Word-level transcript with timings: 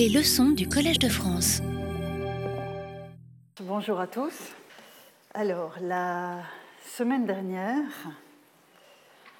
Les 0.00 0.08
leçons 0.08 0.48
du 0.52 0.66
Collège 0.66 0.98
de 0.98 1.10
France. 1.10 1.60
Bonjour 3.60 4.00
à 4.00 4.06
tous. 4.06 4.32
Alors, 5.34 5.74
la 5.82 6.38
semaine 6.86 7.26
dernière, 7.26 7.84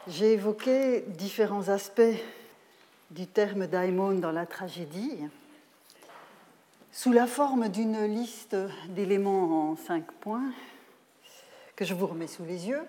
j'ai 0.06 0.34
évoqué 0.34 1.00
différents 1.16 1.70
aspects 1.70 2.02
du 3.10 3.26
terme 3.26 3.68
daimon 3.68 4.12
dans 4.18 4.32
la 4.32 4.44
tragédie 4.44 5.16
sous 6.92 7.12
la 7.12 7.26
forme 7.26 7.70
d'une 7.70 8.04
liste 8.04 8.54
d'éléments 8.90 9.70
en 9.70 9.76
cinq 9.76 10.12
points 10.20 10.52
que 11.74 11.86
je 11.86 11.94
vous 11.94 12.06
remets 12.06 12.26
sous 12.26 12.44
les 12.44 12.68
yeux. 12.68 12.82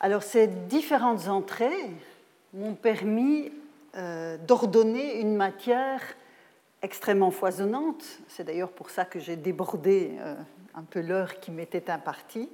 Alors 0.00 0.22
ces 0.22 0.48
différentes 0.48 1.28
entrées 1.28 1.90
m'ont 2.52 2.74
permis 2.74 3.50
d'ordonner 4.46 5.20
une 5.20 5.36
matière 5.36 6.00
extrêmement 6.84 7.30
foisonnante. 7.30 8.04
C'est 8.28 8.44
d'ailleurs 8.44 8.70
pour 8.70 8.90
ça 8.90 9.06
que 9.06 9.18
j'ai 9.18 9.36
débordé 9.36 10.12
euh, 10.20 10.34
un 10.74 10.82
peu 10.82 11.00
l'heure 11.00 11.40
qui 11.40 11.50
m'était 11.50 11.90
impartie. 11.90 12.48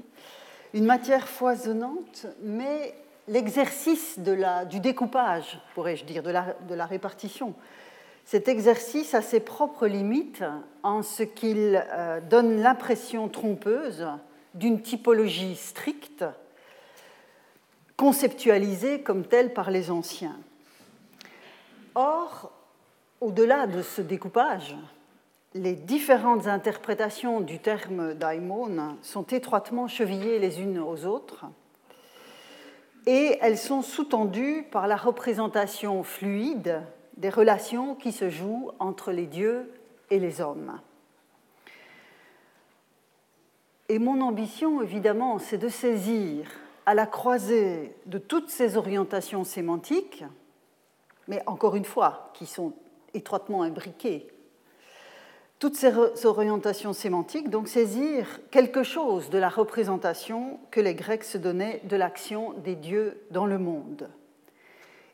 Une 0.72 0.84
matière 0.84 1.28
foisonnante, 1.28 2.26
mais 2.40 2.94
l'exercice 3.26 4.20
du 4.70 4.78
découpage, 4.78 5.60
pourrais-je 5.74 6.04
dire, 6.04 6.22
de 6.22 6.30
la, 6.74 6.86
répartition. 6.86 7.54
Cet 8.24 8.46
exercice 8.46 9.14
a 9.14 9.22
ses 9.22 9.40
propres 9.40 9.88
limites 9.88 10.44
en 10.84 11.02
ce 11.02 11.24
qu'il 11.24 11.82
euh, 11.90 12.20
donne 12.20 12.62
l'impression 12.62 13.28
trompeuse 13.28 14.06
d'une 14.54 14.80
typologie 14.80 15.56
stricte, 15.56 16.24
conceptualisée 17.96 19.02
comme 19.02 19.24
telle 19.24 19.52
par 19.52 19.72
les 19.72 19.90
anciens. 19.90 20.38
Or, 21.94 22.52
au-delà 23.20 23.66
de 23.66 23.82
ce 23.82 24.00
découpage, 24.00 24.76
les 25.54 25.74
différentes 25.74 26.46
interprétations 26.46 27.40
du 27.40 27.58
terme 27.58 28.14
daimon 28.14 28.96
sont 29.02 29.24
étroitement 29.24 29.88
chevillées 29.88 30.38
les 30.38 30.60
unes 30.60 30.78
aux 30.78 31.06
autres 31.06 31.46
et 33.06 33.38
elles 33.40 33.58
sont 33.58 33.82
sous-tendues 33.82 34.64
par 34.70 34.86
la 34.86 34.96
représentation 34.96 36.02
fluide 36.02 36.82
des 37.16 37.30
relations 37.30 37.94
qui 37.94 38.12
se 38.12 38.30
jouent 38.30 38.70
entre 38.78 39.10
les 39.10 39.26
dieux 39.26 39.70
et 40.10 40.18
les 40.18 40.40
hommes. 40.40 40.78
Et 43.88 43.98
mon 43.98 44.20
ambition, 44.20 44.82
évidemment, 44.82 45.38
c'est 45.38 45.58
de 45.58 45.68
saisir 45.68 46.46
à 46.86 46.94
la 46.94 47.06
croisée 47.06 47.94
de 48.06 48.18
toutes 48.18 48.48
ces 48.48 48.76
orientations 48.76 49.44
sémantiques, 49.44 50.24
mais 51.30 51.42
encore 51.46 51.76
une 51.76 51.84
fois, 51.86 52.30
qui 52.34 52.44
sont 52.44 52.74
étroitement 53.14 53.62
imbriquées 53.62 54.26
toutes 55.60 55.76
ces 55.76 55.92
orientations 56.24 56.94
sémantiques, 56.94 57.50
donc 57.50 57.68
saisir 57.68 58.40
quelque 58.50 58.82
chose 58.82 59.28
de 59.28 59.36
la 59.36 59.50
représentation 59.50 60.58
que 60.70 60.80
les 60.80 60.94
Grecs 60.94 61.22
se 61.22 61.36
donnaient 61.36 61.82
de 61.84 61.96
l'action 61.96 62.54
des 62.64 62.74
dieux 62.74 63.20
dans 63.30 63.44
le 63.44 63.58
monde. 63.58 64.08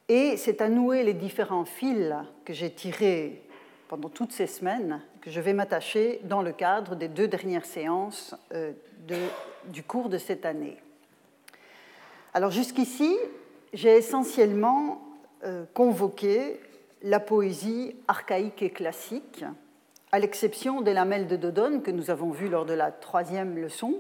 Et 0.09 0.37
c'est 0.37 0.61
à 0.61 0.69
nouer 0.69 1.03
les 1.03 1.15
différents 1.15 1.65
fils 1.65 2.15
que 2.45 2.53
j'ai 2.53 2.71
tirés 2.71 3.43
pendant 3.89 4.09
toutes 4.09 4.31
ces 4.31 4.47
semaines 4.47 5.03
que 5.21 5.33
je 5.33 5.41
vais 5.41 5.53
m'attacher 5.53 6.21
dans 6.23 6.43
le 6.43 6.53
cadre 6.53 6.95
des 6.95 7.09
deux 7.09 7.27
dernières 7.27 7.67
séances 7.67 8.37
euh, 8.55 8.71
du 9.65 9.83
cours 9.83 10.09
de 10.09 10.19
cette 10.19 10.47
année. 10.47 10.77
Alors 12.35 12.53
jusqu'ici, 12.53 13.17
j'ai 13.73 13.97
essentiellement 13.97 15.06
euh, 15.45 15.65
convoqué 15.75 16.61
la 17.03 17.21
poésie 17.21 17.95
archaïque 18.09 18.63
et 18.63 18.71
classique, 18.71 19.45
à 20.13 20.19
l'exception 20.19 20.81
des 20.81 20.95
lamelles 20.95 21.27
de 21.27 21.37
Dodone 21.37 21.83
que 21.83 21.91
nous 21.91 22.11
avons 22.11 22.31
vues 22.31 22.49
lors 22.49 22.65
de 22.65 22.73
la 22.73 22.91
troisième 22.91 23.59
leçon, 23.59 23.95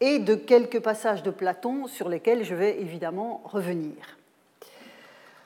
et 0.00 0.18
de 0.18 0.34
quelques 0.34 0.80
passages 0.80 1.22
de 1.22 1.30
Platon 1.30 1.86
sur 1.86 2.08
lesquels 2.08 2.44
je 2.44 2.54
vais 2.54 2.80
évidemment 2.80 3.42
revenir. 3.44 3.94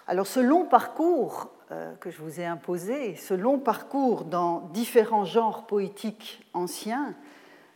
Alors 0.06 0.26
ce 0.26 0.40
long 0.40 0.64
parcours 0.64 1.50
euh, 1.70 1.94
que 2.00 2.10
je 2.10 2.20
vous 2.22 2.40
ai 2.40 2.46
imposé, 2.46 3.14
ce 3.16 3.34
long 3.34 3.58
parcours 3.58 4.24
dans 4.24 4.60
différents 4.72 5.24
genres 5.24 5.66
poétiques 5.66 6.44
anciens, 6.54 7.14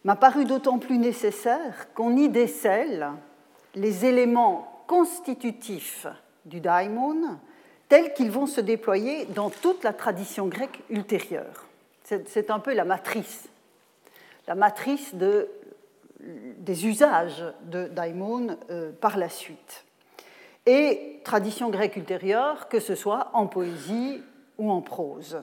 m'a 0.04 0.16
paru 0.16 0.44
d'autant 0.44 0.78
plus 0.78 0.98
nécessaire 0.98 1.92
qu'on 1.94 2.16
y 2.16 2.28
décèle 2.28 3.10
les 3.74 4.04
éléments 4.04 4.84
constitutifs 4.86 6.06
du 6.44 6.60
daimon 6.60 7.38
tels 7.88 8.14
qu'ils 8.14 8.30
vont 8.30 8.46
se 8.46 8.60
déployer 8.60 9.26
dans 9.26 9.50
toute 9.50 9.84
la 9.84 9.92
tradition 9.92 10.46
grecque 10.46 10.80
ultérieure. 10.88 11.66
C'est 12.04 12.50
un 12.50 12.58
peu 12.58 12.74
la 12.74 12.84
matrice, 12.84 13.48
la 14.46 14.54
matrice 14.54 15.14
de, 15.14 15.48
des 16.20 16.86
usages 16.86 17.44
de 17.64 17.88
daimon 17.88 18.56
euh, 18.70 18.92
par 18.92 19.18
la 19.18 19.28
suite. 19.28 19.84
Et 20.64 21.20
tradition 21.24 21.70
grecque 21.70 21.96
ultérieure, 21.96 22.68
que 22.68 22.80
ce 22.80 22.94
soit 22.94 23.30
en 23.34 23.46
poésie 23.46 24.22
ou 24.58 24.70
en 24.70 24.80
prose. 24.80 25.42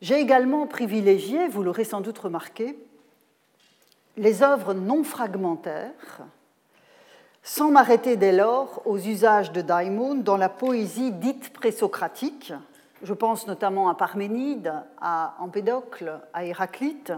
J'ai 0.00 0.20
également 0.20 0.66
privilégié, 0.66 1.48
vous 1.48 1.62
l'aurez 1.62 1.84
sans 1.84 2.00
doute 2.00 2.18
remarqué, 2.18 2.78
les 4.16 4.42
œuvres 4.42 4.74
non 4.74 5.02
fragmentaires, 5.02 6.24
sans 7.48 7.70
m'arrêter 7.70 8.18
dès 8.18 8.32
lors 8.32 8.82
aux 8.84 8.98
usages 8.98 9.52
de 9.52 9.62
daimon 9.62 10.16
dans 10.16 10.36
la 10.36 10.50
poésie 10.50 11.12
dite 11.12 11.50
présocratique, 11.54 12.52
je 13.02 13.14
pense 13.14 13.46
notamment 13.46 13.88
à 13.88 13.94
Parménide, 13.94 14.74
à 15.00 15.34
Empédocle, 15.40 16.20
à 16.34 16.44
Héraclite, 16.44 17.14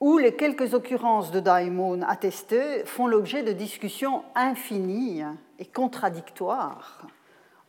où 0.00 0.16
les 0.16 0.34
quelques 0.34 0.72
occurrences 0.72 1.30
de 1.30 1.40
daimon 1.40 2.00
attestées 2.08 2.86
font 2.86 3.06
l'objet 3.06 3.42
de 3.42 3.52
discussions 3.52 4.24
infinies 4.34 5.24
et 5.58 5.66
contradictoires 5.66 7.06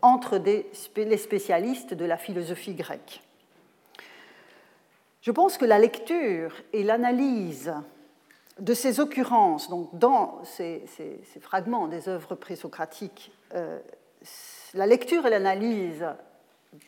entre 0.01 0.37
les 0.37 1.17
spécialistes 1.17 1.93
de 1.93 2.05
la 2.05 2.15
philosophie 2.15 2.75
grecque. 2.75 3.21
Je 5.19 5.31
pense 5.31 5.57
que 5.57 5.65
la 5.65 5.77
lecture 5.77 6.53
et 6.71 6.83
l'analyse 6.83 7.73
de 8.59 8.73
ces 8.73 8.99
occurrences, 8.99 9.69
donc 9.69 9.89
dans 9.97 10.41
ces, 10.43 10.85
fragments 11.41 11.88
des 11.88 12.07
œuvres 12.07 12.35
présocratiques, 12.35 13.31
euh, 13.53 13.79
la 14.73 14.88
lecture 14.88 15.25
et 15.25 15.29
l'analyse 15.29 16.05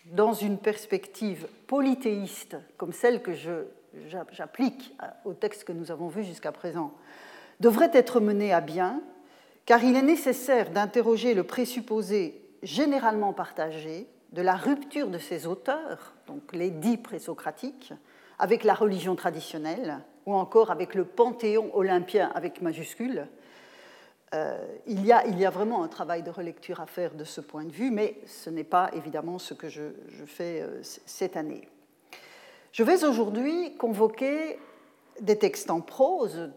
dans 0.06 0.34
une 0.34 0.58
perspective 0.58 1.48
polythéiste 1.68 2.58
comme 2.78 2.94
celle 2.94 3.22
que 3.22 3.32
j'applique 4.32 4.96
au 5.26 5.34
texte 5.34 5.64
que 5.64 5.72
nous 5.72 5.92
avons 5.92 6.08
vu 6.08 6.24
jusqu'à 6.24 6.52
présent, 6.52 6.94
devrait 7.60 7.92
être 7.94 8.20
menée 8.20 8.54
à 8.54 8.62
bien, 8.62 9.02
car 9.66 9.84
il 9.84 9.96
est 9.96 10.02
nécessaire 10.02 10.70
d'interroger 10.70 11.34
le 11.34 11.44
présupposé 11.44 12.42
généralement 12.64 13.34
partagé 13.34 14.08
de 14.32 14.42
la 14.42 14.56
rupture 14.56 15.08
de 15.08 15.18
ces 15.18 15.48
auteurs, 15.48 16.14
donc 16.28 16.54
les 16.54 16.70
dits 16.70 16.98
présocratiques, 16.98 17.94
avec 18.40 18.64
la 18.64 18.74
religion 18.74 19.16
traditionnelle, 19.16 20.00
ou 20.28 20.36
encore 20.36 20.70
avec 20.70 20.94
le 20.94 21.06
panthéon 21.06 21.72
olympien 21.74 22.30
avec 22.36 22.62
majuscule, 22.62 23.28
euh, 24.36 24.58
il, 24.86 25.06
y 25.06 25.14
a, 25.14 25.50
vraiment 25.50 25.84
un 25.84 25.88
travail 25.88 26.22
de 26.22 26.30
relecture 26.30 26.82
à 26.82 26.86
faire 26.86 27.16
de 27.16 27.24
ce 27.24 27.40
point 27.40 27.64
de 27.64 27.72
vue, 27.72 27.92
mais 27.92 28.20
ce 28.26 28.50
n'est 28.50 28.66
pas 28.66 28.92
évidemment 28.94 29.40
ce 29.40 29.54
que 29.54 29.70
je, 29.70 29.84
fais 30.26 30.62
euh, 30.62 30.82
cette 30.84 31.38
année. 31.38 31.70
Je 32.74 32.84
vais 32.84 33.06
aujourd'hui 33.06 33.78
convoquer 33.78 34.60
des 35.22 35.38
textes 35.40 35.72
en 35.72 35.80
prose, 35.80 36.50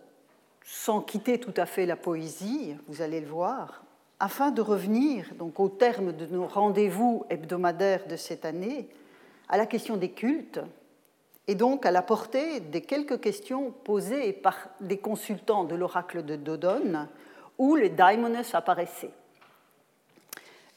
sans 0.65 1.01
quitter 1.01 1.39
tout 1.39 1.55
à 1.57 1.65
fait 1.65 1.87
la 1.87 1.97
poésie, 1.97 2.75
vous 2.89 3.03
allez 3.03 3.21
le 3.21 3.29
voir, 3.29 3.85
afin 4.19 4.51
de 4.51 4.61
revenir 4.61 5.33
donc 5.39 5.61
au 5.61 5.69
terme 5.69 6.13
de 6.13 6.27
nos 6.27 6.47
rendez-vous 6.47 7.25
hebdomadaires 7.31 8.07
de 8.09 8.17
cette 8.17 8.45
année 8.45 8.89
à 9.49 9.57
la 9.57 9.67
question 9.67 9.97
des 9.97 10.11
cultes 10.11 10.61
et 11.51 11.57
donc 11.57 11.85
à 11.85 11.91
la 11.91 12.01
portée 12.01 12.61
des 12.61 12.81
quelques 12.81 13.21
questions 13.21 13.73
posées 13.73 14.33
par 14.33 14.69
des 14.81 14.99
consultants 14.99 15.65
de 15.65 15.75
l'oracle 15.75 16.25
de 16.25 16.37
Dodone 16.37 17.09
où 17.59 17.75
les 17.75 17.89
daimones 17.89 18.41
apparaissaient. 18.53 19.11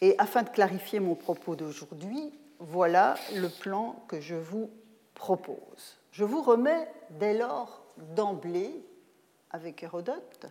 Et 0.02 0.16
afin 0.18 0.42
de 0.42 0.50
clarifier 0.50 1.00
mon 1.00 1.14
propos 1.14 1.56
d'aujourd'hui, 1.56 2.34
voilà 2.58 3.14
le 3.36 3.50
plan 3.50 4.04
que 4.08 4.20
je 4.20 4.34
vous 4.34 4.72
propose. 5.14 6.00
Je 6.12 6.24
vous 6.24 6.42
remets 6.42 6.88
dès 7.12 7.38
lors 7.38 7.84
d'emblée, 8.16 8.84
avec 9.52 9.84
Hérodote, 9.84 10.48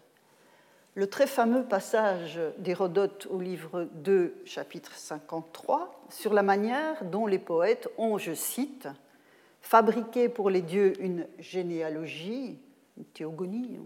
le 0.95 1.09
très 1.09 1.27
fameux 1.27 1.65
passage 1.65 2.39
d'Hérodote 2.59 3.27
au 3.29 3.41
livre 3.41 3.89
2, 3.95 4.37
chapitre 4.45 4.95
53, 4.95 6.01
sur 6.11 6.33
la 6.33 6.45
manière 6.45 7.05
dont 7.07 7.27
les 7.27 7.41
poètes 7.41 7.89
ont, 7.99 8.19
je 8.19 8.35
cite, 8.35 8.87
fabriqué 9.63 10.29
pour 10.29 10.51
les 10.51 10.61
dieux 10.61 10.93
une 11.01 11.27
généalogie, 11.39 12.59
une 12.99 13.05
théogonie, 13.05 13.79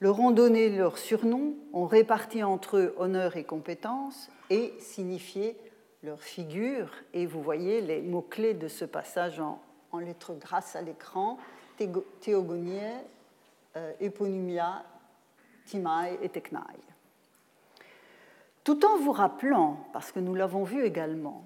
leur 0.00 0.18
ont 0.18 0.30
donné 0.30 0.70
leur 0.70 0.98
surnom, 0.98 1.54
ont 1.72 1.86
réparti 1.86 2.42
entre 2.42 2.78
eux 2.78 2.94
honneur 2.98 3.36
et 3.36 3.44
compétence 3.44 4.30
et 4.48 4.74
signifié 4.80 5.56
leurs 6.02 6.22
figures 6.22 6.90
et 7.12 7.26
vous 7.26 7.42
voyez 7.42 7.82
les 7.82 8.00
mots-clés 8.00 8.54
de 8.54 8.66
ce 8.66 8.86
passage 8.86 9.40
en, 9.40 9.60
lettres 9.98 10.34
grasses 10.34 10.74
à 10.74 10.82
l'écran 10.82 11.38
Théogonie, 12.20 12.78
euh, 13.76 13.92
Eponymia, 14.00 14.84
Timai 15.64 16.18
et 16.22 16.28
Teknai. 16.28 16.60
Tout 18.64 18.84
en 18.84 18.98
vous 18.98 19.12
rappelant, 19.12 19.86
parce 19.92 20.12
que 20.12 20.20
nous 20.20 20.34
l'avons 20.34 20.64
vu 20.64 20.84
également, 20.84 21.44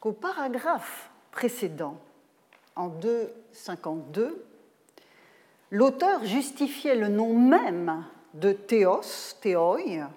qu'au 0.00 0.12
paragraphe 0.12 1.10
précédent, 1.30 2.00
en 2.76 2.88
2.52, 2.88 4.34
l'auteur 5.70 6.24
justifiait 6.24 6.94
le 6.94 7.08
nom 7.08 7.32
même 7.32 8.04
de 8.34 8.52
théos, 8.52 9.34
théoi, 9.40 10.10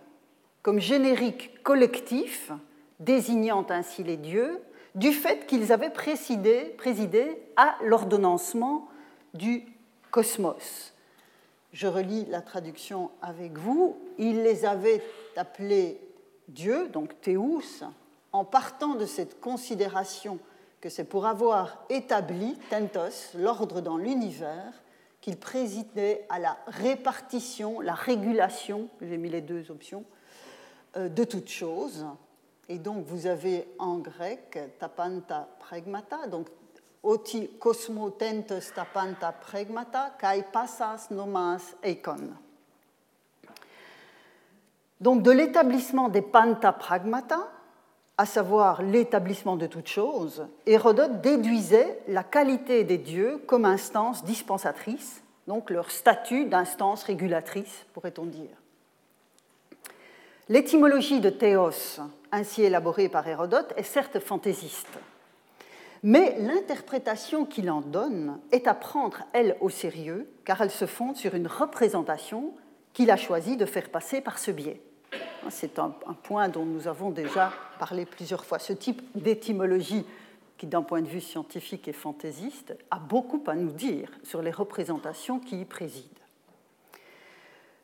comme 0.61 0.79
générique 0.79 1.63
collectif, 1.63 2.51
désignant 2.99 3.65
ainsi 3.69 4.03
les 4.03 4.17
dieux, 4.17 4.59
du 4.95 5.13
fait 5.13 5.45
qu'ils 5.47 5.71
avaient 5.71 5.89
présidé, 5.89 7.41
à 7.55 7.75
l'ordonnancement 7.83 8.89
du 9.33 9.63
cosmos. 10.11 10.93
Je 11.71 11.87
relis 11.87 12.25
la 12.25 12.41
traduction 12.41 13.11
avec 13.21 13.57
vous. 13.57 13.97
Il 14.17 14.43
les 14.43 14.65
avait 14.65 15.03
appelés 15.35 15.99
dieux, 16.47 16.89
donc 16.89 17.21
théous, 17.21 17.83
en 18.31 18.43
partant 18.43 18.95
de 18.95 19.05
cette 19.05 19.39
considération 19.39 20.39
que 20.81 20.89
c'est 20.89 21.03
pour 21.03 21.25
avoir 21.25 21.83
établi, 21.89 22.57
tentos, 22.69 23.35
l'ordre 23.35 23.81
dans 23.81 23.97
l'univers, 23.97 24.73
qu'il 25.21 25.37
présidait 25.37 26.25
à 26.29 26.39
la 26.39 26.57
répartition, 26.67 27.81
la 27.81 27.93
régulation, 27.93 28.87
j'ai 29.01 29.17
mis 29.17 29.29
les 29.29 29.41
deux 29.41 29.69
options, 29.71 30.05
euh, 30.95 31.09
de 31.09 31.23
toutes 31.23 31.49
choses. 31.49 32.05
Et 32.69 32.77
donc 32.77 33.05
vous 33.05 33.27
avez 33.27 33.67
en 33.79 33.97
grec 33.97 34.57
tapanta 34.79 35.49
pragmata, 35.59 36.27
donc 36.27 36.47
oti 37.03 37.49
cosmo 37.59 38.11
tentos 38.11 38.71
tapanta 38.73 39.31
pragmata, 39.31 40.15
kai 40.19 40.43
passas 40.53 41.09
nomas 41.09 41.75
eikon. 41.83 42.29
Donc 45.01 45.23
de 45.23 45.31
l'établissement 45.31 46.09
des 46.09 46.21
panta 46.21 46.71
pragmata, 46.71 47.49
à 48.19 48.25
savoir 48.25 48.83
l'établissement 48.83 49.55
de 49.55 49.65
toutes 49.65 49.87
choses, 49.87 50.45
Hérodote 50.65 51.21
déduisait 51.21 52.01
la 52.09 52.21
qualité 52.21 52.83
des 52.83 52.97
dieux 52.97 53.41
comme 53.47 53.63
instance 53.63 54.25
dispensatrice, 54.25 55.23
donc 55.47 55.69
leur 55.69 55.89
statut 55.89 56.43
d'instance 56.43 57.03
régulatrice, 57.03 57.85
pourrait-on 57.93 58.25
dire. 58.25 58.57
L'étymologie 60.49 61.21
de 61.21 61.29
théos, 61.29 62.01
ainsi 62.33 62.63
élaborée 62.63 63.07
par 63.07 63.25
Hérodote, 63.25 63.71
est 63.77 63.83
certes 63.83 64.19
fantaisiste, 64.19 64.99
mais 66.03 66.35
l'interprétation 66.39 67.45
qu'il 67.45 67.71
en 67.71 67.79
donne 67.79 68.37
est 68.51 68.67
à 68.67 68.73
prendre, 68.73 69.23
elle, 69.31 69.55
au 69.61 69.69
sérieux, 69.69 70.29
car 70.43 70.59
elle 70.59 70.71
se 70.71 70.87
fonde 70.87 71.15
sur 71.15 71.35
une 71.35 71.47
représentation 71.47 72.51
qu'il 72.91 73.11
a 73.11 73.17
choisi 73.17 73.55
de 73.55 73.65
faire 73.65 73.89
passer 73.89 74.19
par 74.19 74.39
ce 74.39 74.51
biais. 74.51 74.81
C'est 75.49 75.79
un, 75.79 75.89
point 76.23 76.49
dont 76.49 76.65
nous 76.65 76.87
avons 76.87 77.09
déjà 77.09 77.51
parlé 77.79 78.05
plusieurs 78.05 78.45
fois. 78.45 78.59
Ce 78.59 78.73
type 78.73 79.01
d'étymologie, 79.15 80.05
qui 80.57 80.67
d'un 80.67 80.81
point 80.81 81.01
de 81.01 81.07
vue 81.07 81.21
scientifique 81.21 81.87
est 81.87 81.93
fantaisiste, 81.93 82.75
a 82.91 82.99
beaucoup 82.99 83.41
à 83.47 83.55
nous 83.55 83.71
dire 83.71 84.09
sur 84.23 84.41
les 84.41 84.51
représentations 84.51 85.39
qui 85.39 85.61
y 85.61 85.65
président. 85.65 86.07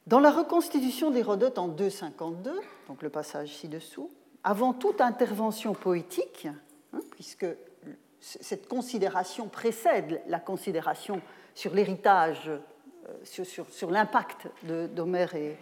Dans 0.08 0.20
la 0.20 0.32
reconstitution 0.32 1.10
d'Hérodote 1.10 1.58
en 1.58 1.68
252, 1.68 2.60
donc 2.88 3.02
le 3.02 3.10
passage 3.10 3.56
ci-dessous, 3.56 4.12
avant 4.44 4.74
toute 4.74 5.02
intervention 5.02 5.74
poétique, 5.74 6.48
hein, 6.94 7.00
puisque 7.12 7.48
cette 8.20 8.68
considération 8.68 9.48
précède 9.48 10.22
la 10.28 10.40
considération 10.40 11.22
sur 11.56 11.74
l'héritage, 11.74 12.50
euh, 12.50 13.44
sur, 13.72 13.90
l'impact 13.90 14.48
d'Homère 14.64 15.36
et, 15.36 15.58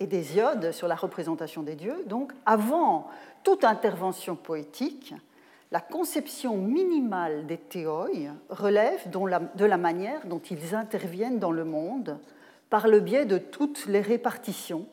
et 0.00 0.06
d'Hésiode 0.06 0.72
sur 0.72 0.88
la 0.88 0.94
représentation 0.94 1.62
des 1.62 1.74
dieux. 1.74 2.04
Donc, 2.06 2.32
avant 2.46 3.08
toute 3.42 3.64
intervention 3.64 4.36
poétique, 4.36 5.14
la 5.70 5.80
conception 5.80 6.56
minimale 6.56 7.46
des 7.46 7.58
théoi 7.58 8.08
relève 8.48 9.10
de 9.10 9.64
la 9.64 9.76
manière 9.76 10.26
dont 10.26 10.38
ils 10.38 10.74
interviennent 10.74 11.38
dans 11.38 11.52
le 11.52 11.64
monde 11.64 12.18
par 12.70 12.88
le 12.88 13.00
biais 13.00 13.26
de 13.26 13.38
toutes 13.38 13.86
les 13.86 14.00
répartitions 14.00 14.86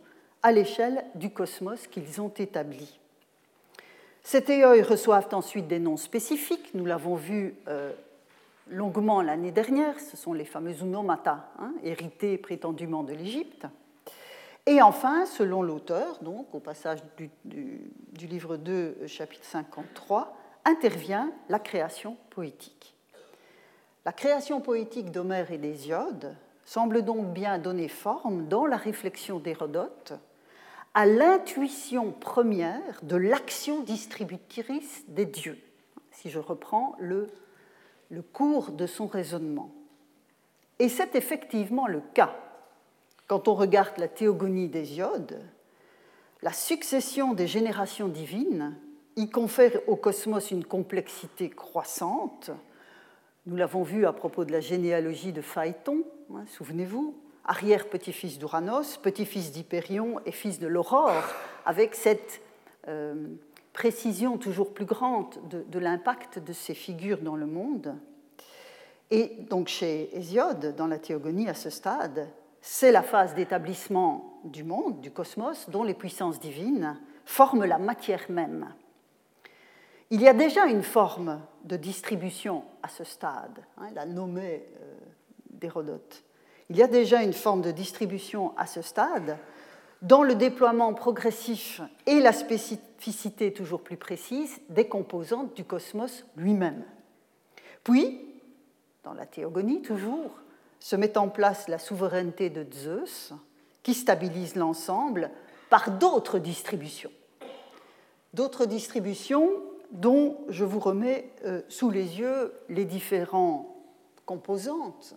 à 0.43 0.51
l'échelle 0.51 1.03
du 1.15 1.29
cosmos 1.29 1.87
qu'ils 1.87 2.21
ont 2.21 2.33
établi. 2.37 2.99
Ces 4.23 4.43
théoi 4.43 4.81
reçoivent 4.83 5.33
ensuite 5.33 5.67
des 5.67 5.79
noms 5.79 5.97
spécifiques, 5.97 6.71
nous 6.73 6.85
l'avons 6.85 7.15
vu 7.15 7.55
euh, 7.67 7.91
longuement 8.69 9.21
l'année 9.21 9.51
dernière, 9.51 9.99
ce 9.99 10.17
sont 10.17 10.33
les 10.33 10.45
fameux 10.45 10.73
unomata, 10.81 11.51
hein, 11.59 11.73
hérités 11.83 12.37
prétendument 12.37 13.03
de 13.03 13.13
l'Égypte. 13.13 13.67
Et 14.67 14.81
enfin, 14.81 15.25
selon 15.27 15.61
l'auteur, 15.61 16.17
donc 16.21 16.53
au 16.55 16.59
passage 16.59 16.99
du, 17.17 17.29
livre 18.27 18.57
2, 18.57 19.05
chapitre 19.05 19.45
53, 19.45 20.35
intervient 20.65 21.31
la 21.49 21.59
création 21.59 22.17
poétique. 22.31 22.95
La 24.05 24.11
création 24.11 24.61
poétique 24.61 25.11
d'Homère 25.11 25.51
et 25.51 25.59
d'Hésiode 25.59 26.35
semble 26.63 27.03
donc 27.03 27.31
bien 27.31 27.59
donner 27.59 27.87
forme, 27.87 28.47
dans 28.47 28.65
la 28.65 28.77
réflexion 28.77 29.37
d'Hérodote, 29.37 30.13
à 30.95 31.05
l'intuition 31.05 32.11
première 32.11 33.01
de 33.03 33.17
l'action 33.17 33.81
distributrice 33.81 35.03
des 35.09 35.25
dieux, 35.27 35.59
si 36.09 36.31
je 36.31 36.39
reprends 36.39 36.95
le, 36.97 37.29
le 38.09 38.23
cours 38.23 38.71
de 38.71 38.87
son 38.87 39.05
raisonnement. 39.05 39.69
Et 40.79 40.89
c'est 40.89 41.13
effectivement 41.15 41.85
le 41.85 42.01
cas 42.15 42.35
quand 43.27 43.47
on 43.47 43.55
regarde 43.55 43.97
la 43.97 44.07
théogonie 44.07 44.69
d'Hésiode, 44.69 45.41
la 46.41 46.53
succession 46.53 47.33
des 47.33 47.47
générations 47.47 48.07
divines 48.07 48.77
y 49.15 49.29
confère 49.29 49.71
au 49.87 49.95
cosmos 49.95 50.51
une 50.51 50.65
complexité 50.65 51.49
croissante. 51.49 52.51
Nous 53.45 53.55
l'avons 53.55 53.83
vu 53.83 54.05
à 54.05 54.13
propos 54.13 54.45
de 54.45 54.51
la 54.51 54.59
généalogie 54.59 55.31
de 55.31 55.41
Phaéton, 55.41 56.03
hein, 56.33 56.43
souvenez-vous, 56.47 57.15
arrière-petit-fils 57.45 58.37
d'Uranos, 58.37 58.97
petit-fils 58.97 59.51
d'Hyperion 59.51 60.19
et 60.25 60.31
fils 60.31 60.59
de 60.59 60.67
l'Aurore, 60.67 61.23
avec 61.65 61.95
cette 61.95 62.41
euh, 62.87 63.15
précision 63.73 64.37
toujours 64.37 64.73
plus 64.73 64.85
grande 64.85 65.35
de, 65.49 65.63
de 65.67 65.79
l'impact 65.79 66.39
de 66.39 66.53
ces 66.53 66.73
figures 66.73 67.21
dans 67.21 67.35
le 67.35 67.45
monde. 67.45 67.95
Et 69.11 69.31
donc 69.49 69.67
chez 69.67 70.15
Hésiode, 70.15 70.75
dans 70.75 70.87
la 70.87 70.97
théogonie 70.97 71.47
à 71.47 71.53
ce 71.53 71.69
stade, 71.69 72.27
c'est 72.67 72.91
la 72.91 73.03
phase 73.03 73.35
d'établissement 73.35 74.39
du 74.43 74.63
monde, 74.63 74.99
du 74.99 75.11
cosmos, 75.11 75.69
dont 75.69 75.83
les 75.83 75.93
puissances 75.93 76.39
divines 76.39 76.99
forment 77.23 77.63
la 77.63 77.77
matière 77.77 78.25
même. 78.29 78.73
Il 80.09 80.19
y 80.19 80.27
a 80.27 80.33
déjà 80.33 80.65
une 80.65 80.81
forme 80.81 81.39
de 81.63 81.77
distribution 81.77 82.63
à 82.81 82.89
ce 82.89 83.03
stade, 83.03 83.63
hein, 83.77 83.89
la 83.93 84.07
nommée 84.07 84.65
euh, 84.81 84.95
d'Hérodote. 85.51 86.23
Il 86.71 86.77
y 86.77 86.81
a 86.81 86.87
déjà 86.87 87.21
une 87.21 87.33
forme 87.33 87.61
de 87.61 87.69
distribution 87.69 88.57
à 88.57 88.65
ce 88.65 88.81
stade 88.81 89.37
dans 90.01 90.23
le 90.23 90.33
déploiement 90.33 90.95
progressif 90.95 91.81
et 92.07 92.19
la 92.19 92.33
spécificité 92.33 93.53
toujours 93.53 93.83
plus 93.83 93.97
précise 93.97 94.59
des 94.69 94.87
composantes 94.87 95.55
du 95.55 95.65
cosmos 95.65 96.25
lui-même. 96.35 96.83
Puis, 97.83 98.21
dans 99.03 99.13
la 99.13 99.27
théogonie 99.27 99.83
toujours, 99.83 100.41
se 100.79 100.95
met 100.95 101.17
en 101.17 101.29
place 101.29 101.67
la 101.67 101.79
souveraineté 101.79 102.49
de 102.49 102.65
Zeus, 102.73 103.33
qui 103.83 103.93
stabilise 103.93 104.55
l'ensemble 104.55 105.31
par 105.69 105.91
d'autres 105.91 106.39
distributions. 106.39 107.11
D'autres 108.33 108.65
distributions 108.65 109.49
dont 109.91 110.37
je 110.49 110.65
vous 110.65 110.79
remets 110.79 111.31
euh, 111.45 111.61
sous 111.69 111.89
les 111.89 112.19
yeux 112.19 112.53
les 112.69 112.85
différentes 112.85 113.67
composantes. 114.25 115.15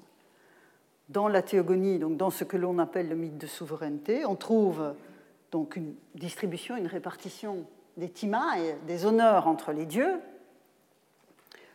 Dans 1.09 1.29
la 1.29 1.43
théogonie, 1.43 1.99
donc 1.99 2.17
dans 2.17 2.31
ce 2.31 2.45
que 2.45 2.57
l'on 2.57 2.79
appelle 2.79 3.09
le 3.09 3.17
mythe 3.17 3.39
de 3.39 3.47
souveraineté, 3.47 4.27
on 4.27 4.37
trouve 4.37 4.93
donc 5.51 5.77
une 5.77 5.95
distribution, 6.15 6.77
une 6.77 6.87
répartition 6.87 7.65
des 7.97 8.11
timae, 8.11 8.77
des 8.87 9.07
honneurs 9.07 9.49
entre 9.49 9.73
les 9.73 9.87
dieux, 9.87 10.21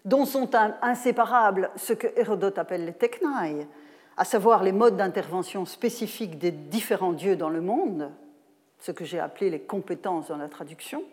dont 0.06 0.26
sont 0.26 0.50
inséparables 0.82 1.72
ce 1.76 1.94
que 1.94 2.08
Hérodote 2.18 2.58
appelle 2.58 2.86
les 2.86 2.94
technae, 2.94 3.68
à 4.18 4.26
savoir 4.26 4.64
les 4.64 4.72
modes 4.72 4.98
d'intervention 4.98 5.66
spécifiques 5.66 6.38
des 6.38 6.52
différents 6.52 7.14
dieux 7.14 7.36
dans 7.36 7.50
le 7.50 7.62
monde, 7.62 8.12
ce 8.80 8.92
que 8.92 9.06
j'ai 9.06 9.20
appelé 9.20 9.50
les 9.50 9.62
compétences 9.62 10.28
dans 10.28 10.38
la 10.38 10.50
traduction. 10.50 11.04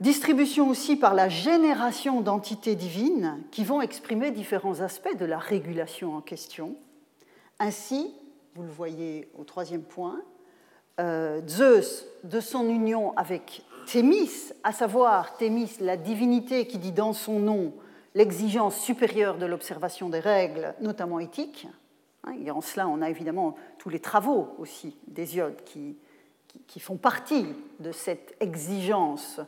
Distribution 0.00 0.68
aussi 0.68 0.96
par 0.96 1.14
la 1.14 1.28
génération 1.28 2.22
d'entités 2.22 2.74
divines 2.74 3.40
qui 3.52 3.62
vont 3.62 3.80
exprimer 3.80 4.32
différents 4.32 4.80
aspects 4.80 5.16
de 5.16 5.24
la 5.24 5.38
régulation 5.38 6.16
en 6.16 6.20
question. 6.20 6.74
Ainsi, 7.60 8.12
vous 8.56 8.64
le 8.64 8.68
voyez 8.68 9.30
au 9.38 9.44
troisième 9.44 9.84
point, 9.84 10.20
euh, 10.98 11.40
Zeus, 11.46 12.04
de 12.24 12.40
son 12.40 12.68
union 12.68 13.16
avec 13.16 13.62
Thémis, 13.86 14.52
à 14.62 14.72
savoir 14.72 15.36
Thémis, 15.36 15.76
la 15.80 15.96
divinité 15.96 16.66
qui 16.66 16.78
dit 16.78 16.92
dans 16.92 17.12
son 17.12 17.38
nom 17.38 17.72
l'exigence 18.14 18.76
supérieure 18.78 19.38
de 19.38 19.46
l'observation 19.46 20.08
des 20.08 20.20
règles, 20.20 20.74
notamment 20.80 21.18
éthiques. 21.18 21.66
Hein, 22.24 22.34
et 22.44 22.50
en 22.50 22.60
cela, 22.60 22.88
on 22.88 23.02
a 23.02 23.10
évidemment 23.10 23.56
tous 23.78 23.88
les 23.88 24.00
travaux 24.00 24.54
aussi 24.58 24.96
d'Hésiode 25.08 25.56
qui, 25.64 25.96
qui, 26.66 26.80
font 26.80 26.96
partie 26.96 27.46
de 27.80 27.92
cette 27.92 28.36
exigence 28.40 29.40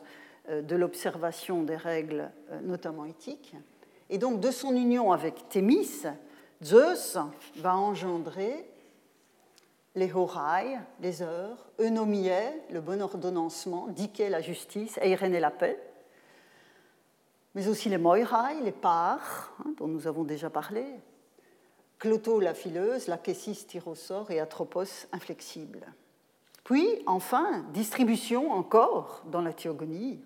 euh, 0.49 0.61
de 0.61 0.75
l'observation 0.75 1.63
des 1.63 1.77
règles, 1.77 2.31
euh, 2.51 2.59
notamment 2.61 3.05
éthiques. 3.05 3.55
Et 4.09 4.17
donc, 4.17 4.39
de 4.39 4.51
son 4.51 4.75
union 4.75 5.11
avec 5.11 5.49
Thémis, 5.49 6.03
Zeus 6.63 7.17
va 7.57 7.75
engendrer 7.75 8.65
les 9.95 10.13
horai, 10.13 10.77
les 10.99 11.21
heures, 11.21 11.65
eunomié, 11.79 12.39
le 12.69 12.81
bon 12.81 13.01
ordonnancement, 13.01 13.87
diké, 13.87 14.29
la 14.29 14.41
justice, 14.41 14.97
eiren, 15.01 15.31
la 15.31 15.51
paix, 15.51 15.79
mais 17.55 17.67
aussi 17.69 17.87
les 17.87 17.97
moirai, 17.97 18.61
les 18.61 18.73
parts, 18.73 19.53
hein, 19.59 19.73
dont 19.77 19.87
nous 19.87 20.07
avons 20.07 20.25
déjà 20.25 20.49
parlé, 20.49 20.85
cloto, 21.97 22.41
la 22.41 22.53
fileuse, 22.53 23.07
la 23.07 23.17
kessis, 23.17 23.65
tyrosaure 23.65 24.29
et 24.29 24.41
atropos, 24.41 25.07
inflexible. 25.13 25.85
Puis, 26.65 26.87
enfin, 27.05 27.63
distribution 27.73 28.51
encore 28.51 29.23
dans 29.31 29.41
la 29.41 29.53
théogonie, 29.53 30.19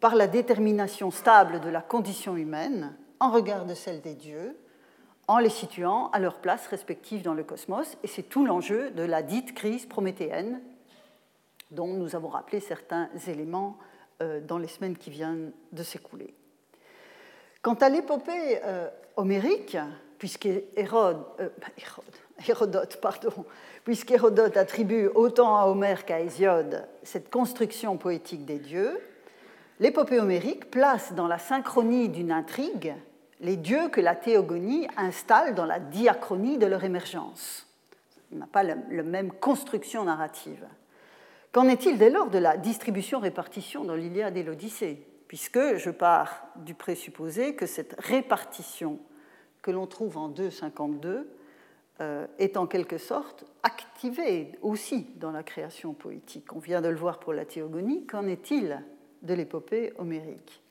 par 0.00 0.14
la 0.14 0.26
détermination 0.26 1.10
stable 1.10 1.60
de 1.60 1.68
la 1.68 1.82
condition 1.82 2.36
humaine 2.36 2.96
en 3.20 3.30
regard 3.30 3.66
de 3.66 3.74
celle 3.74 4.00
des 4.00 4.14
dieux, 4.14 4.56
en 5.32 5.38
les 5.38 5.48
situant 5.48 6.10
à 6.10 6.18
leur 6.18 6.34
place 6.40 6.66
respective 6.66 7.22
dans 7.22 7.32
le 7.32 7.42
cosmos. 7.42 7.96
Et 8.02 8.06
c'est 8.06 8.22
tout 8.22 8.44
l'enjeu 8.44 8.90
de 8.90 9.02
la 9.02 9.22
dite 9.22 9.54
crise 9.54 9.86
prométhéenne, 9.86 10.60
dont 11.70 11.86
nous 11.86 12.14
avons 12.14 12.28
rappelé 12.28 12.60
certains 12.60 13.08
éléments 13.26 13.78
euh, 14.20 14.42
dans 14.42 14.58
les 14.58 14.68
semaines 14.68 14.94
qui 14.94 15.08
viennent 15.08 15.52
de 15.72 15.82
s'écouler. 15.82 16.34
Quant 17.62 17.72
à 17.74 17.88
l'épopée 17.88 18.60
euh, 18.62 18.90
homérique, 19.16 19.78
puisqu'Hérodote 20.18 21.26
euh, 21.40 21.48
Hérodote, 22.46 22.98
pardon, 23.00 23.46
puisqu'Hérodote 23.84 24.58
attribue 24.58 25.06
autant 25.14 25.56
à 25.56 25.64
Homère 25.64 26.04
qu'à 26.04 26.20
Hésiode 26.20 26.86
cette 27.04 27.30
construction 27.30 27.96
poétique 27.96 28.44
des 28.44 28.58
dieux, 28.58 29.00
l'épopée 29.80 30.20
homérique 30.20 30.70
place 30.70 31.14
dans 31.14 31.26
la 31.26 31.38
synchronie 31.38 32.10
d'une 32.10 32.32
intrigue 32.32 32.94
les 33.42 33.56
dieux 33.56 33.88
que 33.88 34.00
la 34.00 34.14
théogonie 34.14 34.86
installe 34.96 35.54
dans 35.54 35.66
la 35.66 35.80
diachronie 35.80 36.58
de 36.58 36.66
leur 36.66 36.84
émergence. 36.84 37.66
On 38.32 38.36
n'a 38.36 38.46
pas 38.46 38.62
la 38.62 38.76
même 38.76 39.32
construction 39.32 40.04
narrative. 40.04 40.64
Qu'en 41.50 41.68
est-il 41.68 41.98
dès 41.98 42.08
lors 42.08 42.30
de 42.30 42.38
la 42.38 42.56
distribution-répartition 42.56 43.84
dans 43.84 43.96
l'Iliade 43.96 44.36
et 44.36 44.42
l'Odyssée 44.42 45.06
Puisque 45.28 45.76
je 45.76 45.90
pars 45.90 46.46
du 46.56 46.74
présupposé 46.74 47.54
que 47.54 47.66
cette 47.66 47.94
répartition 47.98 48.98
que 49.60 49.70
l'on 49.70 49.86
trouve 49.86 50.18
en 50.18 50.30
2.52 50.30 51.24
euh, 52.00 52.26
est 52.38 52.56
en 52.56 52.66
quelque 52.66 52.96
sorte 52.96 53.44
activée 53.62 54.52
aussi 54.62 55.06
dans 55.16 55.30
la 55.30 55.42
création 55.42 55.94
poétique. 55.94 56.52
On 56.54 56.58
vient 56.58 56.80
de 56.80 56.88
le 56.88 56.96
voir 56.96 57.18
pour 57.18 57.32
la 57.32 57.44
théogonie. 57.44 58.06
Qu'en 58.06 58.26
est-il 58.26 58.82
de 59.22 59.34
l'épopée 59.34 59.92
homérique? 59.98 60.61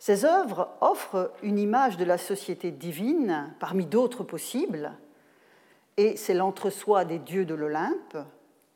Ces 0.00 0.24
œuvres 0.24 0.70
offrent 0.80 1.30
une 1.42 1.58
image 1.58 1.98
de 1.98 2.06
la 2.06 2.16
société 2.16 2.70
divine 2.70 3.52
parmi 3.60 3.84
d'autres 3.84 4.24
possibles, 4.24 4.92
et 5.98 6.16
c'est 6.16 6.32
l'entre-soi 6.32 7.04
des 7.04 7.18
dieux 7.18 7.44
de 7.44 7.52
l'Olympe, 7.52 8.16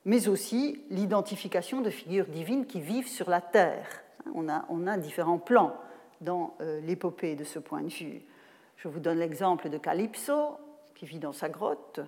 mais 0.04 0.28
aussi 0.28 0.84
l'identification 0.90 1.80
de 1.80 1.88
figures 1.88 2.26
divines 2.26 2.66
qui 2.66 2.78
vivent 2.78 3.08
sur 3.08 3.30
la 3.30 3.40
terre. 3.40 4.04
On 4.34 4.48
a, 4.48 4.96
différents 4.98 5.38
plans 5.38 5.74
dans 6.20 6.54
euh, 6.60 6.82
l'épopée 6.82 7.36
de 7.36 7.44
ce 7.44 7.58
point 7.58 7.80
de 7.80 7.88
vue. 7.88 8.20
Je 8.76 8.88
vous 8.88 9.00
donne 9.00 9.18
l'exemple 9.18 9.70
de 9.70 9.78
Calypso, 9.78 10.58
qui 10.94 11.06
vit 11.06 11.20
dans 11.20 11.32
sa 11.32 11.48
grotte, 11.48 12.00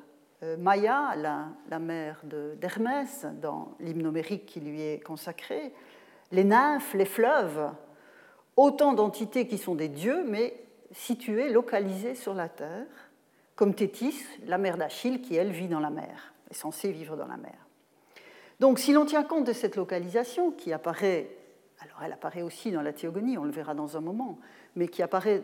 euh, 0.42 0.58
Maya, 0.58 1.16
la, 1.16 1.78
mère 1.78 2.20
d'Hermès, 2.22 3.24
dans 3.40 3.72
l'hymne 3.80 4.08
homérique 4.08 4.44
qui 4.44 4.60
lui 4.60 4.82
est 4.82 5.02
consacré, 5.02 5.72
les 6.32 6.44
nymphes, 6.44 6.92
les 6.92 7.06
fleuves, 7.06 7.70
autant 8.56 8.92
d'entités 8.92 9.46
qui 9.46 9.58
sont 9.58 9.74
des 9.74 9.88
dieux, 9.88 10.24
mais 10.26 10.54
situées, 10.92 11.50
localisées 11.50 12.14
sur 12.14 12.34
la 12.34 12.48
terre, 12.48 12.86
comme 13.54 13.74
Thétis, 13.74 14.18
la 14.46 14.58
mère 14.58 14.76
d'Achille, 14.76 15.20
qui, 15.20 15.34
elle, 15.34 15.50
vit 15.50 15.68
dans 15.68 15.80
la 15.80 15.90
mer, 15.90 16.34
est 16.50 16.54
censée 16.54 16.92
vivre 16.92 17.16
dans 17.16 17.26
la 17.26 17.36
mer. 17.36 17.56
Donc, 18.60 18.78
si 18.78 18.92
l'on 18.92 19.04
tient 19.04 19.22
compte 19.22 19.44
de 19.44 19.52
cette 19.52 19.76
localisation 19.76 20.50
qui 20.50 20.72
apparaît, 20.72 21.28
alors 21.80 22.02
elle 22.04 22.12
apparaît 22.12 22.42
aussi 22.42 22.70
dans 22.70 22.82
la 22.82 22.92
théogonie, 22.92 23.36
on 23.36 23.44
le 23.44 23.50
verra 23.50 23.74
dans 23.74 23.96
un 23.96 24.00
moment, 24.00 24.38
mais 24.76 24.88
qui 24.88 25.02
apparaît 25.02 25.42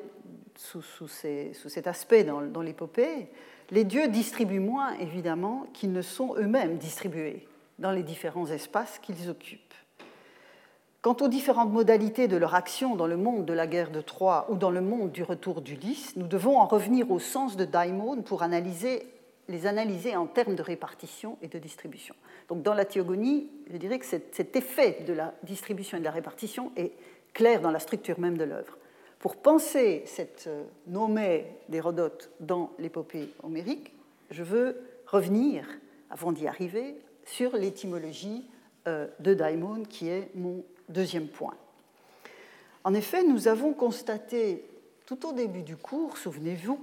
sous, 0.56 0.82
cet 1.08 1.86
aspect 1.86 2.24
dans, 2.24 2.42
dans 2.42 2.62
l'épopée, 2.62 3.28
les 3.70 3.84
dieux 3.84 4.08
distribuent 4.08 4.60
moins, 4.60 4.92
évidemment, 4.98 5.66
qu'ils 5.72 5.92
ne 5.92 6.02
sont 6.02 6.34
eux-mêmes 6.36 6.76
distribués 6.76 7.48
dans 7.78 7.90
les 7.90 8.02
différents 8.02 8.46
espaces 8.46 8.98
qu'ils 8.98 9.28
occupent. 9.28 9.74
Quant 11.02 11.16
aux 11.20 11.26
différentes 11.26 11.72
modalités 11.72 12.28
de 12.28 12.36
leur 12.36 12.54
action 12.54 12.94
dans 12.94 13.08
le 13.08 13.16
monde 13.16 13.44
de 13.44 13.52
la 13.52 13.66
guerre 13.66 13.90
de 13.90 14.00
Troie 14.00 14.46
ou 14.50 14.54
dans 14.54 14.70
le 14.70 14.80
monde 14.80 15.10
du 15.10 15.24
retour 15.24 15.60
d'Ulysse, 15.60 16.14
nous 16.14 16.28
devons 16.28 16.60
en 16.60 16.66
revenir 16.66 17.10
au 17.10 17.18
sens 17.18 17.56
de 17.56 17.64
Daimon 17.64 18.22
pour 18.22 18.44
analyser, 18.44 19.08
les 19.48 19.66
analyser 19.66 20.14
en 20.14 20.28
termes 20.28 20.54
de 20.54 20.62
répartition 20.62 21.38
et 21.42 21.48
de 21.48 21.58
distribution. 21.58 22.14
Donc 22.48 22.62
dans 22.62 22.72
la 22.72 22.84
théogonie, 22.84 23.48
je 23.68 23.78
dirais 23.78 23.98
que 23.98 24.06
cet 24.06 24.54
effet 24.54 25.02
de 25.04 25.12
la 25.12 25.34
distribution 25.42 25.96
et 25.96 26.00
de 26.00 26.04
la 26.04 26.12
répartition 26.12 26.70
est 26.76 26.92
clair 27.32 27.60
dans 27.60 27.72
la 27.72 27.80
structure 27.80 28.20
même 28.20 28.38
de 28.38 28.44
l'œuvre. 28.44 28.78
Pour 29.18 29.34
penser 29.34 30.04
cette 30.06 30.44
euh, 30.46 30.62
nommée 30.86 31.46
d'Hérodote 31.68 32.30
dans 32.38 32.70
l'épopée 32.78 33.28
homérique, 33.42 33.92
je 34.30 34.44
veux 34.44 34.76
revenir, 35.08 35.66
avant 36.10 36.30
d'y 36.30 36.46
arriver, 36.46 36.94
sur 37.24 37.56
l'étymologie 37.56 38.44
euh, 38.86 39.08
de 39.18 39.34
Daimon, 39.34 39.82
qui 39.82 40.08
est 40.08 40.30
mon 40.36 40.64
Deuxième 40.92 41.28
point. 41.28 41.54
En 42.84 42.92
effet, 42.92 43.22
nous 43.22 43.48
avons 43.48 43.72
constaté 43.72 44.62
tout 45.06 45.26
au 45.26 45.32
début 45.32 45.62
du 45.62 45.74
cours, 45.74 46.18
souvenez-vous, 46.18 46.78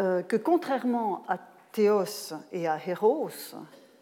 euh, 0.00 0.22
que 0.22 0.36
contrairement 0.36 1.24
à 1.28 1.36
Théos 1.72 2.32
et 2.52 2.66
à 2.66 2.78
Héros, 2.86 3.28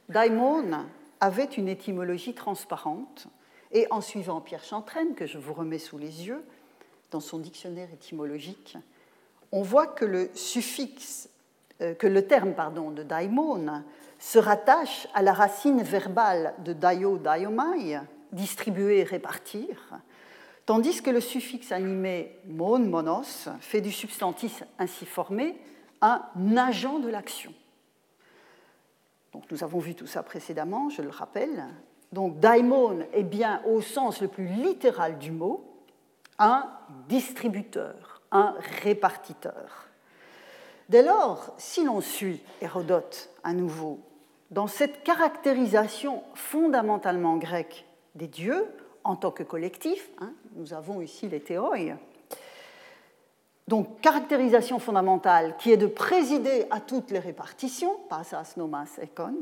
daimon 0.08 0.86
avait 1.18 1.44
une 1.44 1.66
étymologie 1.66 2.34
transparente, 2.34 3.26
et 3.72 3.88
en 3.90 4.00
suivant 4.00 4.40
Pierre 4.40 4.62
Chantraine, 4.62 5.16
que 5.16 5.26
je 5.26 5.38
vous 5.38 5.52
remets 5.52 5.80
sous 5.80 5.98
les 5.98 6.28
yeux, 6.28 6.44
dans 7.10 7.20
son 7.20 7.38
dictionnaire 7.38 7.92
étymologique, 7.92 8.78
on 9.50 9.62
voit 9.62 9.88
que 9.88 10.04
le 10.04 10.30
suffixe, 10.34 11.30
euh, 11.80 11.94
que 11.94 12.06
le 12.06 12.28
terme 12.28 12.54
pardon, 12.54 12.92
de 12.92 13.02
daimon 13.02 13.82
se 14.18 14.38
rattache 14.38 15.06
à 15.14 15.22
la 15.22 15.32
racine 15.32 15.82
verbale 15.82 16.54
de 16.64 16.72
daio 16.72 17.18
daiomai, 17.18 18.00
distribuer, 18.32 19.04
répartir, 19.04 20.00
tandis 20.66 21.02
que 21.02 21.10
le 21.10 21.20
suffixe 21.20 21.72
animé 21.72 22.36
mon, 22.46 22.78
monos, 22.78 23.48
fait 23.60 23.80
du 23.80 23.92
substantif 23.92 24.64
ainsi 24.78 25.06
formé 25.06 25.58
un 26.00 26.22
agent 26.56 26.98
de 26.98 27.08
l'action. 27.08 27.52
Donc 29.32 29.44
nous 29.50 29.62
avons 29.62 29.78
vu 29.78 29.94
tout 29.94 30.06
ça 30.06 30.22
précédemment, 30.22 30.90
je 30.90 31.02
le 31.02 31.10
rappelle. 31.10 31.64
Donc 32.12 32.40
daimon 32.40 33.06
est 33.12 33.22
bien 33.22 33.62
au 33.66 33.80
sens 33.80 34.20
le 34.20 34.28
plus 34.28 34.46
littéral 34.46 35.18
du 35.18 35.30
mot 35.30 35.64
un 36.38 36.70
distributeur, 37.08 38.22
un 38.30 38.54
répartiteur. 38.82 39.88
Dès 40.88 41.02
lors, 41.02 41.52
si 41.58 41.84
l'on 41.84 42.00
suit 42.00 42.40
Hérodote 42.62 43.30
à 43.42 43.52
nouveau 43.52 44.00
dans 44.50 44.66
cette 44.66 45.02
caractérisation 45.02 46.22
fondamentalement 46.34 47.36
grecque 47.36 47.84
des 48.14 48.26
dieux 48.26 48.66
en 49.04 49.16
tant 49.16 49.30
que 49.30 49.42
collectif, 49.42 50.08
hein, 50.20 50.32
nous 50.56 50.72
avons 50.72 51.00
ici 51.00 51.28
les 51.28 51.40
théoi, 51.40 51.76
donc 53.68 54.00
caractérisation 54.00 54.78
fondamentale 54.78 55.54
qui 55.58 55.70
est 55.70 55.76
de 55.76 55.86
présider 55.86 56.66
à 56.70 56.80
toutes 56.80 57.10
les 57.10 57.18
répartitions, 57.18 57.96
pasas 58.08 58.54
nomas 58.56 58.98
ekon, 59.00 59.34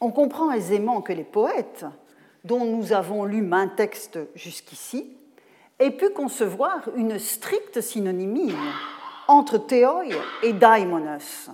on 0.00 0.10
comprend 0.10 0.52
aisément 0.52 1.00
que 1.00 1.14
les 1.14 1.24
poètes, 1.24 1.86
dont 2.44 2.64
nous 2.64 2.92
avons 2.92 3.24
lu 3.24 3.40
maint 3.40 3.68
texte 3.68 4.18
jusqu'ici, 4.34 5.16
aient 5.78 5.90
pu 5.90 6.10
concevoir 6.10 6.88
une 6.96 7.18
stricte 7.18 7.80
synonymie 7.80 8.54
entre 9.28 9.58
théoi 9.58 10.04
et 10.42 10.52
daimonos, 10.52 11.50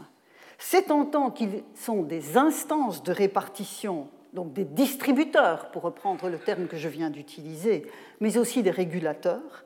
c'est 0.64 0.92
en 0.92 1.04
tant 1.04 1.30
qu'ils 1.30 1.64
sont 1.74 2.02
des 2.02 2.36
instances 2.38 3.02
de 3.02 3.12
répartition, 3.12 4.08
donc 4.32 4.52
des 4.52 4.64
distributeurs, 4.64 5.70
pour 5.72 5.82
reprendre 5.82 6.28
le 6.28 6.38
terme 6.38 6.68
que 6.68 6.76
je 6.76 6.88
viens 6.88 7.10
d'utiliser, 7.10 7.84
mais 8.20 8.38
aussi 8.38 8.62
des 8.62 8.70
régulateurs, 8.70 9.64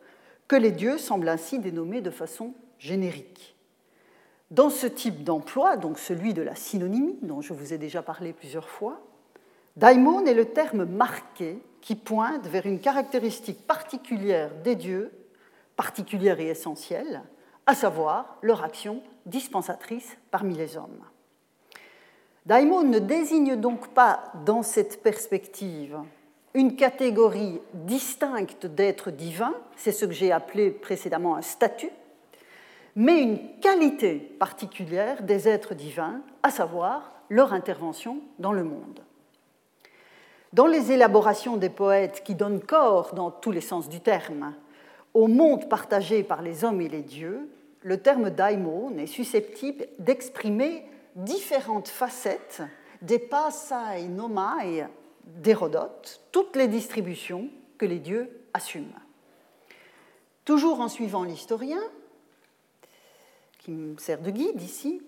que 0.48 0.56
les 0.56 0.72
dieux 0.72 0.96
semblent 0.96 1.28
ainsi 1.28 1.58
dénommés 1.58 2.00
de 2.00 2.10
façon 2.10 2.54
générique. 2.78 3.56
Dans 4.50 4.70
ce 4.70 4.86
type 4.86 5.22
d'emploi, 5.22 5.76
donc 5.76 5.98
celui 5.98 6.32
de 6.32 6.42
la 6.42 6.54
synonymie, 6.54 7.18
dont 7.20 7.42
je 7.42 7.52
vous 7.52 7.74
ai 7.74 7.78
déjà 7.78 8.02
parlé 8.02 8.32
plusieurs 8.32 8.68
fois, 8.68 9.00
Daimon 9.76 10.24
est 10.24 10.34
le 10.34 10.46
terme 10.46 10.86
marqué 10.86 11.62
qui 11.82 11.94
pointe 11.94 12.46
vers 12.46 12.64
une 12.64 12.80
caractéristique 12.80 13.66
particulière 13.66 14.50
des 14.64 14.76
dieux, 14.76 15.12
particulière 15.76 16.40
et 16.40 16.48
essentielle, 16.48 17.22
à 17.66 17.74
savoir 17.74 18.36
leur 18.42 18.62
action 18.62 19.02
dispensatrice 19.26 20.16
parmi 20.30 20.54
les 20.54 20.76
hommes. 20.76 21.02
Daimon 22.46 22.84
ne 22.84 23.00
désigne 23.00 23.56
donc 23.56 23.88
pas 23.88 24.32
dans 24.44 24.62
cette 24.62 25.02
perspective 25.02 25.98
une 26.56 26.74
catégorie 26.74 27.60
distincte 27.74 28.64
d'êtres 28.64 29.10
divins, 29.10 29.52
c'est 29.76 29.92
ce 29.92 30.06
que 30.06 30.12
j'ai 30.12 30.32
appelé 30.32 30.70
précédemment 30.70 31.36
un 31.36 31.42
statut, 31.42 31.90
mais 32.94 33.20
une 33.20 33.60
qualité 33.60 34.14
particulière 34.14 35.22
des 35.22 35.48
êtres 35.48 35.74
divins, 35.74 36.22
à 36.42 36.50
savoir 36.50 37.12
leur 37.28 37.52
intervention 37.52 38.20
dans 38.38 38.54
le 38.54 38.64
monde. 38.64 39.00
Dans 40.54 40.66
les 40.66 40.92
élaborations 40.92 41.58
des 41.58 41.68
poètes 41.68 42.22
qui 42.24 42.34
donnent 42.34 42.62
corps, 42.62 43.14
dans 43.14 43.30
tous 43.30 43.50
les 43.50 43.60
sens 43.60 43.90
du 43.90 44.00
terme, 44.00 44.54
au 45.12 45.26
monde 45.26 45.68
partagé 45.68 46.22
par 46.22 46.40
les 46.40 46.64
hommes 46.64 46.80
et 46.80 46.88
les 46.88 47.02
dieux, 47.02 47.50
le 47.86 47.98
terme 47.98 48.30
daimon 48.30 48.98
est 48.98 49.06
susceptible 49.06 49.86
d'exprimer 50.00 50.84
différentes 51.14 51.86
facettes 51.86 52.62
des 53.00 53.20
pasai 53.20 54.08
nomai 54.08 54.84
d'Hérodote, 55.22 56.20
toutes 56.32 56.56
les 56.56 56.66
distributions 56.66 57.48
que 57.78 57.86
les 57.86 58.00
dieux 58.00 58.28
assument. 58.54 58.98
Toujours 60.44 60.80
en 60.80 60.88
suivant 60.88 61.22
l'historien, 61.22 61.78
qui 63.60 63.70
me 63.70 63.96
sert 63.98 64.20
de 64.20 64.32
guide 64.32 64.60
ici, 64.60 65.00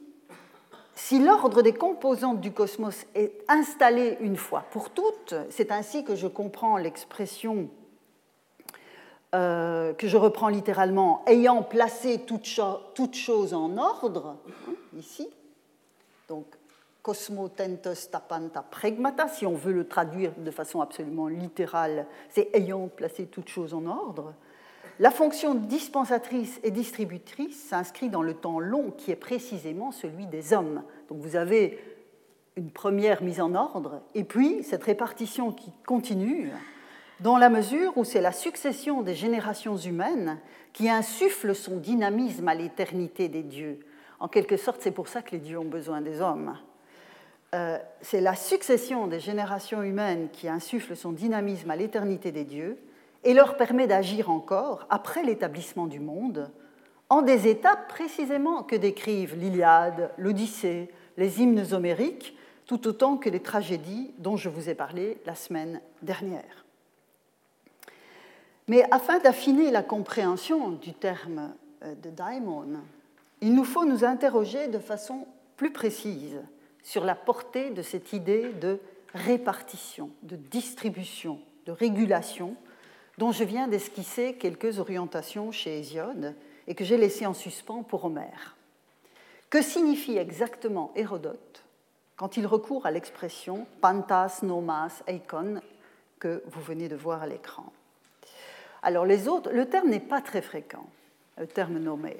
si 0.95 1.19
l'ordre 1.19 1.63
des 1.63 1.75
composantes 1.75 2.41
du 2.41 2.53
cosmos 2.53 3.07
est 3.17 3.43
installé 3.49 4.19
une 4.21 4.37
fois 4.37 4.67
pour 4.71 4.91
toutes, 4.91 5.35
c'est 5.51 5.73
ainsi 5.73 6.05
que 6.05 6.15
je 6.15 6.29
comprends 6.29 6.77
l'expression 6.77 7.71
euh, 9.35 9.93
que 9.93 10.09
je 10.09 10.17
reprends 10.17 10.49
littéralement, 10.49 11.23
ayant 11.27 11.63
placé 11.63 12.21
toute, 12.21 12.47
chose 13.15 13.55
en 13.55 13.77
ordre, 13.77 14.37
hein, 14.49 14.73
ici, 14.97 15.29
donc 16.29 16.47
cosmo 17.03 17.49
tentos 17.49 18.09
tapanta 18.11 18.63
pregmata, 18.63 19.29
si 19.29 19.47
on 19.47 19.55
veut 19.55 19.73
le 19.73 19.87
traduire 19.87 20.33
de 20.37 20.51
façon 20.51 20.81
absolument 20.81 21.29
littérale, 21.29 22.07
c'est 22.31 22.49
ayant 22.55 22.89
placé 22.89 23.27
toute 23.27 23.49
chose 23.49 23.75
en 23.75 23.87
ordre, 23.87 24.33
la 25.01 25.11
fonction 25.11 25.55
dispensatrice 25.55 26.59
et 26.65 26.71
distributrice 26.71 27.69
s'inscrit 27.69 28.09
dans 28.09 28.23
le 28.23 28.35
temps 28.35 28.59
long 28.59 28.91
qui 28.91 29.13
est 29.13 29.17
précisément 29.17 29.93
celui 29.93 30.27
des 30.27 30.53
hommes. 30.53 30.83
Donc 31.09 31.19
vous 31.19 31.37
avez 31.37 31.79
une 32.57 32.71
première 32.71 33.23
mise 33.23 33.41
en 33.41 33.55
ordre 33.55 34.01
et 34.17 34.25
puis 34.25 34.65
cette 34.65 34.83
répartition 34.83 35.53
qui 35.53 35.73
continue 35.87 36.51
dans 37.21 37.37
la 37.37 37.49
mesure 37.49 37.97
où 37.97 38.05
c'est 38.05 38.21
la 38.21 38.33
succession 38.33 39.03
des 39.03 39.15
générations 39.15 39.77
humaines 39.77 40.39
qui 40.73 40.89
insuffle 40.89 41.55
son 41.55 41.77
dynamisme 41.77 42.47
à 42.49 42.55
l'éternité 42.55 43.29
des 43.29 43.43
dieux. 43.43 43.81
En 44.21 44.29
quelque 44.29 44.57
sorte, 44.57 44.81
c'est 44.81 44.93
pour 44.93 45.09
ça 45.09 45.23
que 45.23 45.33
les 45.33 45.39
dieux 45.39 45.59
ont 45.59 45.65
besoin 45.65 46.01
des 46.01 46.21
hommes. 46.21 46.57
Euh, 47.55 47.79
c'est 48.03 48.21
la 48.21 48.35
succession 48.35 49.07
des 49.07 49.21
générations 49.21 49.83
humaines 49.83 50.29
qui 50.33 50.49
insuffle 50.49 50.95
son 50.95 51.13
dynamisme 51.13 51.71
à 51.71 51.77
l'éternité 51.77 52.31
des 52.31 52.45
dieux 52.45 52.79
et 53.25 53.35
leur 53.35 53.57
permet 53.57 53.87
d'agir 53.87 54.31
encore 54.31 54.87
après 54.91 55.23
l'établissement 55.23 55.87
du 55.87 55.99
monde 55.99 56.51
en 57.09 57.23
des 57.23 57.49
étapes 57.49 57.89
précisément 57.89 58.63
que 58.63 58.77
décrivent 58.77 59.35
l'Iliade, 59.35 60.13
l'Odyssée, 60.19 60.91
les 61.17 61.41
hymnes 61.41 61.65
homériques, 61.73 62.37
tout 62.67 62.87
autant 62.87 63.17
que 63.17 63.31
les 63.31 63.41
tragédies 63.41 64.13
dont 64.19 64.37
je 64.37 64.51
vous 64.51 64.69
ai 64.69 64.75
parlé 64.75 65.19
la 65.25 65.35
semaine 65.35 65.81
dernière. 66.03 66.68
Mais 68.69 68.85
afin 68.91 69.19
d'affiner 69.19 69.71
la 69.71 69.83
compréhension 69.83 70.71
du 70.71 70.93
terme 70.93 71.55
euh, 71.83 71.95
de 71.95 72.11
daimon, 72.11 72.67
il 73.41 73.55
nous 73.55 73.65
faut 73.65 73.87
nous 73.87 74.05
interroger 74.05 74.69
de 74.69 74.79
façon 74.79 75.27
plus 75.57 75.73
précise 75.73 76.41
sur 76.83 77.05
la 77.05 77.15
portée 77.15 77.71
de 77.71 77.83
cette 77.83 78.13
idée 78.13 78.53
de 78.61 78.79
répartition, 79.15 80.11
de 80.23 80.37
distribution, 80.37 81.41
de 81.67 81.73
régulation 81.73 82.57
dont 83.17 83.33
je 83.33 83.43
viens 83.43 83.69
d'esquisser 83.69 84.35
quelques 84.35 84.79
orientations 84.79 85.51
chez 85.51 85.79
Hésiode 85.79 86.35
et 86.67 86.75
que 86.75 86.85
j'ai 86.85 86.97
laissé 86.97 87.27
en 87.27 87.35
suspens 87.35 87.83
pour 87.83 88.05
Homère. 88.05 88.57
Que 89.51 89.63
signifie 89.63 90.19
exactement 90.19 90.93
Hérodote 90.95 91.65
quand 92.17 92.37
il 92.37 92.47
recourt 92.47 92.85
à 92.85 92.91
l'expression 92.91 93.67
pantas, 93.81 94.41
nomas, 94.43 95.03
eikon 95.07 95.61
que 96.19 96.43
vous 96.47 96.61
venez 96.61 96.89
de 96.89 96.97
voir 96.97 97.23
à 97.23 97.27
l'écran? 97.27 97.73
Alors 98.83 99.05
les 99.05 99.29
autres, 99.29 99.51
le 99.53 99.67
terme 99.67 99.89
n'est 99.89 100.01
pas 100.01 100.21
très 100.21 100.43
fréquent, 100.43 100.87
le 101.37 101.47
terme 101.47 101.79
nommé. 101.79 102.17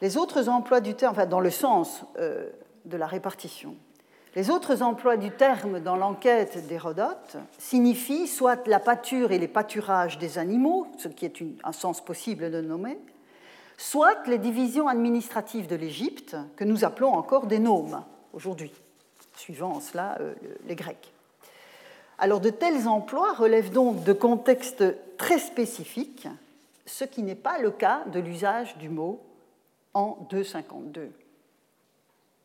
Les 0.00 0.16
autres 0.16 0.48
emplois 0.48 0.80
du 0.80 0.94
terme, 0.94 1.12
enfin, 1.12 1.26
dans 1.26 1.40
le 1.40 1.50
sens 1.50 2.04
euh, 2.18 2.50
de 2.84 2.96
la 2.96 3.06
répartition, 3.06 3.76
les 4.34 4.50
autres 4.50 4.82
emplois 4.82 5.16
du 5.16 5.30
terme 5.30 5.78
dans 5.78 5.94
l'enquête 5.94 6.66
d'Hérodote 6.66 7.36
signifient 7.56 8.26
soit 8.26 8.66
la 8.66 8.80
pâture 8.80 9.30
et 9.30 9.38
les 9.38 9.46
pâturages 9.46 10.18
des 10.18 10.38
animaux, 10.38 10.88
ce 10.98 11.06
qui 11.06 11.24
est 11.24 11.40
un 11.62 11.70
sens 11.70 12.04
possible 12.04 12.50
de 12.50 12.60
nommer, 12.60 12.98
soit 13.76 14.26
les 14.26 14.38
divisions 14.38 14.88
administratives 14.88 15.68
de 15.68 15.76
l'Égypte, 15.76 16.36
que 16.56 16.64
nous 16.64 16.84
appelons 16.84 17.12
encore 17.12 17.46
des 17.46 17.60
nomes 17.60 18.02
aujourd'hui, 18.32 18.72
suivant 19.36 19.78
cela 19.78 20.18
euh, 20.20 20.34
les 20.66 20.74
Grecs. 20.74 21.12
Alors 22.24 22.40
de 22.40 22.48
tels 22.48 22.88
emplois 22.88 23.34
relèvent 23.34 23.70
donc 23.70 24.02
de 24.02 24.14
contextes 24.14 24.82
très 25.18 25.38
spécifiques, 25.38 26.26
ce 26.86 27.04
qui 27.04 27.22
n'est 27.22 27.34
pas 27.34 27.58
le 27.58 27.70
cas 27.70 28.04
de 28.06 28.18
l'usage 28.18 28.78
du 28.78 28.88
mot 28.88 29.20
en 29.92 30.26
252. 30.30 31.10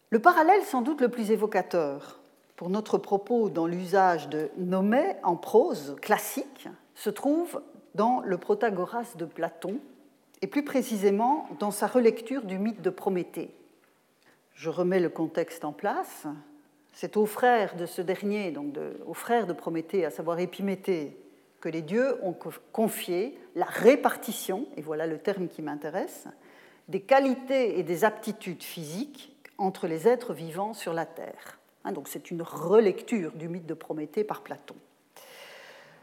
Le 0.09 0.19
parallèle 0.19 0.63
sans 0.63 0.81
doute 0.81 0.99
le 0.99 1.07
plus 1.07 1.31
évocateur 1.31 2.19
pour 2.57 2.69
notre 2.69 2.97
propos 2.97 3.47
dans 3.47 3.67
l'usage 3.67 4.27
de 4.27 4.49
nommer 4.57 5.15
en 5.23 5.37
prose 5.37 5.95
classique 6.01 6.67
se 6.93 7.09
trouve 7.09 7.61
dans 7.95 8.19
le 8.25 8.37
Protagoras 8.37 9.13
de 9.15 9.23
Platon, 9.23 9.79
et 10.41 10.47
plus 10.47 10.65
précisément 10.65 11.47
dans 11.57 11.71
sa 11.71 11.87
relecture 11.87 12.43
du 12.43 12.59
mythe 12.59 12.81
de 12.81 12.89
Prométhée. 12.89 13.55
Je 14.55 14.69
remets 14.69 14.99
le 14.99 15.07
contexte 15.07 15.63
en 15.63 15.71
place. 15.71 16.27
C'est 17.01 17.15
au 17.15 17.25
frère 17.25 17.77
de 17.77 17.85
ce 17.85 18.01
dernier, 18.01 18.51
donc 18.51 18.75
au 19.07 19.13
frère 19.13 19.47
de 19.47 19.53
Prométhée, 19.53 20.03
à 20.03 20.09
savoir 20.09 20.37
Épiméthée, 20.37 21.15
que 21.61 21.69
les 21.69 21.81
dieux 21.81 22.17
ont 22.23 22.35
confié 22.73 23.39
la 23.55 23.63
répartition, 23.63 24.67
et 24.75 24.81
voilà 24.81 25.07
le 25.07 25.17
terme 25.17 25.47
qui 25.47 25.61
m'intéresse, 25.61 26.27
des 26.89 26.99
qualités 26.99 27.79
et 27.79 27.83
des 27.83 28.03
aptitudes 28.03 28.63
physiques 28.63 29.33
entre 29.57 29.87
les 29.87 30.09
êtres 30.09 30.33
vivants 30.33 30.73
sur 30.73 30.91
la 30.91 31.05
Terre. 31.05 31.57
Hein, 31.85 31.93
donc 31.93 32.09
c'est 32.09 32.31
une 32.31 32.41
relecture 32.41 33.31
du 33.31 33.47
mythe 33.47 33.65
de 33.65 33.75
Prométhée 33.75 34.25
par 34.25 34.41
Platon. 34.41 34.75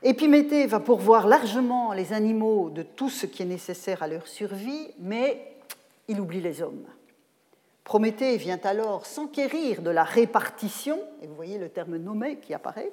Épiméthée 0.03 0.67
va 0.67 0.81
pourvoir 0.81 1.27
largement 1.27 1.93
les 1.93 2.15
animaux 2.15 2.71
de 2.71 2.83
tout 2.83 3.11
ce 3.11 3.27
qui 3.27 3.43
est 3.43 3.45
nécessaire 3.45 4.03
à 4.03 4.09
leur 4.09 4.27
survie, 4.27 4.95
mais 4.99 5.59
il 6.09 6.23
oublie 6.23 6.41
les 6.41 6.63
hommes. 6.63 6.87
Prométhée 7.87 8.37
vient 8.37 8.59
alors 8.65 9.07
s'enquérir 9.07 9.81
de 9.81 9.91
la 9.91 10.03
répartition, 10.03 10.99
et 11.23 11.29
vous 11.29 11.37
voyez 11.37 11.57
le 11.57 11.69
terme 11.69 11.99
nommé 11.99 12.39
qui 12.41 12.53
apparaît, 12.53 12.91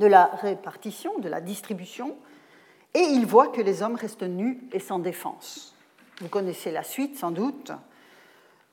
de 0.00 0.06
la 0.08 0.24
répartition, 0.24 1.16
de 1.20 1.28
la 1.28 1.40
distribution, 1.40 2.16
et 2.94 2.98
il 3.12 3.26
voit 3.26 3.46
que 3.46 3.60
les 3.60 3.84
hommes 3.84 3.94
restent 3.94 4.24
nus 4.24 4.60
et 4.72 4.80
sans 4.80 4.98
défense. 4.98 5.72
Vous 6.20 6.28
connaissez 6.28 6.72
la 6.72 6.82
suite 6.82 7.16
sans 7.16 7.30
doute. 7.30 7.70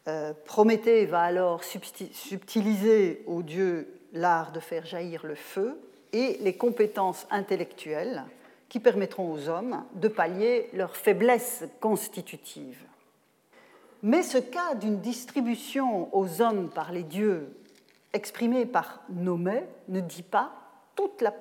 Euh, 0.08 0.34
Prométhée 0.46 1.06
va 1.06 1.22
alors 1.22 1.64
subtiliser 1.64 3.24
aux 3.28 3.44
dieux 3.44 3.94
l'art 4.14 4.52
de 4.52 4.60
faire 4.60 4.84
jaillir 4.84 5.28
le 5.28 5.36
feu 5.36 5.80
et 6.12 6.40
les 6.42 6.58
compétences 6.58 7.28
intellectuelles 7.30 8.24
qui 8.68 8.80
permettront 8.80 9.32
aux 9.32 9.48
hommes 9.48 9.84
de 9.94 10.08
pallier 10.08 10.72
leurs 10.74 10.96
faiblesses 10.96 11.66
constitutives. 11.80 12.84
Mais 14.04 14.22
ce 14.22 14.38
cas 14.38 14.76
d'une 14.76 15.00
distribution 15.00 16.14
aux 16.16 16.42
hommes 16.42 16.70
par 16.70 16.92
les 16.92 17.04
dieux 17.04 17.50
exprimé 18.12 18.66
par 18.66 19.02
Nomé 19.10 19.64
ne 19.88 20.00
dit 20.00 20.24
pas, 20.24 20.52
toute 20.96 21.22
la 21.22 21.34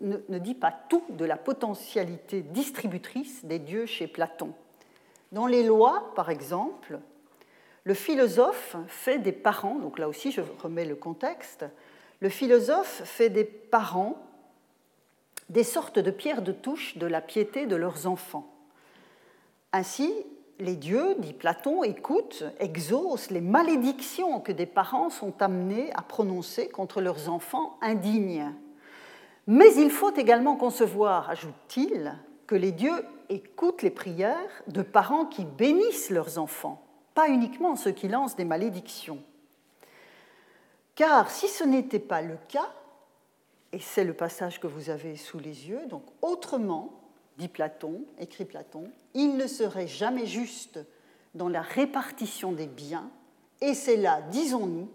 ne 0.00 0.38
dit 0.38 0.54
pas 0.54 0.72
tout 0.88 1.04
de 1.10 1.24
la 1.24 1.36
potentialité 1.36 2.42
distributrice 2.42 3.44
des 3.44 3.58
dieux 3.58 3.86
chez 3.86 4.06
Platon. 4.06 4.52
Dans 5.32 5.46
les 5.46 5.62
lois, 5.62 6.12
par 6.14 6.30
exemple, 6.30 6.98
le 7.84 7.94
philosophe 7.94 8.76
fait 8.86 9.18
des 9.18 9.32
parents, 9.32 9.76
donc 9.76 9.98
là 9.98 10.08
aussi 10.08 10.32
je 10.32 10.40
remets 10.62 10.84
le 10.84 10.96
contexte, 10.96 11.64
le 12.20 12.28
philosophe 12.28 13.02
fait 13.04 13.28
des 13.28 13.44
parents 13.44 14.16
des 15.48 15.64
sortes 15.64 15.98
de 15.98 16.10
pierres 16.10 16.42
de 16.42 16.52
touche 16.52 16.98
de 16.98 17.06
la 17.06 17.20
piété 17.20 17.66
de 17.66 17.76
leurs 17.76 18.06
enfants. 18.06 18.50
Ainsi, 19.72 20.12
les 20.58 20.76
dieux, 20.76 21.14
dit 21.18 21.32
Platon, 21.32 21.82
écoutent, 21.82 22.44
exaucent 22.58 23.30
les 23.30 23.40
malédictions 23.40 24.40
que 24.40 24.52
des 24.52 24.66
parents 24.66 25.10
sont 25.10 25.40
amenés 25.40 25.92
à 25.94 26.02
prononcer 26.02 26.68
contre 26.68 27.00
leurs 27.00 27.28
enfants 27.28 27.78
indignes. 27.80 28.52
Mais 29.46 29.74
il 29.76 29.90
faut 29.90 30.14
également 30.14 30.56
concevoir, 30.56 31.30
ajoute-t-il, 31.30 32.14
que 32.46 32.54
les 32.54 32.72
dieux 32.72 33.04
écoutent 33.28 33.82
les 33.82 33.90
prières 33.90 34.62
de 34.66 34.82
parents 34.82 35.26
qui 35.26 35.44
bénissent 35.44 36.10
leurs 36.10 36.38
enfants, 36.38 36.82
pas 37.14 37.28
uniquement 37.28 37.76
ceux 37.76 37.92
qui 37.92 38.08
lancent 38.08 38.36
des 38.36 38.44
malédictions. 38.44 39.22
Car 40.94 41.30
si 41.30 41.46
ce 41.46 41.64
n'était 41.64 41.98
pas 41.98 42.22
le 42.22 42.36
cas, 42.48 42.72
et 43.72 43.78
c'est 43.78 44.04
le 44.04 44.14
passage 44.14 44.60
que 44.60 44.66
vous 44.66 44.90
avez 44.90 45.16
sous 45.16 45.38
les 45.38 45.68
yeux, 45.68 45.86
donc 45.86 46.02
autrement, 46.22 46.97
dit 47.38 47.48
Platon, 47.48 48.04
écrit 48.18 48.44
Platon, 48.44 48.84
il 49.14 49.36
ne 49.36 49.46
serait 49.46 49.86
jamais 49.86 50.26
juste 50.26 50.80
dans 51.34 51.48
la 51.48 51.62
répartition 51.62 52.52
des 52.52 52.66
biens, 52.66 53.10
et 53.60 53.74
c'est 53.74 53.96
là, 53.96 54.20
disons-nous, 54.30 54.88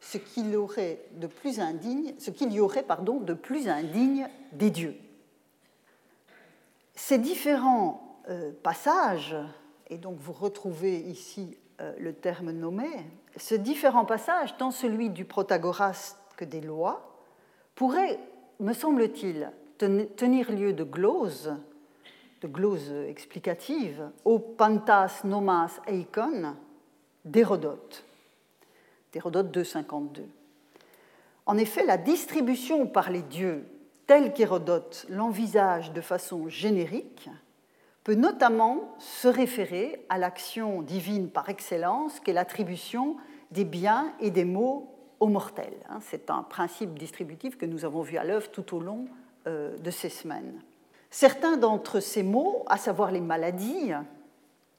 ce 0.00 0.18
qu'il 0.18 0.50
y 0.50 0.56
aurait 0.56 1.00
de 1.14 1.26
plus 1.26 1.58
indigne, 1.58 2.14
ce 2.18 2.30
qu'il 2.30 2.52
y 2.52 2.60
aurait 2.60 2.84
de 2.84 3.34
plus 3.34 3.68
indigne 3.68 4.28
des 4.52 4.70
dieux. 4.70 4.96
Ces 6.94 7.18
différents 7.18 8.20
euh, 8.28 8.52
passages, 8.62 9.36
et 9.88 9.98
donc 9.98 10.18
vous 10.18 10.32
retrouvez 10.32 10.98
ici 11.00 11.56
euh, 11.80 11.92
le 11.98 12.12
terme 12.12 12.52
nommé, 12.52 12.88
ces 13.36 13.58
différents 13.58 14.04
passages, 14.04 14.56
tant 14.56 14.70
celui 14.70 15.10
du 15.10 15.24
Protagoras 15.24 16.16
que 16.36 16.44
des 16.44 16.60
lois, 16.60 17.16
pourraient, 17.74 18.18
me 18.60 18.72
semble-t-il, 18.72 19.50
tenir 19.78 20.52
lieu 20.52 20.72
de 20.72 20.84
glose 20.84 21.54
de 22.40 22.48
glose 22.48 22.92
explicative 23.08 24.10
au 24.24 24.38
Pantas 24.38 25.22
Nomas 25.24 25.80
Eikon 25.86 26.54
d'Hérodote, 27.24 28.04
d'Hérodote 29.12 29.50
252. 29.50 30.24
En 31.46 31.56
effet, 31.56 31.84
la 31.84 31.96
distribution 31.96 32.86
par 32.86 33.10
les 33.10 33.22
dieux, 33.22 33.64
telle 34.06 34.32
qu'Hérodote 34.32 35.06
l'envisage 35.08 35.92
de 35.92 36.00
façon 36.00 36.48
générique, 36.48 37.28
peut 38.04 38.14
notamment 38.14 38.94
se 38.98 39.26
référer 39.26 40.04
à 40.08 40.18
l'action 40.18 40.82
divine 40.82 41.28
par 41.28 41.48
excellence 41.48 42.20
qu'est 42.20 42.32
l'attribution 42.32 43.16
des 43.50 43.64
biens 43.64 44.12
et 44.20 44.30
des 44.30 44.44
maux 44.44 44.94
aux 45.18 45.28
mortels. 45.28 45.78
Hein. 45.88 45.98
C'est 46.02 46.30
un 46.30 46.42
principe 46.42 46.98
distributif 46.98 47.56
que 47.56 47.66
nous 47.66 47.84
avons 47.84 48.02
vu 48.02 48.16
à 48.16 48.24
l'œuvre 48.24 48.48
tout 48.50 48.76
au 48.76 48.80
long 48.80 49.06
euh, 49.46 49.76
de 49.78 49.90
ces 49.90 50.08
semaines. 50.08 50.60
Certains 51.18 51.56
d'entre 51.56 52.00
ces 52.00 52.22
mots, 52.22 52.62
à 52.66 52.76
savoir 52.76 53.10
les 53.10 53.22
maladies, 53.22 53.90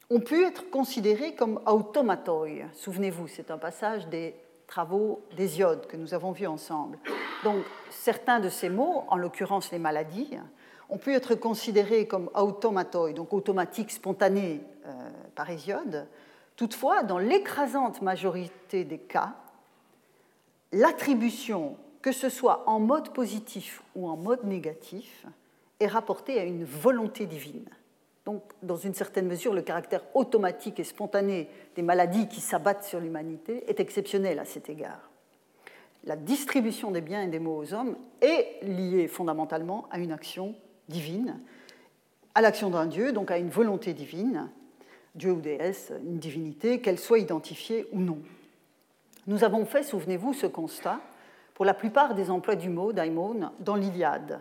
ont 0.08 0.20
pu 0.20 0.44
être 0.44 0.70
considérés 0.70 1.34
comme 1.34 1.58
automatoi. 1.66 2.46
Souvenez-vous, 2.74 3.26
c'est 3.26 3.50
un 3.50 3.58
passage 3.58 4.06
des 4.06 4.36
travaux 4.68 5.20
d'Hésiode 5.36 5.88
que 5.88 5.96
nous 5.96 6.14
avons 6.14 6.30
vus 6.30 6.46
ensemble. 6.46 7.00
Donc, 7.42 7.64
certains 7.90 8.38
de 8.38 8.50
ces 8.50 8.68
mots, 8.68 9.02
en 9.08 9.16
l'occurrence 9.16 9.72
les 9.72 9.80
maladies, 9.80 10.38
ont 10.88 10.98
pu 10.98 11.12
être 11.12 11.34
considérés 11.34 12.06
comme 12.06 12.30
automatoi, 12.36 13.12
donc 13.14 13.32
automatiques, 13.32 13.90
spontanés 13.90 14.60
euh, 14.86 15.10
par 15.34 15.50
Hésiode. 15.50 16.06
Toutefois, 16.54 17.02
dans 17.02 17.18
l'écrasante 17.18 18.00
majorité 18.00 18.84
des 18.84 18.98
cas, 18.98 19.34
l'attribution, 20.70 21.76
que 22.00 22.12
ce 22.12 22.28
soit 22.28 22.62
en 22.68 22.78
mode 22.78 23.12
positif 23.12 23.82
ou 23.96 24.08
en 24.08 24.16
mode 24.16 24.44
négatif, 24.44 25.26
est 25.80 25.86
rapporté 25.86 26.38
à 26.38 26.44
une 26.44 26.64
volonté 26.64 27.26
divine. 27.26 27.68
Donc, 28.24 28.42
dans 28.62 28.76
une 28.76 28.94
certaine 28.94 29.26
mesure, 29.26 29.54
le 29.54 29.62
caractère 29.62 30.02
automatique 30.14 30.80
et 30.80 30.84
spontané 30.84 31.48
des 31.76 31.82
maladies 31.82 32.28
qui 32.28 32.40
s'abattent 32.40 32.84
sur 32.84 33.00
l'humanité 33.00 33.64
est 33.70 33.80
exceptionnel 33.80 34.38
à 34.38 34.44
cet 34.44 34.68
égard. 34.68 35.10
La 36.04 36.16
distribution 36.16 36.90
des 36.90 37.00
biens 37.00 37.22
et 37.22 37.28
des 37.28 37.38
maux 37.38 37.56
aux 37.56 37.72
hommes 37.72 37.96
est 38.20 38.62
liée 38.62 39.08
fondamentalement 39.08 39.86
à 39.90 39.98
une 39.98 40.12
action 40.12 40.54
divine, 40.88 41.40
à 42.34 42.40
l'action 42.40 42.70
d'un 42.70 42.86
Dieu, 42.86 43.12
donc 43.12 43.30
à 43.30 43.38
une 43.38 43.48
volonté 43.48 43.94
divine, 43.94 44.50
Dieu 45.14 45.32
ou 45.32 45.40
déesse, 45.40 45.92
une 46.04 46.18
divinité, 46.18 46.80
qu'elle 46.80 46.98
soit 46.98 47.18
identifiée 47.18 47.86
ou 47.92 48.00
non. 48.00 48.18
Nous 49.26 49.42
avons 49.44 49.64
fait, 49.64 49.82
souvenez-vous, 49.82 50.34
ce 50.34 50.46
constat 50.46 51.00
pour 51.54 51.64
la 51.64 51.74
plupart 51.74 52.14
des 52.14 52.30
emplois 52.30 52.56
du 52.56 52.68
mot 52.68 52.92
daimon 52.92 53.50
dans 53.58 53.74
l'Iliade, 53.74 54.40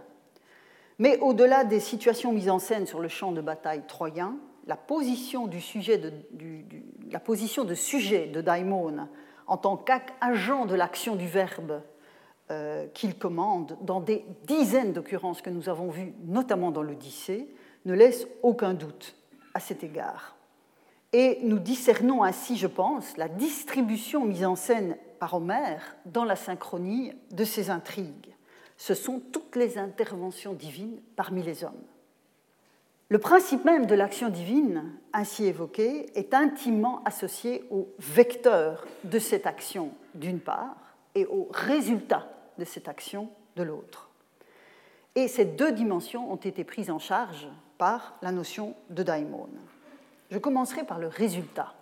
mais 1.00 1.18
au-delà 1.20 1.64
des 1.64 1.80
situations 1.80 2.32
mises 2.32 2.50
en 2.50 2.60
scène 2.60 2.86
sur 2.86 3.00
le 3.00 3.08
champ 3.08 3.32
de 3.32 3.42
bataille 3.42 3.84
troyen, 3.88 4.38
la 4.66 4.76
position, 4.76 5.48
de, 5.48 5.60
sujet 5.60 5.98
de 8.28 8.42
Daimon 8.42 9.08
en 9.46 9.58
tant 9.58 9.78
qu'agent 9.78 10.66
de 10.66 10.76
l'action 10.76 11.16
du 11.16 11.28
verbe 11.28 11.82
euh, 12.52 12.88
qu'il 12.94 13.18
commande, 13.18 13.78
dans 13.82 14.02
des 14.02 14.26
dizaines 14.46 14.94
d'occurrences 14.94 15.42
que 15.42 15.50
nous 15.50 15.70
avons 15.70 15.90
vues, 15.90 16.14
notamment 16.26 16.72
dans 16.72 16.82
l'Odyssée, 16.82 17.48
ne 17.86 17.94
laisse 17.94 18.28
aucun 18.44 18.74
doute 18.74 19.16
à 19.54 19.60
cet 19.60 19.84
égard. 19.84 20.36
Et 21.14 21.40
nous 21.44 21.60
discernons 21.60 22.24
ainsi, 22.24 22.58
je 22.58 22.68
pense, 22.68 23.16
la 23.16 23.30
distribution 23.30 24.26
mise 24.26 24.46
en 24.46 24.56
scène 24.56 24.98
par 25.20 25.34
Homère 25.34 25.96
dans 26.06 26.26
la 26.26 26.36
synchronie 26.36 27.14
de 27.32 27.46
ces 27.46 27.70
intrigues 27.70 28.37
ce 28.78 28.94
sont 28.94 29.20
toutes 29.32 29.56
les 29.56 29.78
interventions 29.78 30.54
divines 30.54 31.02
parmi 31.16 31.44
les 31.44 31.64
hommes. 31.64 31.74
Le 33.10 33.20
principe 33.20 33.64
même 33.64 33.86
de 33.86 33.96
l'action 33.96 34.30
divine, 34.30 34.84
ainsi 35.14 35.46
évoqué, 35.46 36.08
est 36.16 36.34
intimement 36.34 37.02
associé 37.06 37.64
au 37.72 37.88
vecteur 38.00 38.86
de 39.04 39.18
cette 39.18 39.48
action 39.48 39.92
d'une 40.14 40.40
part 40.40 40.76
et 41.16 41.26
au 41.26 41.48
résultat 41.52 42.28
de 42.58 42.66
cette 42.66 42.90
action 42.90 43.30
de 43.56 43.64
l'autre. 43.64 44.10
Et 45.16 45.28
ces 45.28 45.46
deux 45.46 45.72
dimensions 45.72 46.32
ont 46.32 46.36
été 46.36 46.64
prises 46.64 46.92
en 46.92 47.00
charge 47.00 47.48
par 47.78 48.18
la 48.22 48.32
notion 48.32 48.76
de 48.90 49.04
daimon. 49.04 49.48
Je 50.30 50.38
commencerai 50.38 50.84
par 50.84 51.00
le 51.00 51.08
résultat, 51.08 51.74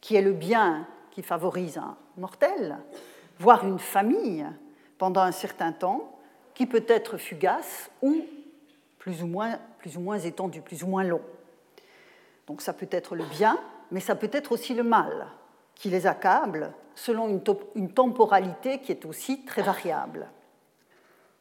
qui 0.00 0.16
est 0.16 0.22
le 0.22 0.32
bien 0.32 0.86
qui 1.12 1.22
favorise 1.22 1.78
un 1.78 1.96
mortel, 2.16 2.78
voire 3.38 3.64
une 3.64 3.78
famille, 3.78 4.44
pendant 4.98 5.22
un 5.22 5.32
certain 5.32 5.72
temps, 5.72 6.18
qui 6.54 6.66
peut 6.66 6.84
être 6.88 7.16
fugace 7.16 7.90
ou 8.02 8.24
plus 8.98 9.22
ou 9.22 9.26
moins, 9.26 9.58
plus 9.78 9.96
ou 9.96 10.00
moins 10.00 10.18
étendu, 10.18 10.60
plus 10.60 10.82
ou 10.82 10.88
moins 10.88 11.04
long. 11.04 11.22
Donc 12.48 12.60
ça 12.62 12.72
peut 12.72 12.88
être 12.90 13.14
le 13.14 13.24
bien, 13.24 13.58
mais 13.90 14.00
ça 14.00 14.16
peut 14.16 14.30
être 14.32 14.52
aussi 14.52 14.74
le 14.74 14.82
mal, 14.82 15.28
qui 15.74 15.88
les 15.88 16.06
accable 16.06 16.72
selon 16.94 17.40
une, 17.76 17.92
temporalité 17.92 18.80
qui 18.80 18.90
est 18.90 19.04
aussi 19.04 19.44
très 19.44 19.62
variable. 19.62 20.28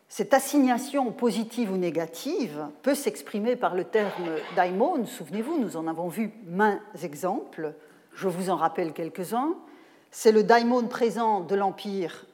Cette 0.07 0.33
assignation 0.33 1.11
positive 1.11 1.71
ou 1.71 1.77
négative 1.77 2.67
peut 2.83 2.93
s'exprimer 2.95 3.55
par 3.55 3.73
le 3.73 3.83
terme 3.83 4.35
daimon. 4.55 5.05
Souvenez-vous, 5.05 5.57
nous 5.57 5.75
en 5.75 5.87
avons 5.87 6.07
vu 6.07 6.31
maints 6.45 6.79
exemples. 7.01 7.73
Je 8.13 8.27
vous 8.27 8.49
en 8.49 8.55
rappelle 8.55 8.93
quelques-uns. 8.93 9.55
C'est 10.11 10.31
le 10.31 10.43
daimon 10.43 10.87
présent 10.87 11.41
de 11.41 11.55
l'Empire 11.55 12.25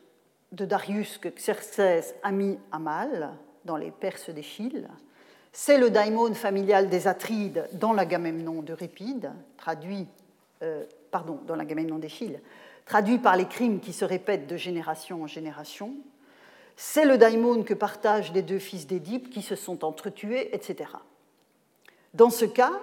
de 0.54 0.66
Darius 0.66 1.18
que 1.18 1.30
Xerxès 1.30 2.16
a 2.22 2.32
mis 2.32 2.58
à 2.72 2.80
mal 2.80 3.32
dans 3.66 3.76
les 3.76 3.92
Perses 3.92 4.30
d'Échille. 4.30 4.88
C'est 5.52 5.78
le 5.78 5.90
daimon 5.90 6.34
familial 6.34 6.90
des 6.90 7.08
Atrides 7.08 7.68
dans 7.74 7.92
l'Agamemnon 7.92 8.62
d'Euripide, 8.62 9.32
traduit, 9.58 10.08
euh, 10.62 10.86
traduit 12.86 13.18
par 13.18 13.36
les 13.36 13.48
crimes 13.48 13.80
qui 13.80 13.94
se 13.94 14.06
répètent 14.06 14.48
de 14.48 14.58
génération 14.58 15.24
en 15.24 15.28
génération. 15.28 15.96
C'est 16.76 17.06
le 17.06 17.18
daimon 17.18 17.64
que 17.64 17.74
partagent 17.74 18.32
les 18.34 18.42
deux 18.44 18.60
fils 18.60 18.86
d'Édipe 18.86 19.32
qui 19.32 19.42
se 19.42 19.56
sont 19.56 19.84
entretués, 19.84 20.56
etc. 20.56 20.92
Dans 22.14 22.30
ce 22.30 22.46
cas, 22.46 22.74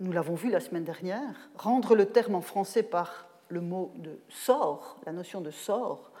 nous 0.00 0.12
l'avons 0.12 0.34
vu 0.34 0.50
la 0.50 0.60
semaine 0.60 0.84
dernière, 0.84 1.50
rendre 1.56 1.94
le 1.94 2.06
terme 2.06 2.34
en 2.34 2.40
français 2.40 2.82
par 2.82 3.26
le 3.48 3.60
mot 3.60 3.92
de 3.96 4.18
sort, 4.28 4.98
la 5.04 5.12
notion 5.12 5.40
de 5.40 5.50
sort, 5.50 6.12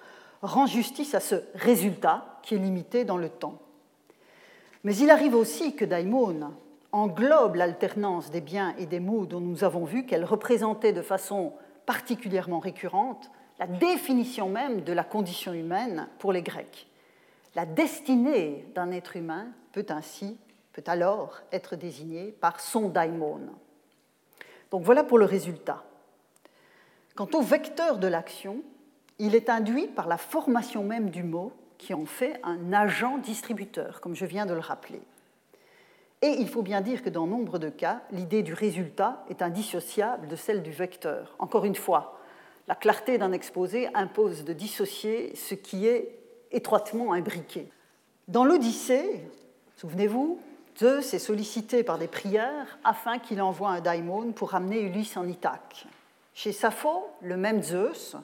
rend 0.42 0.66
justice 0.66 1.14
à 1.14 1.20
ce 1.20 1.36
résultat 1.54 2.38
qui 2.42 2.54
est 2.54 2.58
limité 2.58 3.04
dans 3.04 3.16
le 3.16 3.28
temps. 3.28 3.60
Mais 4.84 4.96
il 4.96 5.10
arrive 5.10 5.34
aussi 5.34 5.74
que 5.74 5.84
Daimon 5.84 6.52
englobe 6.92 7.56
l'alternance 7.56 8.30
des 8.30 8.40
biens 8.40 8.74
et 8.78 8.86
des 8.86 9.00
maux 9.00 9.26
dont 9.26 9.40
nous 9.40 9.64
avons 9.64 9.84
vu 9.84 10.06
qu'elle 10.06 10.24
représentait 10.24 10.92
de 10.92 11.02
façon 11.02 11.52
particulièrement 11.86 12.60
récurrente 12.60 13.30
la 13.58 13.66
définition 13.66 14.48
même 14.48 14.82
de 14.82 14.92
la 14.92 15.04
condition 15.04 15.52
humaine 15.52 16.08
pour 16.18 16.32
les 16.32 16.42
Grecs. 16.42 16.86
La 17.54 17.66
destinée 17.66 18.64
d'un 18.74 18.92
être 18.92 19.16
humain 19.16 19.48
peut 19.72 19.86
ainsi, 19.88 20.38
peut 20.72 20.84
alors 20.86 21.40
être 21.50 21.74
désignée 21.74 22.30
par 22.30 22.60
son 22.60 22.88
daimon. 22.88 23.40
Donc 24.70 24.84
voilà 24.84 25.02
pour 25.02 25.18
le 25.18 25.24
résultat. 25.24 25.82
Quant 27.16 27.28
au 27.34 27.40
vecteur 27.40 27.98
de 27.98 28.06
l'action, 28.06 28.62
il 29.18 29.34
est 29.34 29.48
induit 29.48 29.86
par 29.88 30.06
la 30.06 30.16
formation 30.16 30.84
même 30.84 31.10
du 31.10 31.22
mot 31.22 31.52
qui 31.76 31.94
en 31.94 32.06
fait 32.06 32.40
un 32.42 32.72
agent 32.72 33.18
distributeur, 33.18 34.00
comme 34.00 34.14
je 34.14 34.26
viens 34.26 34.46
de 34.46 34.54
le 34.54 34.60
rappeler. 34.60 35.00
Et 36.20 36.34
il 36.40 36.48
faut 36.48 36.62
bien 36.62 36.80
dire 36.80 37.02
que 37.02 37.10
dans 37.10 37.26
nombre 37.26 37.58
de 37.58 37.68
cas, 37.68 38.02
l'idée 38.10 38.42
du 38.42 38.52
résultat 38.52 39.24
est 39.30 39.40
indissociable 39.40 40.26
de 40.26 40.34
celle 40.34 40.62
du 40.62 40.72
vecteur. 40.72 41.36
Encore 41.38 41.64
une 41.64 41.76
fois, 41.76 42.18
la 42.66 42.74
clarté 42.74 43.18
d'un 43.18 43.32
exposé 43.32 43.88
impose 43.94 44.44
de 44.44 44.52
dissocier 44.52 45.34
ce 45.36 45.54
qui 45.54 45.86
est 45.86 46.18
étroitement 46.50 47.12
imbriqué. 47.12 47.68
Dans 48.26 48.44
l'Odyssée, 48.44 49.22
souvenez-vous, 49.76 50.40
Zeus 50.76 51.14
est 51.14 51.18
sollicité 51.18 51.82
par 51.82 51.98
des 51.98 52.08
prières 52.08 52.78
afin 52.84 53.18
qu'il 53.18 53.40
envoie 53.40 53.70
un 53.70 53.80
daimon 53.80 54.32
pour 54.32 54.50
ramener 54.50 54.80
Ulysse 54.80 55.16
en 55.16 55.26
Ithaque. 55.26 55.86
Chez 56.34 56.52
Sappho, 56.52 57.06
le 57.20 57.36
même 57.36 57.62
Zeus 57.62 58.16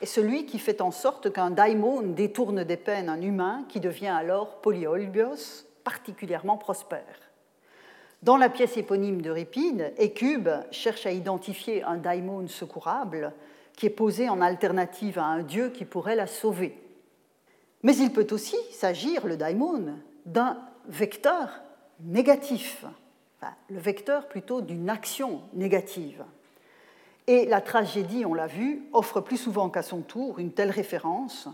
est 0.00 0.06
celui 0.06 0.46
qui 0.46 0.58
fait 0.58 0.80
en 0.80 0.90
sorte 0.90 1.32
qu'un 1.32 1.50
daimon 1.50 2.02
détourne 2.02 2.64
des 2.64 2.76
peines 2.76 3.08
un 3.08 3.20
humain 3.20 3.64
qui 3.68 3.80
devient 3.80 4.06
alors 4.08 4.60
Polyolbios, 4.60 5.64
particulièrement 5.84 6.56
prospère. 6.56 7.02
Dans 8.22 8.36
la 8.36 8.48
pièce 8.48 8.76
éponyme 8.76 9.22
d'Euripide, 9.22 9.92
Écube 9.96 10.48
cherche 10.70 11.06
à 11.06 11.12
identifier 11.12 11.82
un 11.84 11.96
daimon 11.96 12.46
secourable 12.48 13.32
qui 13.76 13.86
est 13.86 13.90
posé 13.90 14.28
en 14.28 14.40
alternative 14.40 15.18
à 15.18 15.24
un 15.24 15.42
dieu 15.42 15.70
qui 15.70 15.84
pourrait 15.84 16.16
la 16.16 16.26
sauver. 16.26 16.76
Mais 17.84 17.96
il 17.96 18.12
peut 18.12 18.26
aussi 18.32 18.56
s'agir, 18.72 19.24
le 19.26 19.36
daimon, 19.36 19.94
d'un 20.26 20.58
vecteur 20.88 21.62
négatif, 22.00 22.84
le 23.70 23.78
vecteur 23.78 24.26
plutôt 24.26 24.62
d'une 24.62 24.90
action 24.90 25.42
négative. 25.54 26.24
Et 27.28 27.44
la 27.44 27.60
tragédie, 27.60 28.24
on 28.24 28.32
l'a 28.32 28.46
vu, 28.46 28.88
offre 28.94 29.20
plus 29.20 29.36
souvent 29.36 29.68
qu'à 29.68 29.82
son 29.82 30.00
tour 30.00 30.38
une 30.38 30.50
telle 30.50 30.70
référence 30.70 31.46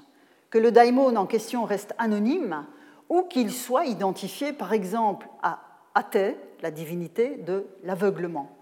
que 0.48 0.58
le 0.58 0.70
daimon 0.70 1.16
en 1.16 1.26
question 1.26 1.64
reste 1.64 1.96
anonyme 1.98 2.64
ou 3.08 3.22
qu'il 3.22 3.50
soit 3.50 3.86
identifié 3.86 4.52
par 4.52 4.72
exemple 4.72 5.26
à 5.42 5.58
Athée, 5.96 6.36
la 6.62 6.70
divinité 6.70 7.36
de 7.38 7.66
l'aveuglement. 7.82 8.56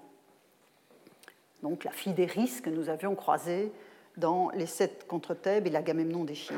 Donc 1.63 1.85
la 1.85 1.91
fille 1.91 2.15
d'Éris 2.15 2.63
que 2.63 2.71
nous 2.71 2.89
avions 2.89 3.15
croisée 3.15 3.73
dans 4.17 4.49
les 4.55 4.67
sept 4.67 5.07
contre 5.07 5.35
Thèbes 5.35 5.67
et 5.67 5.71
l'Agamemnon 5.71 6.25
d'Échille. 6.25 6.57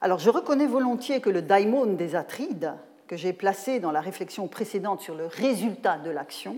Alors 0.00 0.18
je 0.18 0.30
reconnais 0.30 0.66
volontiers 0.66 1.20
que 1.20 1.28
le 1.30 1.42
daimon 1.42 1.84
des 1.84 2.16
Atrides, 2.16 2.72
que 3.06 3.16
j'ai 3.18 3.34
placé 3.34 3.80
dans 3.80 3.92
la 3.92 4.00
réflexion 4.00 4.48
précédente 4.48 5.02
sur 5.02 5.14
le 5.14 5.26
résultat 5.26 5.98
de 5.98 6.10
l'action, 6.10 6.56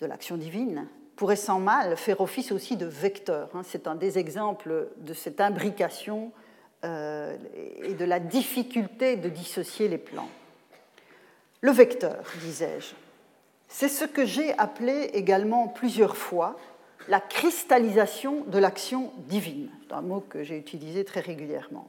de 0.00 0.06
l'action 0.06 0.36
divine, 0.36 0.86
pourrait 1.22 1.36
sans 1.36 1.60
mal 1.60 1.96
faire 1.96 2.20
office 2.20 2.50
aussi 2.50 2.76
de 2.76 2.84
vecteur. 2.84 3.48
Hein. 3.54 3.60
C'est 3.62 3.86
un 3.86 3.94
des 3.94 4.18
exemples 4.18 4.88
de 4.96 5.14
cette 5.14 5.40
imbrication 5.40 6.32
euh, 6.84 7.36
et 7.80 7.94
de 7.94 8.04
la 8.04 8.18
difficulté 8.18 9.14
de 9.14 9.28
dissocier 9.28 9.86
les 9.86 9.98
plans. 9.98 10.28
Le 11.60 11.70
vecteur, 11.70 12.24
disais-je, 12.40 12.96
c'est 13.68 13.88
ce 13.88 14.04
que 14.04 14.26
j'ai 14.26 14.52
appelé 14.58 15.10
également 15.12 15.68
plusieurs 15.68 16.16
fois 16.16 16.56
la 17.06 17.20
cristallisation 17.20 18.42
de 18.48 18.58
l'action 18.58 19.12
divine. 19.28 19.70
Un 19.92 20.02
mot 20.02 20.24
que 20.28 20.42
j'ai 20.42 20.58
utilisé 20.58 21.04
très 21.04 21.20
régulièrement. 21.20 21.86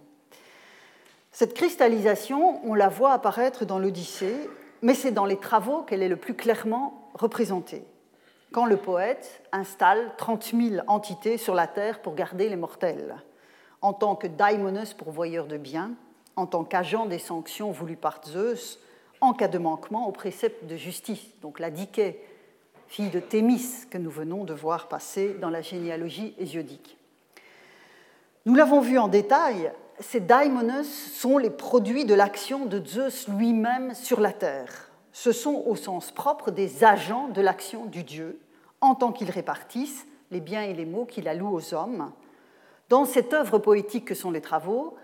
Cette 1.32 1.56
cristallisation, 1.56 2.64
on 2.70 2.76
la 2.76 2.88
voit 2.88 3.14
apparaître 3.14 3.66
dans 3.66 3.80
l'Odyssée, 3.80 4.48
mais 4.84 4.94
c'est 4.94 5.10
dans 5.10 5.26
les 5.26 5.38
travaux 5.38 5.82
qu'elle 5.82 6.04
est 6.04 6.08
le 6.08 6.18
plus 6.18 6.36
clairement 6.36 7.10
représentée, 7.16 7.84
quand 8.54 8.68
le 8.68 8.78
poète 8.78 9.42
installe 9.52 10.12
30 10.18 10.54
000 10.56 10.86
entités 10.88 11.38
sur 11.38 11.56
la 11.56 11.66
terre 11.66 12.02
pour 12.02 12.14
garder 12.14 12.50
les 12.50 12.56
mortels, 12.56 13.16
en 13.82 13.94
tant 13.94 14.16
que 14.16 14.28
daimonos 14.28 14.94
pourvoyeur 14.94 15.48
de 15.48 15.58
biens, 15.58 15.92
en 16.36 16.46
tant 16.46 16.64
qu'agent 16.64 17.08
des 17.08 17.18
sanctions 17.18 17.72
voulues 17.72 17.98
par 17.98 18.22
Zeus, 18.24 18.80
en 19.22 19.34
cas 19.34 19.48
de 19.48 19.58
manquement 19.58 20.08
au 20.08 20.12
précepte 20.12 20.66
de 20.68 20.78
justice. 20.78 21.26
Donc 21.42 21.60
la 21.60 21.72
Dike, 21.72 22.16
fille 22.88 23.10
de 23.10 23.20
Thémis, 23.20 23.88
que 23.90 23.98
nous 23.98 24.12
venons 24.12 24.44
de 24.44 24.54
voir 24.54 24.88
passer 24.88 25.34
dans 25.42 25.50
la 25.50 25.62
généalogie 25.62 26.36
hésiodique. 26.38 26.98
Nous 28.46 28.54
l'avons 28.54 28.82
vu 28.82 29.00
en 29.00 29.08
détail, 29.08 29.72
ces 30.00 30.20
daimonos 30.20 30.84
sont 30.84 31.40
les 31.40 31.50
produits 31.50 32.06
de 32.06 32.14
l'action 32.14 32.68
de 32.68 32.86
Zeus 32.86 33.28
lui-même 33.30 33.96
sur 33.96 34.20
la 34.20 34.32
terre. 34.32 34.92
Ce 35.12 35.32
sont 35.32 35.64
au 35.66 35.76
sens 35.76 36.12
propre 36.12 36.52
des 36.52 36.84
agents 36.84 37.30
de 37.30 37.42
l'action 37.42 37.86
du 37.86 38.04
dieu, 38.04 38.40
en 38.84 38.96
tant 38.96 39.14
qu'ils 39.14 39.32
répartissent 39.32 40.06
les 40.30 40.42
biens 40.42 40.64
et 40.64 40.74
les 40.74 40.86
maux 40.86 41.06
qu'il 41.06 41.30
alloue 41.30 41.56
aux 41.56 41.74
hommes. 41.74 42.12
Dans 42.90 43.06
cette 43.06 43.34
œuvre 43.34 43.58
poétique 43.58 44.06
que 44.06 44.14
sont 44.14 44.30
les 44.30 44.42
travaux, 44.42 44.98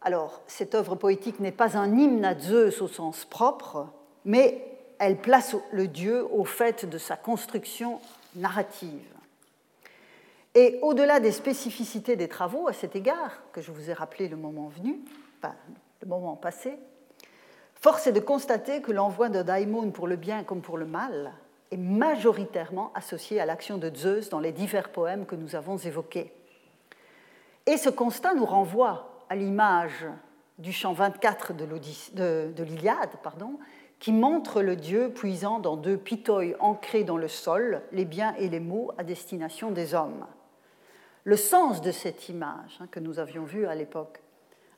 alors, 0.00 0.42
cette 0.46 0.74
œuvre 0.74 0.94
poétique 0.94 1.40
n'est 1.40 1.52
pas 1.52 1.76
un 1.76 1.98
hymne 1.98 2.24
à 2.24 2.38
Zeus 2.38 2.80
au 2.80 2.88
sens 2.88 3.24
propre, 3.24 3.88
mais 4.24 4.62
elle 4.98 5.16
place 5.16 5.54
le 5.72 5.88
dieu 5.88 6.24
au 6.32 6.44
fait 6.44 6.88
de 6.88 6.96
sa 6.96 7.16
construction 7.16 8.00
narrative. 8.36 9.02
Et 10.54 10.78
au-delà 10.80 11.20
des 11.20 11.32
spécificités 11.32 12.16
des 12.16 12.28
travaux 12.28 12.68
à 12.68 12.72
cet 12.72 12.96
égard, 12.96 13.42
que 13.52 13.60
je 13.60 13.72
vous 13.72 13.90
ai 13.90 13.92
rappelé 13.92 14.28
le 14.28 14.36
moment 14.36 14.68
venu, 14.68 15.00
enfin, 15.42 15.54
le 16.00 16.08
moment 16.08 16.36
passé, 16.36 16.78
force 17.74 18.06
est 18.06 18.12
de 18.12 18.20
constater 18.20 18.80
que 18.80 18.92
l'envoi 18.92 19.28
de 19.28 19.42
daimon 19.42 19.90
pour 19.90 20.06
le 20.06 20.16
bien 20.16 20.44
comme 20.44 20.62
pour 20.62 20.78
le 20.78 20.86
mal 20.86 21.32
est 21.70 21.76
majoritairement 21.76 22.92
associé 22.94 23.40
à 23.40 23.46
l'action 23.46 23.78
de 23.78 23.94
Zeus 23.94 24.28
dans 24.28 24.40
les 24.40 24.52
divers 24.52 24.90
poèmes 24.90 25.26
que 25.26 25.34
nous 25.34 25.56
avons 25.56 25.76
évoqués. 25.76 26.32
Et 27.66 27.76
ce 27.76 27.90
constat 27.90 28.34
nous 28.34 28.46
renvoie 28.46 29.24
à 29.28 29.36
l'image 29.36 30.06
du 30.58 30.72
chant 30.72 30.92
24 30.92 31.52
de 31.52 32.62
l'Iliade, 32.62 33.10
qui 33.98 34.12
montre 34.12 34.62
le 34.62 34.76
dieu 34.76 35.10
puisant 35.10 35.58
dans 35.58 35.76
deux 35.76 35.96
pitoïs 35.96 36.54
ancrés 36.60 37.04
dans 37.04 37.16
le 37.16 37.28
sol 37.28 37.82
les 37.92 38.04
biens 38.04 38.34
et 38.38 38.48
les 38.48 38.60
maux 38.60 38.92
à 38.98 39.04
destination 39.04 39.70
des 39.70 39.94
hommes. 39.94 40.26
Le 41.24 41.36
sens 41.36 41.80
de 41.80 41.90
cette 41.90 42.28
image 42.28 42.78
hein, 42.80 42.86
que 42.90 43.00
nous 43.00 43.18
avions 43.18 43.44
vue 43.44 43.66
à 43.66 43.74
l'époque, 43.74 44.20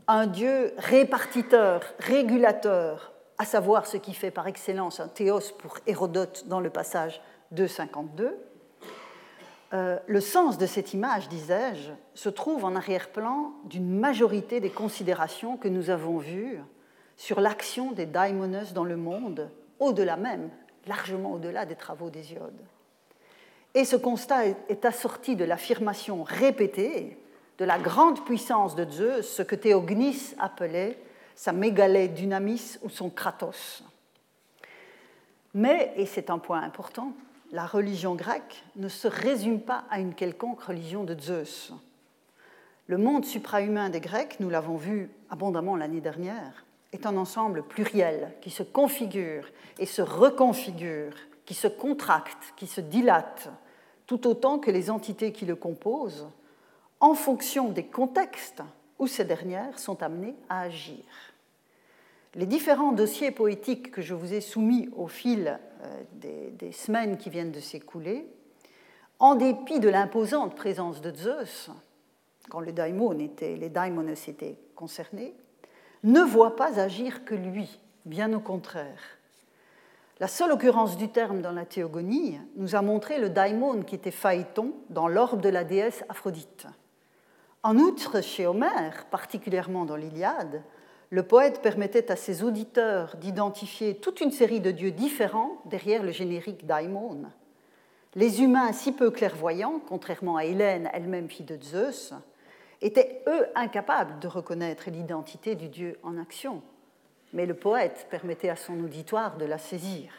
un 0.07 0.27
dieu 0.27 0.73
répartiteur, 0.79 1.83
régulateur, 1.99 3.13
à 3.39 3.45
savoir 3.45 3.87
ce 3.87 3.97
qui 3.97 4.15
fait 4.15 4.31
par 4.31 4.47
excellence 4.47 5.01
un 5.01 5.09
théos 5.09 5.53
pour 5.59 5.79
Hérodote 5.87 6.45
dans 6.49 6.61
le 6.61 6.71
passage 6.71 7.21
252, 7.53 8.37
euh, 9.75 9.99
le 10.07 10.21
sens 10.21 10.59
de 10.59 10.67
cette 10.67 10.95
image, 10.95 11.29
disais-je, 11.29 11.91
se 12.15 12.29
trouve 12.29 12.65
en 12.65 12.75
arrière-plan 12.75 13.53
d'une 13.65 13.99
majorité 13.99 14.61
des 14.61 14.71
considérations 14.71 15.57
que 15.57 15.69
nous 15.69 15.91
avons 15.91 16.19
vues 16.19 16.61
sur 17.17 17.41
l'action 17.41 17.93
des 17.93 18.07
daimonos 18.07 18.73
dans 18.73 18.85
le 18.85 18.97
monde, 18.97 19.51
au-delà 19.79 20.17
même, 20.17 20.51
largement 20.87 21.33
au-delà 21.33 21.67
des 21.67 21.77
travaux 21.77 22.11
d'Hésiode. 22.11 22.61
Et 23.75 23.85
ce 23.85 23.97
constat 23.97 24.47
est 24.47 24.85
assorti 24.85 25.37
de 25.37 25.45
l'affirmation 25.45 26.23
répétée 26.23 27.19
de 27.59 27.65
la 27.65 27.79
grande 27.79 28.25
puissance 28.25 28.75
de 28.75 28.91
Zeus, 28.91 29.29
ce 29.29 29.43
que 29.43 29.57
Théognis 29.57 30.35
appelait 30.39 30.99
sa 31.39 31.53
mégalée 31.53 32.09
dynamis 32.09 32.79
ou 32.83 32.91
son 32.91 33.11
kratos. 33.11 33.85
Mais, 35.55 35.93
et 35.95 36.05
c'est 36.05 36.31
un 36.31 36.39
point 36.41 36.61
important, 36.61 37.13
la 37.53 37.65
religion 37.65 38.17
grecque 38.17 38.65
ne 38.75 38.89
se 38.89 39.07
résume 39.07 39.61
pas 39.61 39.85
à 39.89 40.01
une 40.01 40.15
quelconque 40.15 40.61
religion 40.63 41.05
de 41.05 41.17
Zeus. 41.17 41.73
Le 42.89 42.99
monde 42.99 43.25
suprahumain 43.25 43.89
des 43.89 44.01
Grecs, 44.01 44.41
nous 44.41 44.51
l'avons 44.51 44.77
vu 44.77 45.11
abondamment 45.31 45.77
l'année 45.77 46.01
dernière, 46.01 46.65
est 46.93 47.07
un 47.07 47.17
ensemble 47.17 47.63
pluriel 47.63 48.35
qui 48.41 48.51
se 48.51 48.65
configure 48.65 49.45
et 49.79 49.87
se 49.87 50.03
reconfigure, 50.03 51.15
qui 51.47 51.55
se 51.55 51.69
contracte, 51.69 52.53
qui 52.57 52.67
se 52.67 52.81
dilate, 52.81 53.49
tout 54.09 54.27
autant 54.27 54.59
que 54.59 54.73
les 54.73 54.91
entités 54.91 55.31
qui 55.31 55.47
le 55.47 55.55
composent, 55.55 56.27
en 56.99 57.15
fonction 57.15 57.69
des 57.69 57.87
contextes 57.87 58.65
où 58.99 59.07
ces 59.07 59.25
dernières 59.25 59.79
sont 59.79 60.03
amenées 60.03 60.35
à 60.49 60.63
agir. 60.63 61.05
Les 62.35 62.47
différents 62.47 62.93
dossiers 62.93 63.31
poétiques 63.31 63.91
que 63.91 64.03
je 64.03 64.15
vous 64.15 64.35
ai 64.35 64.41
soumis 64.41 64.89
au 64.97 65.09
fil 65.09 65.59
euh, 65.83 66.03
des, 66.13 66.73
semaines 66.73 67.17
qui 67.17 67.31
viennent 67.31 67.53
de 67.53 67.61
s'écouler, 67.61 68.27
en 69.19 69.35
dépit 69.35 69.81
de 69.81 69.89
l'imposante 69.89 70.55
présence 70.55 71.01
de 71.01 71.15
Zeus, 71.15 71.71
quand 72.51 72.61
les 72.61 72.73
daimons 72.73 73.19
étaient, 73.19 73.57
les 73.57 73.73
étaient 74.29 74.59
concernés, 74.75 75.35
ne 76.05 76.21
voient 76.21 76.57
pas 76.57 76.79
agir 76.79 77.25
que 77.25 77.35
lui, 77.35 77.81
bien 78.05 78.33
au 78.33 78.41
contraire. 78.41 79.19
La 80.21 80.29
seule 80.29 80.53
occurrence 80.53 80.97
du 80.97 81.09
terme 81.09 81.41
dans 81.41 81.53
la 81.53 81.65
théogonie 81.65 82.39
nous 82.57 82.75
a 82.75 82.83
montré 82.83 83.19
le 83.19 83.31
daimon 83.31 83.83
qui 83.83 83.95
était 83.95 84.11
Phaéton 84.11 84.73
dans 84.91 85.09
l'orbe 85.09 85.41
de 85.41 85.49
la 85.49 85.65
déesse 85.65 86.05
Aphrodite. 86.09 86.67
En 87.63 87.77
outre, 87.77 88.21
chez 88.23 88.47
Homère, 88.47 89.07
particulièrement 89.11 89.85
dans 89.85 89.97
l'Iliade, 89.97 90.63
le 91.11 91.23
poète 91.23 91.63
permettait 91.63 92.13
à 92.13 92.17
ses 92.17 92.43
auditeurs 92.43 93.17
d'identifier 93.17 93.97
toute 93.97 94.21
une 94.21 94.31
série 94.31 94.61
de 94.61 94.71
dieux 94.71 94.91
différents 94.91 95.63
derrière 95.65 96.03
le 96.03 96.13
générique 96.13 96.67
daimon. 96.67 97.23
Les 98.15 98.43
humains 98.43 98.73
si 98.73 98.93
peu 98.93 99.11
clairvoyants, 99.11 99.81
contrairement 99.87 100.37
à 100.37 100.45
Hélène, 100.45 100.91
elle-même 100.93 101.31
fille 101.31 101.47
de 101.47 101.63
Zeus, 101.63 102.13
étaient 102.81 103.23
eux 103.27 103.47
incapables 103.55 104.19
de 104.19 104.29
reconnaître 104.29 104.91
l'identité 104.91 105.55
du 105.55 105.69
dieu 105.69 105.99
en 106.03 106.19
action. 106.19 106.63
mais 107.35 107.45
le 107.45 107.53
poète 107.53 108.07
permettait 108.11 108.49
à 108.49 108.57
son 108.57 108.83
auditoire 108.83 109.37
de 109.37 109.45
la 109.45 109.59
saisir. 109.59 110.11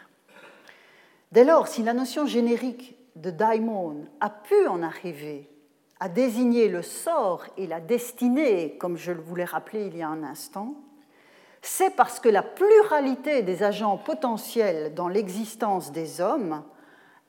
Dès 1.31 1.43
lors, 1.43 1.67
si 1.67 1.81
la 1.81 1.93
notion 1.93 2.27
générique 2.27 2.95
de 3.15 3.31
daimon 3.31 4.05
a 4.19 4.29
pu 4.29 4.67
en 4.67 4.83
arriver 4.83 5.48
à 5.99 6.07
désigner 6.07 6.69
le 6.69 6.81
sort 6.81 7.45
et 7.57 7.67
la 7.67 7.79
destinée, 7.79 8.77
comme 8.79 8.97
je 8.97 9.11
vous 9.11 9.35
l'ai 9.35 9.45
rappelé 9.45 9.87
il 9.87 9.97
y 9.97 10.01
a 10.01 10.07
un 10.07 10.23
instant, 10.23 10.75
c'est 11.61 11.95
parce 11.95 12.19
que 12.19 12.29
la 12.29 12.41
pluralité 12.41 13.41
des 13.41 13.63
agents 13.63 13.97
potentiels 13.97 14.93
dans 14.93 15.09
l'existence 15.09 15.91
des 15.91 16.21
hommes 16.21 16.63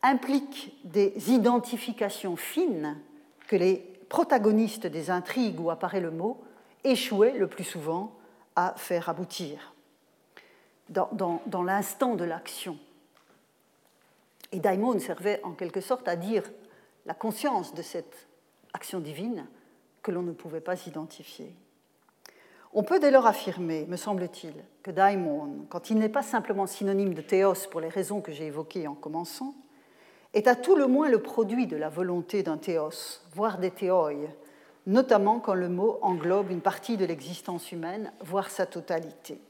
implique 0.03 0.79
des 0.85 1.33
identifications 1.33 2.37
fines 2.37 2.97
que 3.49 3.57
les 3.57 3.77
protagonistes 4.09 4.87
des 4.87 5.11
intrigues 5.11 5.61
où 5.61 5.71
apparaît 5.71 6.01
le 6.01 6.13
mot 6.13 6.41
échouaient 6.85 7.37
le 7.37 7.49
plus 7.49 7.65
souvent 7.65 8.13
à 8.55 8.75
faire 8.77 9.09
aboutir 9.09 9.75
dans, 10.89 11.43
dans 11.47 11.63
l'instant 11.63 12.15
de 12.15 12.25
l'action. 12.25 12.79
Et 14.53 14.59
Daimon 14.59 14.99
servait 14.99 15.41
en 15.45 15.53
quelque 15.53 15.81
sorte 15.81 16.09
à 16.09 16.17
dire 16.17 16.45
la 17.07 17.15
conscience 17.15 17.75
de 17.75 17.83
cette 17.83 18.29
action 18.73 19.01
divine 19.01 19.47
que 20.03 20.11
l'on 20.11 20.23
ne 20.23 20.33
pouvait 20.33 20.61
pas 20.61 20.87
identifier. 20.87 21.55
On 22.73 22.85
peut 22.85 23.01
dès 23.01 23.11
lors 23.11 23.27
affirmer, 23.27 23.85
me 23.87 23.97
semble-t-il, 23.97 24.55
que 24.83 24.93
daimon, 24.93 25.67
quand 25.69 25.91
il 25.91 25.99
n'est 25.99 26.09
pas 26.09 26.23
simplement 26.23 26.67
synonyme 26.67 27.15
de 27.15 27.21
théos 27.21 27.67
pour 27.71 27.81
les 27.81 27.89
raisons 27.89 28.21
que 28.21 28.31
j'ai 28.31 28.47
évoquées 28.47 28.87
en 28.87 28.95
commençant, 28.95 29.55
est 30.35 30.47
à 30.47 30.55
tout 30.55 30.77
le 30.77 30.87
moins 30.87 31.09
le 31.09 31.21
produit 31.21 31.67
de 31.67 31.77
la 31.77 31.89
volonté 31.89 32.45
d'un 32.45 32.59
théos, 32.59 33.21
voire 33.35 33.59
des 33.59 33.73
théoi, 33.73 34.13
notamment 34.87 35.41
quand 35.41 35.55
le 35.55 35.69
mot 35.69 35.99
englobe 36.03 36.53
une 36.53 36.61
partie 36.61 36.97
de 36.97 37.05
l'existence 37.05 37.73
humaine, 37.73 38.13
voire 38.21 38.51
sa 38.51 38.67
totalité. 38.67 39.41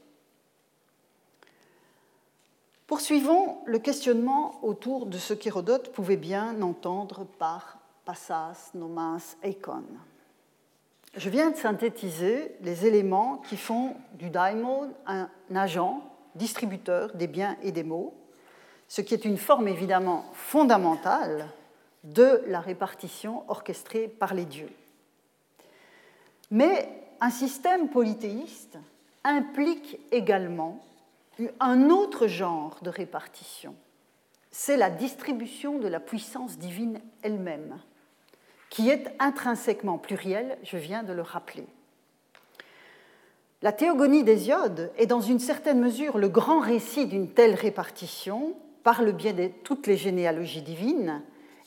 Poursuivons 2.87 3.59
le 3.65 3.77
questionnement 3.77 4.59
autour 4.65 5.05
de 5.05 5.17
ce 5.17 5.35
qu'Hérodote 5.35 5.93
pouvait 5.93 6.17
bien 6.17 6.59
entendre 6.61 7.25
par 7.37 7.77
passas, 8.05 8.71
nomas, 8.73 9.35
eikon. 9.43 9.83
Je 11.15 11.29
viens 11.29 11.51
de 11.51 11.57
synthétiser 11.57 12.55
les 12.61 12.85
éléments 12.85 13.37
qui 13.49 13.57
font 13.57 13.95
du 14.13 14.29
daimon 14.29 14.93
un 15.05 15.29
agent 15.53 16.01
distributeur 16.35 17.13
des 17.13 17.27
biens 17.27 17.57
et 17.61 17.71
des 17.71 17.83
mots, 17.83 18.13
ce 18.87 19.01
qui 19.01 19.13
est 19.13 19.25
une 19.25 19.37
forme 19.37 19.67
évidemment 19.67 20.25
fondamentale 20.33 21.47
de 22.03 22.43
la 22.47 22.61
répartition 22.61 23.43
orchestrée 23.49 24.07
par 24.07 24.33
les 24.33 24.45
dieux. 24.45 24.71
Mais 26.49 26.89
un 27.19 27.29
système 27.29 27.89
polythéiste 27.89 28.77
implique 29.23 29.99
également 30.11 30.79
un 31.59 31.89
autre 31.89 32.27
genre 32.27 32.79
de 32.81 32.89
répartition. 32.89 33.75
C'est 34.51 34.77
la 34.77 34.89
distribution 34.89 35.79
de 35.79 35.87
la 35.87 35.99
puissance 35.99 36.57
divine 36.57 36.99
elle-même 37.21 37.79
qui 38.71 38.89
est 38.89 39.13
intrinsèquement 39.19 39.99
pluriel, 39.99 40.57
je 40.63 40.77
viens 40.77 41.03
de 41.03 41.13
le 41.13 41.21
rappeler. 41.21 41.67
La 43.61 43.73
théogonie 43.73 44.23
d'Hésiode 44.23 44.91
est 44.97 45.05
dans 45.05 45.21
une 45.21 45.37
certaine 45.37 45.79
mesure 45.79 46.17
le 46.17 46.29
grand 46.29 46.61
récit 46.61 47.05
d'une 47.05 47.29
telle 47.29 47.53
répartition 47.53 48.55
par 48.83 49.03
le 49.03 49.11
biais 49.11 49.33
de 49.33 49.49
toutes 49.63 49.85
les 49.85 49.97
généalogies 49.97 50.63
divines 50.63 51.21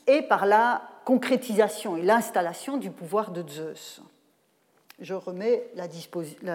et 0.09 0.23
par 0.23 0.47
la 0.47 0.83
concrétisation 1.05 1.97
et 1.99 2.03
l'installation 2.03 2.79
du 2.79 2.91
pouvoir 2.91 3.31
de 3.31 3.49
Zeus. 3.49 4.01
Je 4.99 5.15
remets 5.15 5.69
la, 5.75 5.87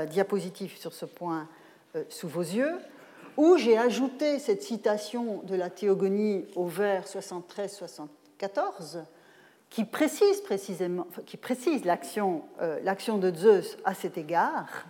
diapositive 0.07 0.75
sur 0.77 0.93
ce 0.93 1.05
point 1.05 1.47
euh, 1.95 2.03
sous 2.09 2.27
vos 2.27 2.41
yeux, 2.41 2.79
où 3.37 3.55
j'ai 3.57 3.77
ajouté 3.77 4.39
cette 4.39 4.63
citation 4.63 5.43
de 5.43 5.55
la 5.55 5.69
théogonie 5.69 6.47
au 6.55 6.65
vers 6.65 7.05
73-74 7.05 9.03
qui 9.69 9.85
précise 9.85 10.41
précisément, 10.41 11.07
qui 11.25 11.37
précise 11.37 11.85
l'action, 11.85 12.43
euh, 12.61 12.79
l'action 12.83 13.17
de 13.17 13.33
Zeus 13.33 13.77
à 13.85 13.93
cet 13.93 14.17
égard. 14.17 14.85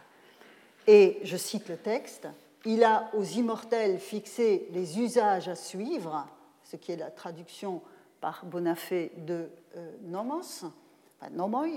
Et 0.88 1.20
je 1.24 1.38
cite 1.38 1.68
le 1.70 1.78
texte 1.78 2.28
Il 2.66 2.84
a 2.84 3.10
aux 3.14 3.24
immortels 3.24 4.00
fixé 4.00 4.68
les 4.72 5.00
usages 5.00 5.50
à 5.50 5.56
suivre, 5.56 6.26
ce 6.64 6.78
qui 6.78 6.92
est 6.92 6.98
la 6.98 7.12
traduction 7.12 7.82
par 8.22 8.46
Bonafé 8.46 9.12
de 9.18 9.50
euh, 9.76 9.92
nomos, 10.04 10.64
enfin, 11.20 11.32
nomoi, 11.32 11.68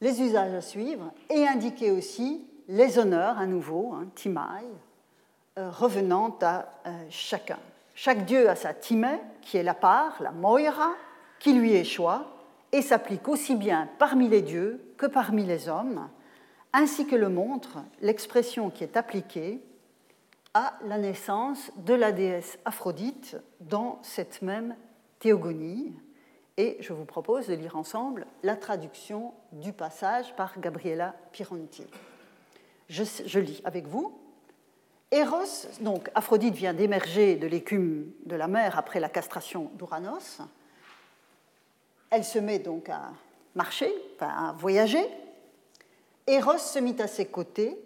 les 0.00 0.20
usages 0.20 0.54
à 0.54 0.60
suivre, 0.60 1.12
et 1.28 1.46
indiqué 1.46 1.90
aussi 1.90 2.44
les 2.68 2.98
honneurs, 2.98 3.38
à 3.38 3.46
nouveau, 3.46 3.92
hein, 3.94 4.06
timai, 4.14 4.64
euh, 5.58 5.70
revenant 5.70 6.36
à 6.42 6.66
chacun. 7.10 7.58
Chaque 7.94 8.24
dieu 8.24 8.48
a 8.48 8.54
sa 8.54 8.74
timai, 8.74 9.20
qui 9.42 9.56
est 9.56 9.62
la 9.64 9.74
part, 9.74 10.22
la 10.22 10.30
moira, 10.30 10.94
qui 11.38 11.52
lui 11.52 11.74
est 11.74 11.84
choix 11.84 12.26
et 12.72 12.82
s'applique 12.82 13.28
aussi 13.28 13.54
bien 13.54 13.88
parmi 13.98 14.28
les 14.28 14.42
dieux 14.42 14.80
que 14.96 15.06
parmi 15.06 15.44
les 15.44 15.68
hommes, 15.68 16.08
ainsi 16.72 17.06
que 17.06 17.16
le 17.16 17.28
montre 17.28 17.78
l'expression 18.00 18.70
qui 18.70 18.84
est 18.84 18.96
appliquée 18.96 19.60
à 20.54 20.74
la 20.84 20.98
naissance 20.98 21.70
de 21.76 21.94
la 21.94 22.12
déesse 22.12 22.58
Aphrodite 22.64 23.36
dans 23.60 24.00
cette 24.02 24.42
même 24.42 24.74
théogonie. 25.18 25.92
Et 26.56 26.76
je 26.80 26.92
vous 26.92 27.04
propose 27.04 27.46
de 27.46 27.54
lire 27.54 27.76
ensemble 27.76 28.26
la 28.42 28.56
traduction 28.56 29.32
du 29.52 29.72
passage 29.72 30.34
par 30.34 30.58
Gabriela 30.58 31.14
Pironti. 31.32 31.86
Je, 32.88 33.38
lis 33.38 33.60
avec 33.64 33.86
vous. 33.86 34.18
Eros, 35.12 35.68
donc 35.80 36.10
Aphrodite 36.14 36.54
vient 36.54 36.74
d'émerger 36.74 37.36
de 37.36 37.46
l'écume 37.46 38.10
de 38.26 38.34
la 38.34 38.48
mer 38.48 38.78
après 38.78 38.98
la 38.98 39.08
castration 39.08 39.70
d'Uranos. 39.74 40.40
Elle 42.10 42.24
se 42.24 42.38
met 42.38 42.58
donc 42.58 42.88
à 42.88 43.12
marcher, 43.54 43.92
à 44.20 44.54
voyager. 44.58 45.04
Eros 46.26 46.58
se 46.58 46.78
mit 46.78 46.96
à 47.00 47.06
ses 47.06 47.26
côtés 47.26 47.78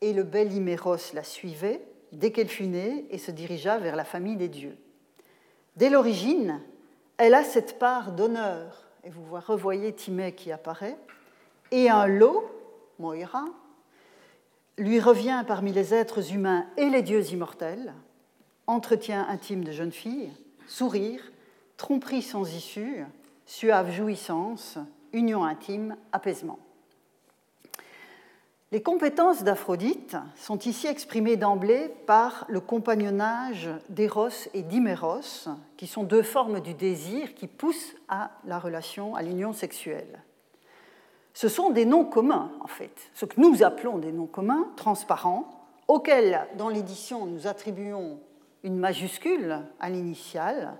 et 0.00 0.12
le 0.12 0.24
bel 0.24 0.52
Himéros 0.52 1.12
la 1.14 1.22
suivait 1.22 1.80
dès 2.12 2.32
qu'elle 2.32 2.48
fut 2.48 2.66
née 2.66 3.06
et 3.10 3.18
se 3.18 3.30
dirigea 3.30 3.78
vers 3.78 3.96
la 3.96 4.04
famille 4.04 4.36
des 4.36 4.48
dieux. 4.48 4.76
Dès 5.76 5.88
l'origine, 5.88 6.60
elle 7.16 7.34
a 7.34 7.44
cette 7.44 7.78
part 7.78 8.12
d'honneur, 8.12 8.88
et 9.04 9.10
vous 9.10 9.24
revoyez 9.46 9.94
Timée 9.94 10.34
qui 10.34 10.52
apparaît, 10.52 10.98
et 11.70 11.88
un 11.88 12.06
lot, 12.06 12.44
Moira, 12.98 13.44
lui 14.76 15.00
revient 15.00 15.44
parmi 15.46 15.72
les 15.72 15.94
êtres 15.94 16.32
humains 16.32 16.66
et 16.76 16.90
les 16.90 17.02
dieux 17.02 17.24
immortels, 17.32 17.94
entretien 18.66 19.26
intime 19.28 19.64
de 19.64 19.72
jeune 19.72 19.92
fille, 19.92 20.30
sourire, 20.66 21.32
tromperie 21.76 22.22
sans 22.22 22.54
issue, 22.54 23.04
suave 23.46 23.90
jouissance, 23.90 24.78
union 25.12 25.44
intime, 25.44 25.96
apaisement. 26.12 26.58
Les 28.72 28.82
compétences 28.82 29.44
d'Aphrodite 29.44 30.16
sont 30.34 30.58
ici 30.60 30.86
exprimées 30.86 31.36
d'emblée 31.36 31.90
par 32.06 32.46
le 32.48 32.58
compagnonnage 32.58 33.68
d'Eros 33.90 34.48
et 34.54 34.62
d'Iméros, 34.62 35.48
qui 35.76 35.86
sont 35.86 36.04
deux 36.04 36.22
formes 36.22 36.60
du 36.60 36.72
désir 36.72 37.34
qui 37.34 37.48
poussent 37.48 37.94
à 38.08 38.30
la 38.46 38.58
relation, 38.58 39.14
à 39.14 39.20
l'union 39.20 39.52
sexuelle. 39.52 40.22
Ce 41.34 41.48
sont 41.48 41.68
des 41.68 41.84
noms 41.84 42.06
communs, 42.06 42.50
en 42.60 42.66
fait, 42.66 43.10
ce 43.12 43.26
que 43.26 43.38
nous 43.38 43.62
appelons 43.62 43.98
des 43.98 44.10
noms 44.10 44.26
communs, 44.26 44.68
transparents, 44.76 45.66
auxquels, 45.86 46.46
dans 46.56 46.70
l'édition, 46.70 47.26
nous 47.26 47.46
attribuons 47.46 48.18
une 48.62 48.78
majuscule 48.78 49.60
à 49.80 49.90
l'initiale, 49.90 50.78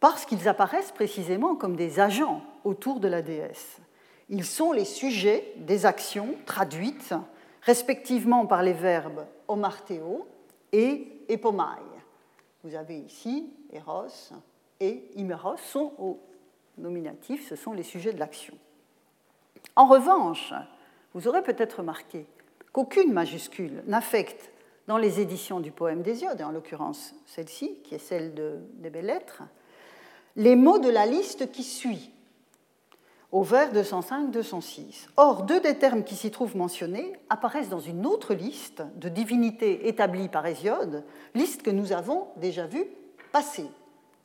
parce 0.00 0.24
qu'ils 0.24 0.48
apparaissent 0.48 0.92
précisément 0.92 1.56
comme 1.56 1.76
des 1.76 2.00
agents 2.00 2.42
autour 2.64 3.00
de 3.00 3.08
la 3.08 3.22
déesse. 3.22 3.78
Ils 4.28 4.44
sont 4.44 4.72
les 4.72 4.84
sujets 4.84 5.54
des 5.56 5.86
actions 5.86 6.34
traduites 6.46 7.14
respectivement 7.62 8.46
par 8.46 8.62
les 8.62 8.72
verbes 8.72 9.26
omarteo 9.48 10.26
et 10.72 11.08
epomai. 11.28 11.82
Vous 12.62 12.74
avez 12.74 12.98
ici 12.98 13.52
Eros 13.72 14.32
et 14.80 15.10
Imeros 15.16 15.56
sont 15.56 15.92
au 15.98 16.20
nominatif, 16.76 17.48
ce 17.48 17.56
sont 17.56 17.72
les 17.72 17.82
sujets 17.82 18.12
de 18.12 18.18
l'action. 18.18 18.54
En 19.74 19.86
revanche, 19.86 20.52
vous 21.14 21.26
aurez 21.28 21.42
peut-être 21.42 21.78
remarqué 21.78 22.26
qu'aucune 22.72 23.12
majuscule 23.12 23.82
n'affecte 23.86 24.52
dans 24.86 24.98
les 24.98 25.20
éditions 25.20 25.60
du 25.60 25.70
poème 25.70 26.02
d'Hésiode, 26.02 26.40
et 26.40 26.44
en 26.44 26.50
l'occurrence 26.50 27.14
celle-ci, 27.26 27.80
qui 27.84 27.94
est 27.94 27.98
celle 27.98 28.34
de, 28.34 28.58
des 28.74 28.90
belles 28.90 29.06
lettres, 29.06 29.42
les 30.38 30.54
mots 30.54 30.78
de 30.78 30.88
la 30.88 31.04
liste 31.04 31.50
qui 31.50 31.64
suit, 31.64 32.12
au 33.32 33.42
vers 33.42 33.74
205-206. 33.74 35.08
Or, 35.16 35.42
deux 35.42 35.60
des 35.60 35.76
termes 35.76 36.04
qui 36.04 36.14
s'y 36.14 36.30
trouvent 36.30 36.56
mentionnés 36.56 37.12
apparaissent 37.28 37.68
dans 37.68 37.80
une 37.80 38.06
autre 38.06 38.32
liste 38.32 38.82
de 38.94 39.08
divinités 39.08 39.88
établies 39.88 40.28
par 40.28 40.46
Hésiode, 40.46 41.04
liste 41.34 41.62
que 41.62 41.70
nous 41.70 41.92
avons 41.92 42.28
déjà 42.36 42.66
vue 42.66 42.86
passer. 43.32 43.66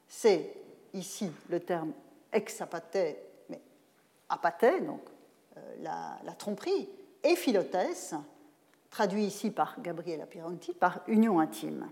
C'est 0.07 0.53
ici 0.93 1.31
le 1.49 1.59
terme 1.59 1.91
exapate, 2.31 2.97
mais 3.49 3.59
apate, 4.29 4.85
donc 4.85 5.01
euh, 5.57 5.59
la, 5.81 6.33
tromperie, 6.33 6.87
et 7.23 7.35
philotès, 7.35 8.13
traduit 8.91 9.25
ici 9.25 9.49
par 9.49 9.81
Gabriela 9.81 10.27
Pironti 10.27 10.73
par 10.73 10.99
union 11.07 11.39
intime. 11.39 11.89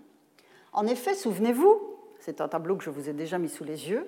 En 0.74 0.86
effet, 0.86 1.16
souvenez-vous, 1.16 1.91
c'est 2.22 2.40
un 2.40 2.48
tableau 2.48 2.76
que 2.76 2.84
je 2.84 2.90
vous 2.90 3.10
ai 3.10 3.14
déjà 3.14 3.38
mis 3.38 3.50
sous 3.50 3.64
les 3.64 3.90
yeux, 3.90 4.08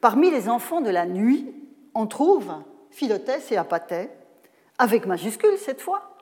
parmi 0.00 0.30
les 0.30 0.48
enfants 0.48 0.80
de 0.80 0.90
la 0.90 1.06
nuit, 1.06 1.54
on 1.94 2.06
trouve 2.06 2.52
Philotès 2.90 3.52
et 3.52 3.56
Apathée, 3.56 4.08
avec 4.78 5.06
majuscule 5.06 5.58
cette 5.58 5.80
fois. 5.80 6.16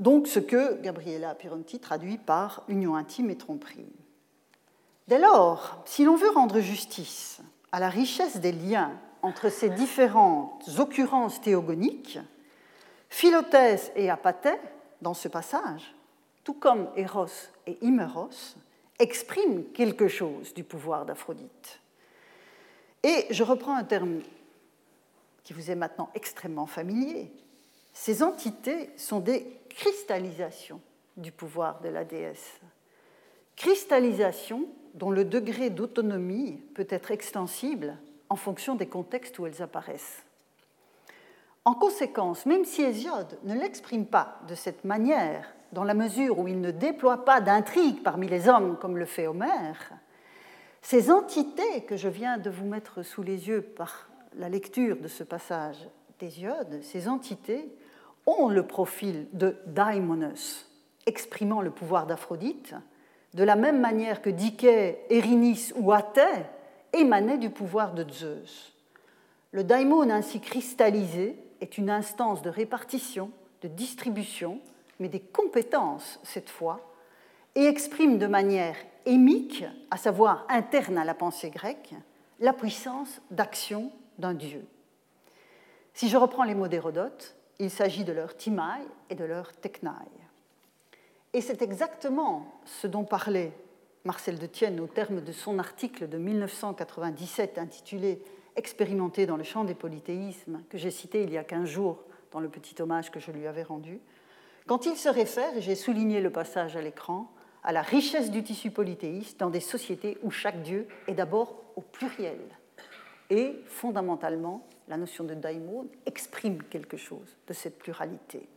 Donc 0.00 0.26
ce 0.26 0.40
que 0.40 0.80
Gabriela 0.80 1.34
Pironti 1.34 1.78
traduit 1.78 2.16
par 2.16 2.64
union 2.68 2.96
intime 2.96 3.30
et 3.30 3.36
tromperie. 3.36 3.92
Dès 5.08 5.18
lors, 5.18 5.82
si 5.84 6.04
l'on 6.04 6.16
veut 6.16 6.30
rendre 6.30 6.60
justice 6.60 7.40
à 7.70 7.78
la 7.78 7.90
richesse 7.90 8.38
des 8.38 8.52
liens 8.52 8.92
entre 9.20 9.50
ces 9.50 9.68
différentes 9.68 10.68
occurrences 10.78 11.40
théogoniques, 11.40 12.18
Philotès 13.10 13.92
et 13.94 14.08
Apathée, 14.08 14.58
dans 15.02 15.14
ce 15.14 15.28
passage, 15.28 15.94
tout 16.44 16.54
comme 16.54 16.88
Eros 16.96 17.26
et 17.66 17.76
Imeros, 17.82 18.56
expriment 19.02 19.64
quelque 19.74 20.06
chose 20.06 20.54
du 20.54 20.62
pouvoir 20.62 21.04
d'Aphrodite. 21.04 21.80
Et 23.02 23.26
je 23.30 23.42
reprends 23.42 23.74
un 23.74 23.82
terme 23.82 24.20
qui 25.42 25.52
vous 25.52 25.70
est 25.70 25.74
maintenant 25.74 26.08
extrêmement 26.14 26.66
familier. 26.66 27.32
Ces 27.92 28.22
entités 28.22 28.90
sont 28.96 29.18
des 29.18 29.58
cristallisations 29.68 30.80
du 31.16 31.32
pouvoir 31.32 31.80
de 31.80 31.88
la 31.88 32.04
déesse. 32.04 32.60
Cristallisation 33.56 34.68
dont 34.94 35.10
le 35.10 35.24
degré 35.24 35.68
d'autonomie 35.68 36.62
peut 36.74 36.86
être 36.88 37.10
extensible 37.10 37.96
en 38.28 38.36
fonction 38.36 38.76
des 38.76 38.86
contextes 38.86 39.38
où 39.38 39.46
elles 39.46 39.62
apparaissent. 39.62 40.22
En 41.64 41.74
conséquence, 41.74 42.46
même 42.46 42.64
si 42.64 42.82
Hésiode 42.82 43.38
ne 43.42 43.54
l'exprime 43.54 44.06
pas 44.06 44.40
de 44.48 44.54
cette 44.54 44.84
manière, 44.84 45.52
dans 45.72 45.84
la 45.84 45.94
mesure 45.94 46.38
où 46.38 46.46
il 46.46 46.60
ne 46.60 46.70
déploie 46.70 47.24
pas 47.24 47.40
d'intrigue 47.40 48.02
parmi 48.02 48.28
les 48.28 48.48
hommes 48.48 48.76
comme 48.78 48.98
le 48.98 49.06
fait 49.06 49.26
Homère, 49.26 49.92
ces 50.82 51.10
entités 51.10 51.82
que 51.86 51.96
je 51.96 52.08
viens 52.08 52.38
de 52.38 52.50
vous 52.50 52.66
mettre 52.66 53.02
sous 53.02 53.22
les 53.22 53.48
yeux 53.48 53.62
par 53.62 54.08
la 54.36 54.48
lecture 54.48 54.96
de 54.96 55.08
ce 55.08 55.24
passage 55.24 55.88
d'Hésiode, 56.18 56.80
ces 56.82 57.08
entités 57.08 57.68
ont 58.26 58.48
le 58.48 58.66
profil 58.66 59.26
de 59.32 59.56
daimonos, 59.66 60.68
exprimant 61.06 61.62
le 61.62 61.70
pouvoir 61.70 62.06
d'Aphrodite, 62.06 62.74
de 63.34 63.44
la 63.44 63.56
même 63.56 63.80
manière 63.80 64.20
que 64.22 64.30
Dikée, 64.30 64.98
Erinis 65.08 65.72
ou 65.76 65.92
Athée 65.92 66.44
émanaient 66.92 67.38
du 67.38 67.50
pouvoir 67.50 67.94
de 67.94 68.08
Zeus. 68.10 68.74
Le 69.52 69.64
daimon 69.64 70.10
ainsi 70.10 70.40
cristallisé 70.40 71.36
est 71.60 71.78
une 71.78 71.90
instance 71.90 72.42
de 72.42 72.50
répartition, 72.50 73.30
de 73.62 73.68
distribution, 73.68 74.60
mais 75.02 75.08
des 75.08 75.20
compétences 75.20 76.20
cette 76.22 76.48
fois, 76.48 76.80
et 77.56 77.66
exprime 77.66 78.18
de 78.18 78.28
manière 78.28 78.76
émique, 79.04 79.64
à 79.90 79.96
savoir 79.96 80.46
interne 80.48 80.96
à 80.96 81.04
la 81.04 81.12
pensée 81.12 81.50
grecque, 81.50 81.92
la 82.38 82.52
puissance 82.52 83.20
d'action 83.32 83.90
d'un 84.18 84.32
dieu. 84.32 84.64
Si 85.92 86.08
je 86.08 86.16
reprends 86.16 86.44
les 86.44 86.54
mots 86.54 86.68
d'Hérodote, 86.68 87.34
il 87.58 87.68
s'agit 87.68 88.04
de 88.04 88.12
leur 88.12 88.36
timaï 88.36 88.82
et 89.10 89.16
de 89.16 89.24
leur 89.24 89.52
technaï. 89.54 90.08
Et 91.32 91.40
c'est 91.40 91.62
exactement 91.62 92.46
ce 92.64 92.86
dont 92.86 93.04
parlait 93.04 93.52
Marcel 94.04 94.38
de 94.38 94.46
Tienne 94.46 94.78
au 94.78 94.86
terme 94.86 95.20
de 95.20 95.32
son 95.32 95.58
article 95.58 96.08
de 96.08 96.18
1997 96.18 97.58
intitulé 97.58 98.22
Expérimenté 98.54 99.24
dans 99.24 99.38
le 99.38 99.44
champ 99.44 99.64
des 99.64 99.74
polythéismes, 99.74 100.62
que 100.68 100.76
j'ai 100.76 100.90
cité 100.90 101.22
il 101.22 101.32
y 101.32 101.38
a 101.38 101.44
15 101.44 101.66
jours 101.66 102.04
dans 102.32 102.40
le 102.40 102.50
petit 102.50 102.80
hommage 102.82 103.10
que 103.10 103.18
je 103.18 103.30
lui 103.30 103.46
avais 103.46 103.62
rendu, 103.62 103.98
quand 104.66 104.86
il 104.86 104.96
se 104.96 105.08
réfère, 105.08 105.56
et 105.56 105.62
j'ai 105.62 105.74
souligné 105.74 106.20
le 106.20 106.30
passage 106.30 106.76
à 106.76 106.82
l'écran, 106.82 107.32
à 107.64 107.72
la 107.72 107.82
richesse 107.82 108.30
du 108.30 108.42
tissu 108.42 108.70
polythéiste 108.70 109.38
dans 109.38 109.50
des 109.50 109.60
sociétés 109.60 110.18
où 110.22 110.30
chaque 110.30 110.62
dieu 110.62 110.86
est 111.06 111.14
d'abord 111.14 111.62
au 111.76 111.80
pluriel. 111.80 112.40
Et 113.30 113.60
fondamentalement, 113.66 114.66
la 114.88 114.96
notion 114.96 115.24
de 115.24 115.34
daimon 115.34 115.86
exprime 116.06 116.62
quelque 116.64 116.96
chose 116.96 117.36
de 117.46 117.52
cette 117.52 117.78
pluralité. 117.78 118.48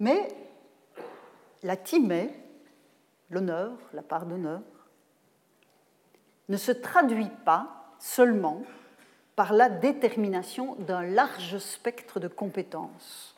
Mais 0.00 0.28
la 1.62 1.76
timée, 1.76 2.30
l'honneur, 3.30 3.72
la 3.92 4.02
part 4.02 4.26
d'honneur, 4.26 4.62
ne 6.48 6.56
se 6.56 6.72
traduit 6.72 7.30
pas 7.44 7.94
seulement 7.98 8.62
par 9.36 9.52
la 9.52 9.68
détermination 9.68 10.74
d'un 10.76 11.02
large 11.02 11.58
spectre 11.58 12.18
de 12.20 12.28
compétences. 12.28 13.37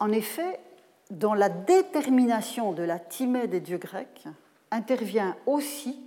En 0.00 0.10
effet, 0.12 0.60
dans 1.10 1.34
la 1.34 1.48
détermination 1.48 2.72
de 2.72 2.82
la 2.82 2.98
timée 2.98 3.46
des 3.46 3.60
dieux 3.60 3.78
grecs 3.78 4.26
intervient 4.70 5.36
aussi 5.46 6.00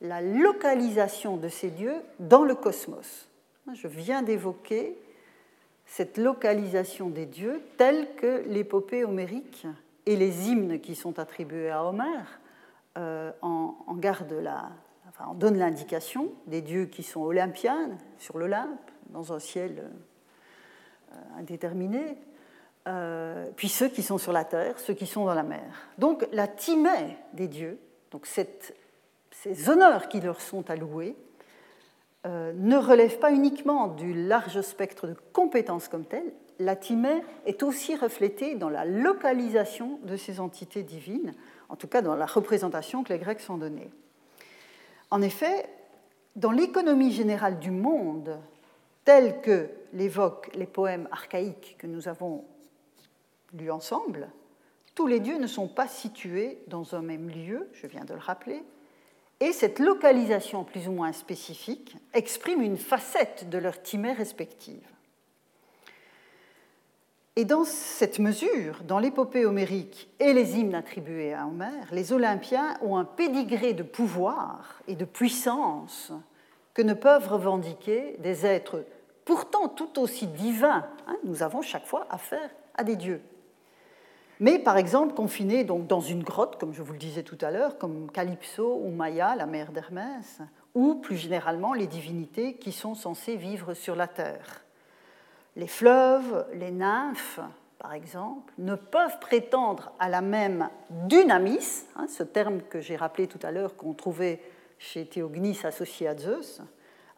la 0.00 0.20
localisation 0.20 1.36
de 1.36 1.48
ces 1.48 1.70
dieux 1.70 1.96
dans 2.18 2.44
le 2.44 2.54
cosmos. 2.54 3.28
Je 3.72 3.88
viens 3.88 4.22
d'évoquer 4.22 4.96
cette 5.86 6.18
localisation 6.18 7.08
des 7.08 7.26
dieux 7.26 7.62
telle 7.76 8.14
que 8.16 8.44
l'épopée 8.46 9.04
homérique 9.04 9.66
et 10.06 10.16
les 10.16 10.48
hymnes 10.48 10.80
qui 10.80 10.94
sont 10.94 11.18
attribués 11.18 11.70
à 11.70 11.84
Homère 11.84 12.40
euh, 12.98 13.32
en, 13.42 13.74
en 13.86 15.34
donnent 15.34 15.58
l'indication 15.58 16.32
des 16.46 16.60
dieux 16.60 16.86
qui 16.86 17.02
sont 17.02 17.22
olympiens 17.22 17.90
sur 18.18 18.38
l'Olympe, 18.38 18.90
dans 19.10 19.32
un 19.32 19.38
ciel 19.38 19.90
euh, 21.12 21.16
indéterminé, 21.38 22.18
euh, 22.86 23.46
puis 23.56 23.68
ceux 23.68 23.88
qui 23.88 24.02
sont 24.02 24.18
sur 24.18 24.32
la 24.32 24.44
terre, 24.44 24.78
ceux 24.78 24.94
qui 24.94 25.06
sont 25.06 25.24
dans 25.24 25.34
la 25.34 25.42
mer. 25.42 25.88
Donc 25.98 26.26
la 26.32 26.46
timée 26.48 27.16
des 27.32 27.48
dieux, 27.48 27.78
donc 28.10 28.26
ces 28.26 29.68
honneurs 29.68 30.08
qui 30.08 30.20
leur 30.20 30.40
sont 30.40 30.68
alloués, 30.70 31.16
euh, 32.26 32.52
ne 32.56 32.76
relève 32.76 33.18
pas 33.18 33.32
uniquement 33.32 33.88
du 33.88 34.14
large 34.14 34.60
spectre 34.62 35.06
de 35.06 35.14
compétences 35.32 35.88
comme 35.88 36.04
telles, 36.06 36.32
la 36.58 36.76
timée 36.76 37.22
est 37.46 37.62
aussi 37.62 37.96
reflétée 37.96 38.54
dans 38.54 38.70
la 38.70 38.84
localisation 38.84 39.98
de 40.04 40.16
ces 40.16 40.40
entités 40.40 40.82
divines, 40.82 41.34
en 41.68 41.76
tout 41.76 41.88
cas 41.88 42.00
dans 42.00 42.14
la 42.14 42.26
représentation 42.26 43.02
que 43.02 43.12
les 43.12 43.18
Grecs 43.18 43.40
sont 43.40 43.58
donnés. 43.58 43.90
En 45.10 45.20
effet, 45.20 45.68
dans 46.36 46.50
l'économie 46.50 47.12
générale 47.12 47.58
du 47.58 47.70
monde, 47.70 48.38
telle 49.04 49.40
que 49.40 49.68
l'évoquent 49.92 50.50
les 50.54 50.66
poèmes 50.66 51.08
archaïques 51.10 51.76
que 51.78 51.86
nous 51.86 52.08
avons 52.08 52.44
lus 53.54 53.70
ensemble, 53.70 54.28
tous 54.94 55.06
les 55.06 55.20
dieux 55.20 55.38
ne 55.38 55.46
sont 55.46 55.68
pas 55.68 55.88
situés 55.88 56.58
dans 56.68 56.94
un 56.94 57.02
même 57.02 57.28
lieu, 57.28 57.68
je 57.72 57.86
viens 57.86 58.04
de 58.04 58.14
le 58.14 58.20
rappeler, 58.20 58.62
et 59.40 59.52
cette 59.52 59.80
localisation 59.80 60.64
plus 60.64 60.88
ou 60.88 60.92
moins 60.92 61.12
spécifique 61.12 61.96
exprime 62.12 62.62
une 62.62 62.76
facette 62.76 63.48
de 63.50 63.58
leur 63.58 63.82
timée 63.82 64.12
respective. 64.12 64.86
Et 67.36 67.44
dans 67.44 67.64
cette 67.64 68.20
mesure, 68.20 68.84
dans 68.84 69.00
l'épopée 69.00 69.44
homérique 69.44 70.08
et 70.20 70.32
les 70.32 70.56
hymnes 70.56 70.76
attribués 70.76 71.34
à 71.34 71.48
Homère, 71.48 71.88
les 71.90 72.12
Olympiens 72.12 72.78
ont 72.80 72.96
un 72.96 73.04
pédigré 73.04 73.74
de 73.74 73.82
pouvoir 73.82 74.80
et 74.86 74.94
de 74.94 75.04
puissance 75.04 76.12
que 76.74 76.82
ne 76.82 76.94
peuvent 76.94 77.28
revendiquer 77.28 78.16
des 78.20 78.46
êtres 78.46 78.84
pourtant 79.24 79.68
tout 79.68 79.98
aussi 79.98 80.28
divins. 80.28 80.86
Hein, 81.08 81.16
nous 81.24 81.42
avons 81.42 81.60
chaque 81.60 81.86
fois 81.86 82.06
affaire 82.08 82.50
à 82.76 82.84
des 82.84 82.94
dieux 82.94 83.20
mais 84.44 84.58
par 84.58 84.76
exemple 84.76 85.14
confinés 85.14 85.64
donc 85.64 85.86
dans 85.86 86.02
une 86.02 86.22
grotte, 86.22 86.60
comme 86.60 86.74
je 86.74 86.82
vous 86.82 86.92
le 86.92 86.98
disais 86.98 87.22
tout 87.22 87.38
à 87.40 87.50
l'heure, 87.50 87.78
comme 87.78 88.10
Calypso 88.12 88.78
ou 88.84 88.90
Maya, 88.90 89.34
la 89.34 89.46
mère 89.46 89.72
d'Hermès, 89.72 90.42
ou 90.74 90.96
plus 90.96 91.16
généralement 91.16 91.72
les 91.72 91.86
divinités 91.86 92.52
qui 92.56 92.70
sont 92.70 92.94
censées 92.94 93.36
vivre 93.36 93.72
sur 93.72 93.96
la 93.96 94.06
terre. 94.06 94.62
Les 95.56 95.66
fleuves, 95.66 96.44
les 96.52 96.70
nymphes, 96.70 97.40
par 97.78 97.94
exemple, 97.94 98.52
ne 98.58 98.74
peuvent 98.74 99.18
prétendre 99.18 99.92
à 99.98 100.10
la 100.10 100.20
même 100.20 100.68
dynamis, 100.90 101.86
hein, 101.96 102.04
ce 102.06 102.22
terme 102.22 102.60
que 102.68 102.82
j'ai 102.82 102.96
rappelé 102.96 103.26
tout 103.26 103.40
à 103.42 103.50
l'heure 103.50 103.76
qu'on 103.76 103.94
trouvait 103.94 104.42
chez 104.76 105.06
Théognis 105.06 105.60
associé 105.64 106.06
à 106.06 106.18
Zeus, 106.18 106.60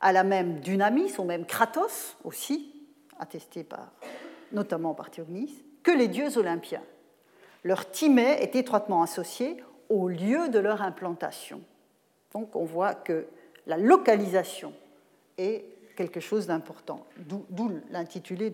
à 0.01 0.13
la 0.13 0.23
même 0.23 0.61
dynamis, 0.61 1.19
ou 1.19 1.25
même 1.25 1.45
Kratos 1.45 2.19
aussi, 2.23 2.73
attesté 3.19 3.65
par, 3.65 3.91
notamment 4.53 4.95
par 4.95 5.11
Théognis, 5.11 5.65
que 5.83 5.91
les 5.91 6.07
dieux 6.07 6.39
olympiens 6.39 6.83
leur 7.67 7.91
timée 7.91 8.41
est 8.41 8.55
étroitement 8.55 9.03
associé 9.03 9.57
au 9.89 10.09
lieu 10.09 10.49
de 10.49 10.61
leur 10.61 10.83
implantation. 10.83 11.61
Donc 12.33 12.55
on 12.55 12.65
voit 12.65 12.95
que 12.95 13.27
la 13.67 13.77
localisation 13.77 14.73
est 15.37 15.65
quelque 15.97 16.21
chose 16.21 16.47
d'important, 16.47 17.05
d'où 17.19 17.73
l'intitulé 17.91 18.53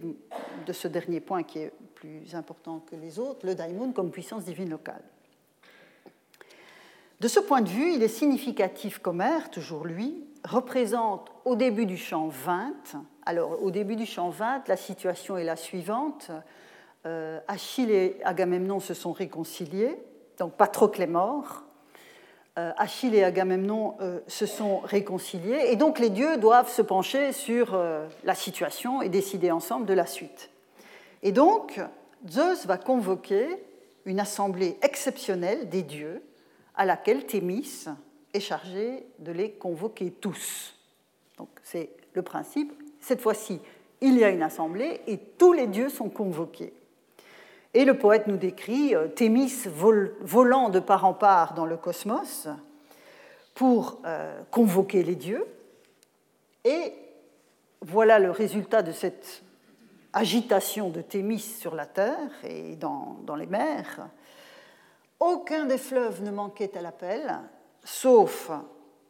de 0.67 0.73
ce 0.73 0.89
dernier 0.89 1.21
point 1.21 1.43
qui 1.43 1.59
est 1.59 1.73
plus 1.95 2.35
important 2.35 2.81
que 2.91 2.97
les 2.97 3.19
autres, 3.19 3.45
le 3.45 3.55
daimon 3.55 3.93
comme 3.93 4.11
puissance 4.11 4.45
divine 4.45 4.71
locale. 4.71 5.03
De 7.21 7.29
ce 7.29 7.39
point 7.39 7.61
de 7.61 7.69
vue, 7.69 7.93
il 7.93 8.03
est 8.03 8.09
significatif 8.09 8.99
qu'Homère, 8.99 9.51
toujours 9.51 9.85
lui, 9.85 10.25
représente 10.45 11.31
au 11.45 11.55
début 11.55 11.85
du 11.85 11.99
chant 11.99 12.29
20, 12.29 12.73
alors 13.27 13.63
au 13.63 13.71
début 13.71 13.97
du 13.97 14.07
chant 14.07 14.31
20, 14.31 14.69
la 14.69 14.77
situation 14.77 15.37
est 15.37 15.45
la 15.45 15.57
suivante, 15.57 16.31
euh, 17.05 17.41
Achille 17.49 17.91
et 17.91 18.17
Agamemnon 18.25 18.79
se 18.81 18.95
sont 18.95 19.13
réconciliés, 19.13 19.97
donc 20.39 20.53
Patrocle 20.53 21.03
est 21.03 21.07
mort, 21.07 21.65
euh, 22.59 22.73
Achille 22.77 23.15
et 23.15 23.25
Agamemnon 23.25 23.97
euh, 24.01 24.21
se 24.29 24.47
sont 24.47 24.79
réconciliés, 24.81 25.67
et 25.71 25.77
donc 25.77 25.99
les 25.99 26.11
dieux 26.11 26.37
doivent 26.37 26.71
se 26.71 26.83
pencher 26.83 27.33
sur 27.33 27.77
la 28.25 28.35
situation 28.35 29.03
et 29.03 29.09
décider 29.09 29.51
ensemble 29.51 29.87
de 29.87 29.95
la 29.95 30.07
suite. 30.07 30.51
Et 31.23 31.33
donc, 31.33 31.81
Zeus 32.29 32.67
va 32.67 32.77
convoquer 32.79 33.49
une 34.05 34.21
assemblée 34.21 34.79
exceptionnelle 34.83 35.69
des 35.69 35.83
dieux 35.83 36.23
à 36.75 36.85
laquelle 36.85 37.27
Thémis 37.27 37.87
est 38.33 38.41
chargé 38.41 39.07
de 39.19 39.33
les 39.33 39.53
convoquer 39.53 40.11
tous. 40.11 40.75
Donc 41.39 41.49
c'est 41.63 41.91
le 42.15 42.23
principe. 42.23 42.73
Cette 43.01 43.21
fois-ci, 43.21 43.61
il 44.01 44.19
y 44.19 44.25
a 44.25 44.31
une 44.31 44.43
assemblée 44.43 45.01
et 45.07 45.19
tous 45.19 45.53
les 45.53 45.67
dieux 45.67 45.89
sont 45.89 46.09
convoqués. 46.09 46.73
Et 47.75 47.85
le 47.85 47.97
poète 47.97 48.27
nous 48.27 48.37
décrit 48.37 48.95
euh, 48.95 49.09
Thémis 49.09 49.67
volant 50.21 50.69
de 50.69 50.81
part 50.81 51.05
en 51.05 51.15
part 51.15 51.55
dans 51.55 51.67
le 51.67 51.77
cosmos 51.77 52.49
pour 53.55 54.01
euh, 54.05 54.41
convoquer 54.51 55.03
les 55.03 55.17
dieux. 55.17 55.47
Et 56.65 56.93
voilà 57.81 58.19
le 58.19 58.31
résultat 58.31 58.83
de 58.83 58.93
cette 58.93 59.43
agitation 60.13 60.91
de 60.91 61.01
Thémis 61.01 61.41
sur 61.41 61.75
la 61.75 61.87
terre 61.87 62.31
et 62.45 62.77
dans, 62.77 63.17
les 63.37 63.47
mers. 63.47 64.09
Aucun 65.19 65.65
des 65.65 65.79
fleuves 65.79 66.23
ne 66.23 66.31
manquait 66.31 66.77
à 66.77 66.83
l'appel, 66.83 67.41
sauf 67.85 68.51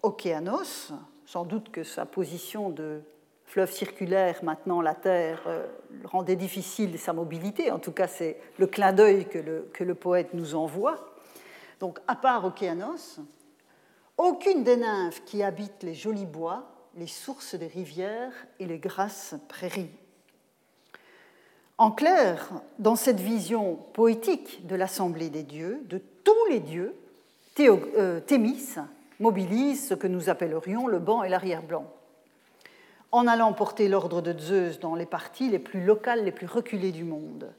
Océanos, 0.03 0.93
sans 1.27 1.45
doute 1.45 1.71
que 1.71 1.83
sa 1.83 2.07
position 2.07 2.71
de 2.71 3.03
fleuve 3.53 3.71
circulaire, 3.71 4.43
maintenant 4.43 4.81
la 4.81 4.95
Terre, 4.95 5.43
euh, 5.47 5.67
rendait 6.05 6.37
difficile 6.37 6.99
sa 6.99 7.13
mobilité. 7.13 7.71
En 7.71 7.79
tout 7.79 7.93
cas, 7.93 8.09
c'est 8.09 8.41
le 8.57 8.67
clin 8.67 8.95
d'œil 8.95 9.27
que 9.27 9.83
le, 9.83 9.95
poète 9.95 10.33
nous 10.33 10.55
envoie. 10.55 11.13
Donc, 11.79 11.99
à 12.09 12.17
part 12.17 12.47
Océanos, 12.47 13.21
aucune 14.17 14.65
des 14.65 14.79
nymphes 14.79 15.23
qui 15.27 15.43
habitent 15.43 15.83
les 15.83 15.93
jolis 15.93 16.25
bois, 16.25 16.65
les 16.97 17.07
sources 17.07 17.55
des 17.55 17.67
rivières 17.67 18.33
et 18.59 18.65
les 18.65 18.79
grasses 18.79 19.35
prairies. 19.49 19.91
En 21.77 21.91
clair, 21.91 22.49
dans 22.79 22.97
cette 22.97 23.21
vision 23.21 23.75
poétique 23.93 24.67
de 24.67 24.77
l'assemblée 24.77 25.29
des 25.29 25.43
dieux, 25.43 25.83
de 25.91 26.01
tous 26.25 26.47
les 26.49 26.61
dieux, 26.61 26.97
euh, 27.61 28.19
Thémis 28.21 28.77
mobilise 29.21 29.89
ce 29.89 29.95
que 29.95 30.07
nous 30.07 30.31
appellerions 30.31 30.87
le 30.87 31.01
banc 31.01 31.23
et 31.23 31.29
l'arrière-blanc. 31.29 31.87
En 33.13 33.27
allant 33.27 33.53
porter 33.53 33.89
l'ordre 33.89 34.23
de 34.23 34.37
Zeus 34.39 34.81
dans 34.81 34.95
les 34.95 35.07
parties 35.07 35.51
les 35.51 35.59
plus 35.59 35.85
locales, 35.85 36.25
les 36.25 36.33
plus 36.33 36.47
reculées 36.47 36.93
du 36.93 37.05
monde. 37.05 37.53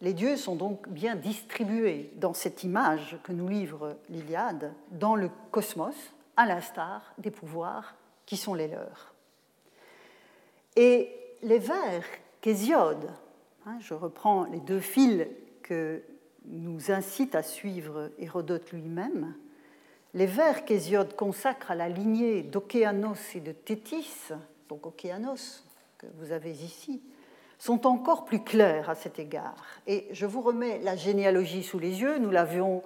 Les 0.00 0.14
dieux 0.14 0.36
sont 0.36 0.56
donc 0.56 0.88
bien 0.88 1.16
distribués 1.16 2.10
dans 2.16 2.32
cette 2.32 2.64
image 2.64 3.18
que 3.24 3.32
nous 3.32 3.48
livre 3.48 3.96
l'Iliade, 4.08 4.72
dans 4.90 5.16
le 5.16 5.30
cosmos, 5.50 5.94
à 6.36 6.46
l'instar 6.46 7.14
des 7.18 7.30
pouvoirs 7.30 7.94
qui 8.26 8.38
sont 8.38 8.54
les 8.54 8.68
leurs. 8.68 9.14
Et 10.76 11.10
les 11.42 11.58
vers 11.58 12.04
qu'Hésiode, 12.40 13.10
hein, 13.66 13.76
je 13.80 13.94
reprends 13.94 14.44
les 14.44 14.60
deux 14.60 14.80
fils 14.80 15.26
que 15.62 16.02
nous 16.46 16.90
incite 16.90 17.34
à 17.34 17.42
suivre 17.42 18.10
Hérodote 18.18 18.72
lui-même, 18.72 19.34
les 20.14 20.26
vers 20.26 20.64
qu'Hésiode 20.64 21.16
consacre 21.16 21.70
à 21.70 21.74
la 21.74 21.88
lignée 21.88 22.42
d'Océanos 22.42 23.34
et 23.34 23.40
de 23.40 23.52
Thétis, 23.52 24.32
donc 24.68 24.86
Océanos 24.86 25.64
que 25.98 26.06
vous 26.18 26.32
avez 26.32 26.50
ici, 26.50 27.00
sont 27.58 27.86
encore 27.86 28.24
plus 28.24 28.42
clairs 28.42 28.90
à 28.90 28.94
cet 28.94 29.18
égard. 29.18 29.56
Et 29.86 30.08
je 30.12 30.26
vous 30.26 30.40
remets 30.40 30.78
la 30.80 30.96
généalogie 30.96 31.62
sous 31.62 31.78
les 31.78 32.00
yeux. 32.00 32.18
Nous 32.18 32.30
l'avions, 32.30 32.82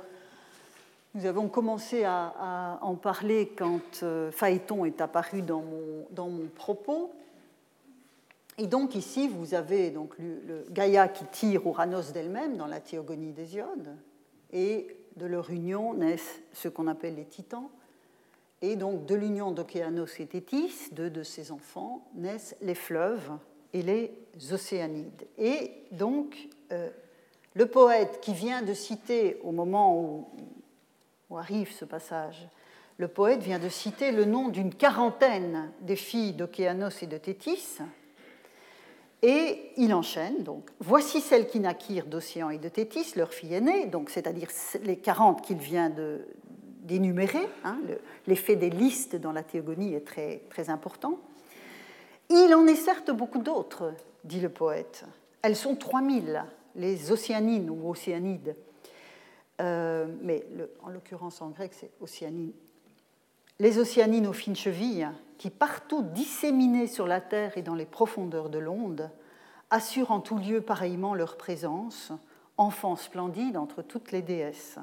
nous 1.14 1.26
avons 1.26 1.48
commencé 1.48 2.04
à, 2.04 2.78
en 2.82 2.94
parler 2.94 3.52
quand 3.56 4.02
euh, 4.02 4.30
Phaéton 4.30 4.84
est 4.84 5.00
apparu 5.00 5.42
dans 5.42 5.62
mon, 5.62 6.06
dans 6.10 6.28
mon 6.28 6.46
propos. 6.46 7.12
Et 8.58 8.66
donc 8.66 8.94
ici, 8.94 9.28
vous 9.28 9.54
avez 9.54 9.90
donc 9.90 10.14
le, 10.18 10.66
Gaïa 10.70 11.08
qui 11.08 11.24
tire 11.26 11.66
Ouranos 11.66 12.12
d'elle-même 12.12 12.56
dans 12.56 12.66
la 12.66 12.80
théogonie 12.80 13.32
d'Hésiode, 13.32 13.96
et 14.52 14.88
de 15.16 15.26
leur 15.26 15.50
union 15.50 15.94
naissent 15.94 16.40
ce 16.52 16.68
qu'on 16.68 16.88
appelle 16.88 17.14
les 17.14 17.24
titans. 17.24 17.68
Et 18.60 18.76
donc 18.76 19.06
de 19.06 19.14
l'union 19.14 19.52
d'Océanos 19.52 20.18
et 20.18 20.26
Thétis, 20.26 20.90
deux 20.92 21.10
de 21.10 21.22
ses 21.22 21.52
enfants, 21.52 22.08
naissent 22.14 22.56
les 22.60 22.74
fleuves 22.74 23.30
et 23.72 23.82
les 23.82 24.12
océanides. 24.52 25.26
Et 25.38 25.84
donc 25.92 26.48
euh, 26.72 26.90
le 27.54 27.66
poète 27.66 28.20
qui 28.20 28.32
vient 28.32 28.62
de 28.62 28.74
citer 28.74 29.38
au 29.42 29.52
moment 29.52 30.00
où, 30.00 31.36
arrive 31.36 31.72
ce 31.72 31.84
passage, 31.84 32.48
le 32.96 33.08
poète 33.08 33.40
vient 33.40 33.60
de 33.60 33.68
citer 33.68 34.10
le 34.10 34.24
nom 34.24 34.48
d'une 34.48 34.74
quarantaine 34.74 35.70
des 35.80 35.96
filles 35.96 36.32
d'Océanos 36.32 37.02
et 37.02 37.06
de 37.06 37.16
Thétis, 37.16 37.78
et 39.22 39.72
il 39.76 39.92
enchaîne, 39.94 40.44
donc, 40.44 40.70
voici 40.78 41.20
celles 41.20 41.48
qui 41.48 41.58
naquirent 41.58 42.06
d'Océan 42.06 42.50
et 42.50 42.58
de 42.58 42.68
Thétis, 42.68 43.14
leur 43.16 43.34
fille 43.34 43.54
aînée, 43.54 43.86
donc 43.86 44.10
c'est-à-dire 44.10 44.48
les 44.84 44.96
40 44.96 45.42
qu'il 45.42 45.58
vient 45.58 45.90
d'énumérer. 46.88 47.46
Hein, 47.62 47.78
L'effet 48.26 48.56
des 48.56 48.70
listes 48.70 49.14
dans 49.14 49.30
la 49.30 49.44
théogonie 49.44 49.94
est 49.94 50.04
très, 50.04 50.70
important. 50.70 51.20
Il 52.30 52.52
en 52.54 52.66
est 52.66 52.74
certes 52.74 53.12
beaucoup 53.12 53.38
d'autres, 53.38 53.94
dit 54.24 54.40
le 54.40 54.48
poète. 54.48 55.04
Elles 55.42 55.56
sont 55.56 55.76
3000, 55.76 56.44
les 56.74 57.12
océanines 57.12 57.70
ou 57.70 57.88
océanides. 57.88 58.56
Euh, 59.60 60.06
mais 60.22 60.44
en 60.82 60.88
l'occurrence 60.88 61.40
en 61.42 61.50
grec, 61.50 61.72
c'est 61.74 61.90
océanine. 62.00 62.52
Les 63.60 63.78
océanines 63.78 64.26
aux 64.26 64.32
fines 64.32 64.56
chevilles, 64.56 65.08
qui, 65.36 65.50
partout 65.50 66.02
disséminés 66.02 66.86
sur 66.86 67.06
la 67.06 67.20
terre 67.20 67.56
et 67.56 67.62
dans 67.62 67.74
les 67.74 67.86
profondeurs 67.86 68.50
de 68.50 68.58
l'onde, 68.58 69.10
assurent 69.70 70.10
en 70.10 70.20
tout 70.20 70.38
lieu 70.38 70.60
pareillement 70.60 71.14
leur 71.14 71.36
présence, 71.36 72.12
enfants 72.56 72.96
splendides 72.96 73.56
entre 73.56 73.82
toutes 73.82 74.12
les 74.12 74.22
déesses. 74.22 74.78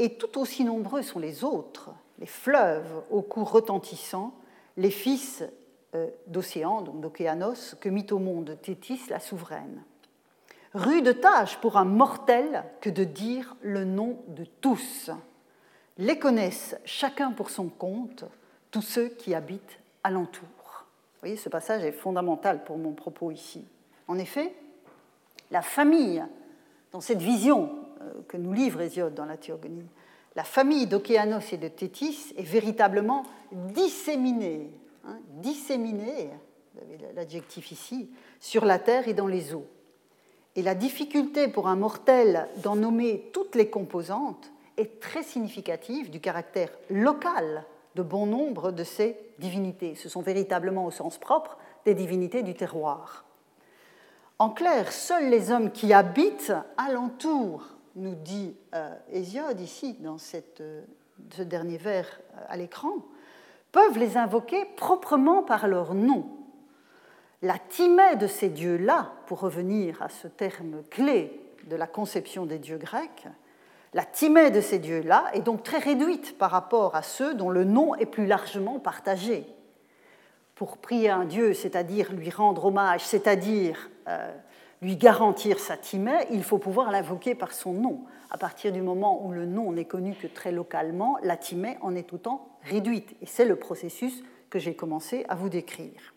Et 0.00 0.14
tout 0.14 0.40
aussi 0.40 0.64
nombreux 0.64 1.02
sont 1.02 1.18
les 1.18 1.44
autres, 1.44 1.90
les 2.18 2.26
fleuves 2.26 3.02
au 3.10 3.20
cours 3.20 3.52
retentissant, 3.52 4.32
les 4.78 4.90
fils 4.90 5.44
euh, 5.94 6.08
d'Océan, 6.26 6.80
donc 6.80 7.02
d'Océanos, 7.02 7.76
que 7.78 7.90
mit 7.90 8.06
au 8.10 8.18
monde 8.18 8.56
Thétis, 8.62 9.02
la 9.10 9.20
souveraine. 9.20 9.82
Rude 10.72 11.20
tâche 11.20 11.58
pour 11.58 11.76
un 11.76 11.84
mortel 11.84 12.64
que 12.80 12.88
de 12.88 13.04
dire 13.04 13.56
le 13.60 13.84
nom 13.84 14.16
de 14.28 14.46
tous. 14.62 15.10
Les 15.98 16.18
connaissent 16.18 16.76
chacun 16.86 17.32
pour 17.32 17.50
son 17.50 17.68
compte, 17.68 18.24
tous 18.70 18.80
ceux 18.80 19.08
qui 19.08 19.34
habitent 19.34 19.80
alentour. 20.02 20.48
Vous 20.48 21.20
voyez, 21.20 21.36
ce 21.36 21.50
passage 21.50 21.84
est 21.84 21.92
fondamental 21.92 22.64
pour 22.64 22.78
mon 22.78 22.92
propos 22.92 23.32
ici. 23.32 23.66
En 24.08 24.16
effet, 24.16 24.54
la 25.50 25.60
famille, 25.60 26.24
dans 26.90 27.02
cette 27.02 27.20
vision 27.20 27.79
que 28.28 28.36
nous 28.36 28.52
livre 28.52 28.80
Hésiode 28.80 29.14
dans 29.14 29.24
la 29.24 29.36
Théogonie, 29.36 29.88
la 30.36 30.44
famille 30.44 30.86
d'Océanos 30.86 31.52
et 31.52 31.56
de 31.56 31.68
Thétis 31.68 32.32
est 32.36 32.42
véritablement 32.42 33.24
disséminée, 33.52 34.70
hein, 35.04 35.18
disséminée, 35.40 36.30
vous 36.74 36.80
avez 36.80 37.14
l'adjectif 37.14 37.72
ici, 37.72 38.10
sur 38.38 38.64
la 38.64 38.78
terre 38.78 39.08
et 39.08 39.14
dans 39.14 39.26
les 39.26 39.54
eaux. 39.54 39.66
Et 40.56 40.62
la 40.62 40.74
difficulté 40.74 41.48
pour 41.48 41.68
un 41.68 41.76
mortel 41.76 42.48
d'en 42.58 42.76
nommer 42.76 43.30
toutes 43.32 43.54
les 43.54 43.70
composantes 43.70 44.52
est 44.76 45.00
très 45.00 45.22
significative 45.22 46.10
du 46.10 46.20
caractère 46.20 46.70
local 46.90 47.64
de 47.96 48.02
bon 48.02 48.26
nombre 48.26 48.70
de 48.70 48.84
ces 48.84 49.16
divinités. 49.38 49.94
Ce 49.94 50.08
sont 50.08 50.22
véritablement 50.22 50.86
au 50.86 50.90
sens 50.90 51.18
propre 51.18 51.58
des 51.84 51.94
divinités 51.94 52.42
du 52.42 52.54
terroir. 52.54 53.24
En 54.38 54.50
clair, 54.50 54.92
seuls 54.92 55.28
les 55.28 55.50
hommes 55.50 55.70
qui 55.70 55.92
habitent 55.92 56.52
alentour, 56.76 57.64
nous 57.96 58.14
dit 58.14 58.54
euh, 58.74 58.94
Hésiode 59.12 59.60
ici 59.60 59.96
dans 60.00 60.16
euh, 60.60 60.82
ce 61.30 61.42
dernier 61.42 61.76
vers 61.76 62.06
euh, 62.36 62.44
à 62.48 62.56
l'écran, 62.56 62.92
peuvent 63.72 63.98
les 63.98 64.16
invoquer 64.16 64.64
proprement 64.76 65.42
par 65.42 65.68
leur 65.68 65.94
nom. 65.94 66.26
La 67.42 67.58
timée 67.58 68.16
de 68.16 68.26
ces 68.26 68.48
dieux-là, 68.48 69.12
pour 69.26 69.40
revenir 69.40 70.02
à 70.02 70.08
ce 70.08 70.28
terme 70.28 70.82
clé 70.90 71.40
de 71.68 71.76
la 71.76 71.86
conception 71.86 72.46
des 72.46 72.58
dieux 72.58 72.78
grecs, 72.78 73.26
la 73.92 74.04
timée 74.04 74.50
de 74.50 74.60
ces 74.60 74.78
dieux-là 74.78 75.30
est 75.32 75.40
donc 75.40 75.62
très 75.62 75.78
réduite 75.78 76.38
par 76.38 76.50
rapport 76.50 76.94
à 76.94 77.02
ceux 77.02 77.34
dont 77.34 77.50
le 77.50 77.64
nom 77.64 77.94
est 77.96 78.06
plus 78.06 78.26
largement 78.26 78.78
partagé. 78.78 79.46
Pour 80.54 80.76
prier 80.76 81.10
un 81.10 81.24
dieu, 81.24 81.54
c'est-à-dire 81.54 82.12
lui 82.12 82.30
rendre 82.30 82.66
hommage, 82.66 83.04
c'est-à-dire 83.04 83.90
lui 84.82 84.96
garantir 84.96 85.58
sa 85.58 85.76
timée, 85.76 86.26
il 86.30 86.42
faut 86.42 86.58
pouvoir 86.58 86.90
l'invoquer 86.90 87.34
par 87.34 87.52
son 87.52 87.72
nom. 87.72 88.04
À 88.30 88.38
partir 88.38 88.72
du 88.72 88.80
moment 88.80 89.24
où 89.24 89.32
le 89.32 89.44
nom 89.44 89.72
n'est 89.72 89.84
connu 89.84 90.14
que 90.14 90.26
très 90.26 90.52
localement, 90.52 91.18
la 91.22 91.36
timée 91.36 91.76
en 91.82 91.94
est 91.94 92.04
tout 92.08 92.18
temps 92.18 92.48
réduite. 92.62 93.14
Et 93.20 93.26
c'est 93.26 93.44
le 93.44 93.56
processus 93.56 94.22
que 94.48 94.58
j'ai 94.58 94.74
commencé 94.74 95.24
à 95.28 95.34
vous 95.34 95.48
décrire. 95.48 96.14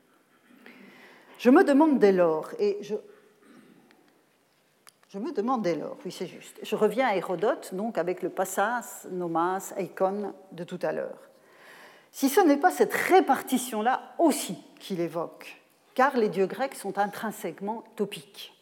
Je 1.37 1.49
me 1.49 1.63
demande 1.63 1.99
dès 1.99 2.13
lors, 2.13 2.51
et 2.57 2.77
je, 2.81 2.95
je 5.09 5.19
me 5.19 5.33
demande 5.33 5.61
dès 5.61 5.75
lors, 5.75 5.97
oui 6.05 6.11
c'est 6.11 6.27
juste, 6.27 6.59
je 6.63 6.75
reviens 6.75 7.07
à 7.07 7.15
Hérodote, 7.15 7.73
donc 7.73 7.97
avec 7.97 8.21
le 8.21 8.29
passas, 8.29 9.07
nomas, 9.11 9.73
eikon 9.77 10.33
de 10.53 10.63
tout 10.63 10.79
à 10.81 10.93
l'heure. 10.93 11.29
Si 12.11 12.29
ce 12.29 12.39
n'est 12.39 12.57
pas 12.57 12.71
cette 12.71 12.93
répartition-là 12.93 14.13
aussi 14.19 14.57
qu'il 14.79 15.01
évoque, 15.01 15.62
car 15.95 16.17
les 16.17 16.29
dieux 16.29 16.47
grecs 16.47 16.75
sont 16.75 16.97
intrinsèquement 16.97 17.83
topiques. 17.95 18.53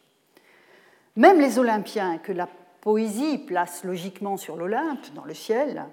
Même 1.16 1.40
les 1.40 1.58
Olympiens, 1.58 2.18
que 2.18 2.32
la 2.32 2.48
poésie 2.80 3.38
place 3.38 3.84
logiquement 3.84 4.36
sur 4.36 4.56
l'Olympe, 4.56 5.12
dans 5.14 5.24
le 5.24 5.34
ciel, 5.34 5.86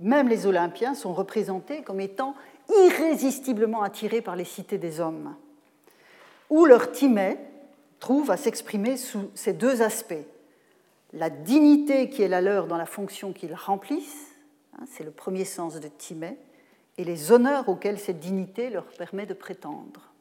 même 0.00 0.28
les 0.28 0.46
Olympiens 0.46 0.94
sont 0.94 1.12
représentés 1.12 1.82
comme 1.82 2.00
étant 2.00 2.34
irrésistiblement 2.86 3.82
attirés 3.82 4.22
par 4.22 4.36
les 4.36 4.44
cités 4.44 4.78
des 4.78 5.00
hommes, 5.00 5.34
où 6.50 6.64
leur 6.64 6.92
timée 6.92 7.38
trouve 8.00 8.30
à 8.30 8.36
s'exprimer 8.36 8.96
sous 8.96 9.30
ces 9.34 9.52
deux 9.52 9.82
aspects. 9.82 10.14
La 11.12 11.30
dignité 11.30 12.08
qui 12.08 12.22
est 12.22 12.28
la 12.28 12.40
leur 12.40 12.66
dans 12.66 12.76
la 12.76 12.86
fonction 12.86 13.32
qu'ils 13.32 13.54
remplissent, 13.54 14.34
hein, 14.78 14.84
c'est 14.88 15.04
le 15.04 15.10
premier 15.10 15.44
sens 15.44 15.78
de 15.78 15.88
timée, 15.88 16.36
et 16.96 17.04
les 17.04 17.32
honneurs 17.32 17.68
auxquels 17.68 17.98
cette 17.98 18.20
dignité 18.20 18.70
leur 18.70 18.84
permet 18.84 19.26
de 19.26 19.34
prétendre. 19.34 20.13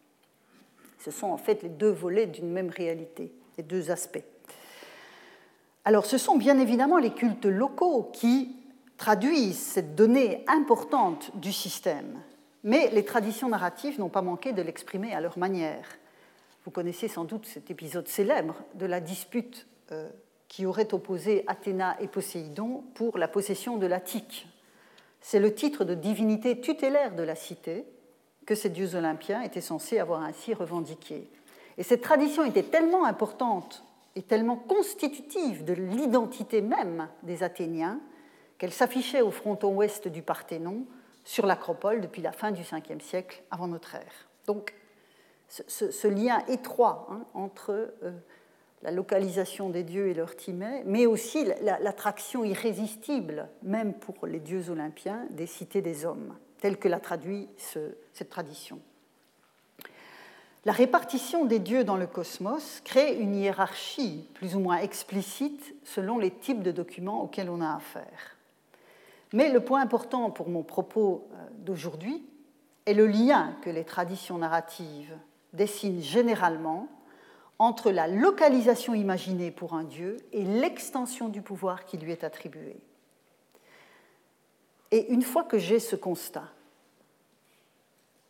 Ce 1.03 1.11
sont 1.11 1.27
en 1.27 1.37
fait 1.37 1.63
les 1.63 1.69
deux 1.69 1.91
volets 1.91 2.27
d'une 2.27 2.49
même 2.49 2.69
réalité, 2.69 3.33
les 3.57 3.63
deux 3.63 3.91
aspects. 3.91 4.23
Alors 5.83 6.05
ce 6.05 6.17
sont 6.17 6.37
bien 6.37 6.57
évidemment 6.59 6.97
les 6.97 7.11
cultes 7.11 7.45
locaux 7.45 8.09
qui 8.13 8.55
traduisent 8.95 9.59
cette 9.59 9.95
donnée 9.95 10.45
importante 10.47 11.35
du 11.35 11.51
système, 11.51 12.21
mais 12.63 12.89
les 12.91 13.03
traditions 13.03 13.49
narratives 13.49 13.99
n'ont 13.99 14.07
pas 14.07 14.21
manqué 14.21 14.53
de 14.53 14.61
l'exprimer 14.61 15.13
à 15.13 15.19
leur 15.19 15.37
manière. 15.37 15.85
Vous 16.63 16.71
connaissez 16.71 17.09
sans 17.09 17.25
doute 17.25 17.47
cet 17.47 17.69
épisode 17.69 18.07
célèbre 18.07 18.63
de 18.75 18.85
la 18.85 19.01
dispute 19.01 19.67
euh, 19.91 20.07
qui 20.47 20.65
aurait 20.65 20.93
opposé 20.93 21.43
Athéna 21.47 21.97
et 21.99 22.07
Poséidon 22.07 22.85
pour 22.93 23.17
la 23.17 23.27
possession 23.27 23.75
de 23.75 23.87
l'Attique. 23.87 24.47
C'est 25.19 25.39
le 25.39 25.53
titre 25.53 25.83
de 25.83 25.95
divinité 25.95 26.61
tutélaire 26.61 27.13
de 27.13 27.23
la 27.23 27.35
cité 27.35 27.85
que 28.45 28.55
ces 28.55 28.69
dieux 28.69 28.95
olympiens 28.95 29.41
étaient 29.41 29.61
censés 29.61 29.99
avoir 29.99 30.21
ainsi 30.21 30.53
revendiqué. 30.53 31.29
Et 31.77 31.83
cette 31.83 32.01
tradition 32.01 32.43
était 32.45 32.63
tellement 32.63 33.05
importante 33.05 33.83
et 34.15 34.21
tellement 34.21 34.57
constitutive 34.57 35.63
de 35.65 35.73
l'identité 35.73 36.61
même 36.61 37.07
des 37.23 37.43
Athéniens 37.43 37.99
qu'elle 38.57 38.73
s'affichait 38.73 39.21
au 39.21 39.31
fronton 39.31 39.75
ouest 39.75 40.07
du 40.07 40.21
Parthénon 40.21 40.85
sur 41.23 41.45
l'acropole 41.45 42.01
depuis 42.01 42.21
la 42.21 42.31
fin 42.31 42.51
du 42.51 42.61
5e 42.61 42.99
siècle 42.99 43.43
avant 43.49 43.67
notre 43.67 43.95
ère. 43.95 44.27
Donc 44.45 44.73
ce, 45.49 46.07
lien 46.07 46.43
étroit 46.47 47.07
hein, 47.11 47.25
entre 47.33 47.93
euh, 48.03 48.11
la 48.81 48.91
localisation 48.91 49.69
des 49.69 49.83
dieux 49.83 50.09
et 50.09 50.13
leur 50.13 50.35
timée, 50.35 50.83
mais 50.85 51.05
aussi 51.05 51.45
l'attraction 51.61 52.43
irrésistible, 52.43 53.47
même 53.61 53.93
pour 53.93 54.27
les 54.27 54.39
dieux 54.39 54.69
olympiens, 54.69 55.25
des 55.29 55.47
cités 55.47 55.81
des 55.81 56.05
hommes, 56.05 56.35
telle 56.63 56.77
que 56.77 56.87
l'a 56.87 57.01
traduit 57.01 57.49
cette 57.57 58.29
tradition. 58.29 58.79
La 60.63 60.71
répartition 60.71 61.43
des 61.43 61.59
dieux 61.59 61.83
dans 61.83 61.97
le 61.97 62.07
cosmos 62.07 62.79
crée 62.85 63.17
une 63.17 63.35
hiérarchie 63.35 64.29
plus 64.35 64.55
ou 64.55 64.61
moins 64.61 64.77
explicite 64.77 65.75
selon 65.83 66.17
les 66.17 66.31
types 66.31 66.63
de 66.63 66.71
documents 66.71 67.21
auxquels 67.21 67.49
on 67.49 67.59
a 67.59 67.75
affaire. 67.75 68.37
Mais 69.33 69.51
le 69.51 69.59
point 69.59 69.81
important 69.81 70.31
pour 70.31 70.47
mon 70.47 70.63
propos 70.63 71.27
euh, 71.33 71.35
d'aujourd'hui 71.57 72.23
est 72.85 72.93
le 72.93 73.07
lien 73.07 73.57
que 73.61 73.69
les 73.69 73.83
traditions 73.83 74.37
narratives 74.37 75.17
dessinent 75.51 76.01
généralement 76.01 76.87
entre 77.59 77.91
la 77.91 78.07
localisation 78.07 78.93
imaginée 78.93 79.51
pour 79.51 79.73
un 79.73 79.83
dieu 79.83 80.15
et 80.31 80.45
l'extension 80.45 81.27
du 81.27 81.41
pouvoir 81.41 81.83
qui 81.83 81.97
lui 81.97 82.13
est 82.13 82.23
attribué. 82.23 82.77
Et 84.93 85.11
une 85.11 85.23
fois 85.23 85.43
que 85.43 85.57
j'ai 85.57 85.79
ce 85.79 85.95
constat, 85.95 86.47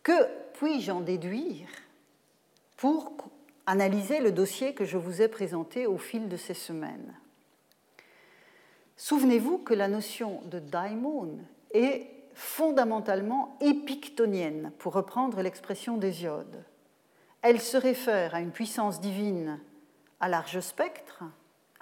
que 0.01 0.14
puis-je 0.53 0.93
en 0.93 1.01
déduire 1.01 1.68
pour 2.78 3.11
analyser 3.66 4.22
le 4.22 4.32
dossier 4.32 4.74
que 4.74 4.86
je 4.86 4.97
vous 4.97 5.22
ai 5.22 5.28
présenté 5.28 5.88
au 5.88 5.97
fil 5.97 6.30
de 6.30 6.38
ces 6.38 6.53
semaines? 6.53 7.14
Souvenez-vous 8.95 9.57
que 9.57 9.74
la 9.74 9.89
notion 9.89 10.39
de 10.45 10.59
daimon 10.59 11.38
est 11.74 12.07
fondamentalement 12.34 13.57
épictonienne, 13.59 14.72
pour 14.80 14.93
reprendre 14.93 15.41
l'expression 15.41 15.97
d'Hésiode. 15.97 16.64
Elle 17.41 17.59
se 17.59 17.76
réfère 17.76 18.36
à 18.36 18.39
une 18.39 18.51
puissance 18.51 19.01
divine 19.01 19.59
à 20.22 20.30
large 20.30 20.61
spectre, 20.61 21.26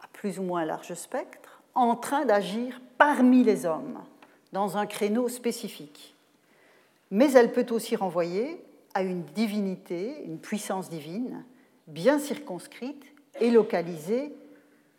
à 0.02 0.08
plus 0.08 0.40
ou 0.40 0.42
moins 0.42 0.66
large 0.66 0.96
spectre, 0.96 1.62
en 1.76 1.96
train 1.96 2.26
d'agir 2.26 2.82
parmi 2.98 3.44
les 3.44 3.68
hommes, 3.68 4.02
dans 4.52 4.78
un 4.78 4.86
créneau 4.86 5.30
spécifique. 5.30 6.16
Mais 7.10 7.32
elle 7.34 7.52
peut 7.52 7.66
aussi 7.72 7.96
renvoyer 7.96 8.64
à 8.94 9.04
une 9.04 9.24
divinité, 9.24 10.24
une 10.26 10.40
puissance 10.40 10.90
divine, 10.90 11.44
bien 11.88 12.20
circonscrite 12.20 13.06
et 13.40 13.52
localisée 13.52 14.34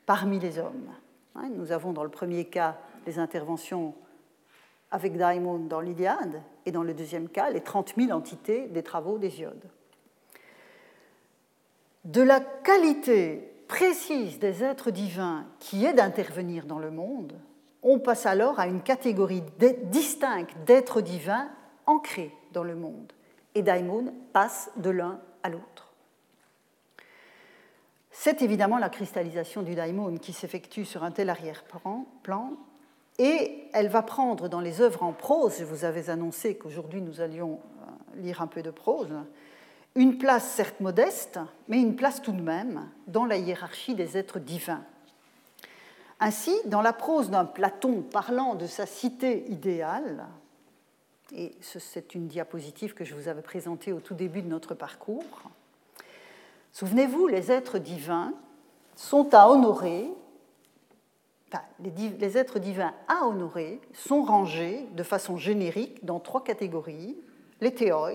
parmi 0.07 0.39
les 0.39 0.59
hommes. 0.59 0.91
Hein, 1.35 1.49
nous 1.55 1.73
avons 1.73 1.93
dans 1.93 2.05
le 2.05 2.11
premier 2.11 2.45
cas 2.45 2.79
les 3.07 3.19
interventions 3.19 3.95
avec 4.91 5.17
Daimon 5.17 5.59
dans 5.59 5.81
l'Iliade, 5.81 6.43
et 6.67 6.71
dans 6.71 6.83
le 6.83 6.93
deuxième 6.93 7.29
cas, 7.29 7.51
les 7.51 7.63
30 7.63 7.95
000 7.97 8.11
entités 8.11 8.69
des 8.69 8.83
travaux 8.83 9.19
d'Hésiode 9.19 9.71
de 12.05 12.23
la 12.23 12.41
qualité 12.41 13.49
précise 13.69 14.39
des 14.39 14.65
êtres 14.65 14.91
divins 14.91 15.47
qui 15.61 15.85
est 15.85 15.95
d'intervenir 15.95 16.67
dans 16.67 16.79
le 16.79 16.91
monde, 16.91 17.35
on 17.83 17.99
passe 17.99 18.27
alors 18.27 18.61
à 18.61 18.67
une 18.67 18.83
catégorie 18.83 19.43
distincte 19.85 20.57
d'êtres 20.67 21.01
divins 21.01 21.49
ancrés 21.87 22.35
dans 22.53 22.65
le 22.65 22.77
monde. 22.77 23.13
Et 23.55 23.63
Daimon 23.63 24.15
passe 24.33 24.71
de 24.77 24.91
l'un 24.91 25.21
à 25.43 25.49
l'autre. 25.49 25.93
C'est 28.11 28.43
évidemment 28.43 28.79
la 28.79 28.91
cristallisation 28.91 29.63
du 29.63 29.75
daimon 29.75 30.17
qui 30.19 30.33
s'effectue 30.33 30.85
sur 30.85 31.03
un 31.03 31.11
tel 31.11 31.31
arrière-plan, 31.31 32.57
et 33.19 33.69
elle 33.73 33.89
va 33.89 34.03
prendre 34.03 34.49
dans 34.49 34.61
les 34.61 34.81
œuvres 34.81 35.03
en 35.03 35.13
prose, 35.13 35.57
je 35.59 35.65
vous 35.65 35.85
avais 35.85 36.09
annoncé 36.09 36.57
qu'aujourd'hui 36.57 37.03
nous 37.03 37.21
allions 37.21 37.59
euh, 37.83 38.21
lire 38.23 38.41
un 38.41 38.47
peu 38.47 38.63
de 38.63 38.71
prose, 38.71 39.13
une 39.95 40.19
place 40.19 40.45
certes 40.45 40.81
modeste, 40.81 41.39
mais 41.69 41.81
une 41.81 41.97
place 41.97 42.23
tout 42.23 42.33
de 42.33 42.41
même 42.41 42.89
dans 43.07 43.27
la 43.27 43.37
hiérarchie 43.37 43.95
des 43.95 44.17
êtres 44.17 44.39
divins. 44.39 44.85
Ainsi, 46.25 46.55
dans 46.67 46.83
la 46.83 46.93
prose 46.93 47.31
d'un 47.31 47.45
Platon 47.45 48.01
parlant 48.01 48.55
de 48.55 48.67
sa 48.67 48.87
cité 48.87 49.45
idéale, 49.51 50.25
et 51.35 51.57
c'est 51.61 52.15
une 52.15 52.29
diapositive 52.29 52.95
que 52.95 53.05
je 53.05 53.17
vous 53.17 53.27
avais 53.27 53.43
présentée 53.43 53.93
au 53.93 53.99
tout 53.99 54.15
début 54.15 54.41
de 54.41 54.47
notre 54.47 54.77
parcours, 54.77 55.25
souvenez-vous, 56.71 57.27
les 57.27 57.51
êtres 57.51 57.79
divins 57.79 58.35
sont 58.95 59.35
à 59.35 59.49
honorer, 59.49 60.09
les, 61.81 62.39
êtres 62.39 62.61
divins 62.61 62.95
à 63.09 63.27
honorer 63.27 63.81
sont 63.93 64.23
rangés 64.23 64.87
de 64.93 65.03
façon 65.03 65.37
générique 65.37 66.05
dans 66.05 66.21
trois 66.21 66.45
catégories, 66.45 67.17
les 67.61 67.75
théoi, 67.75 68.13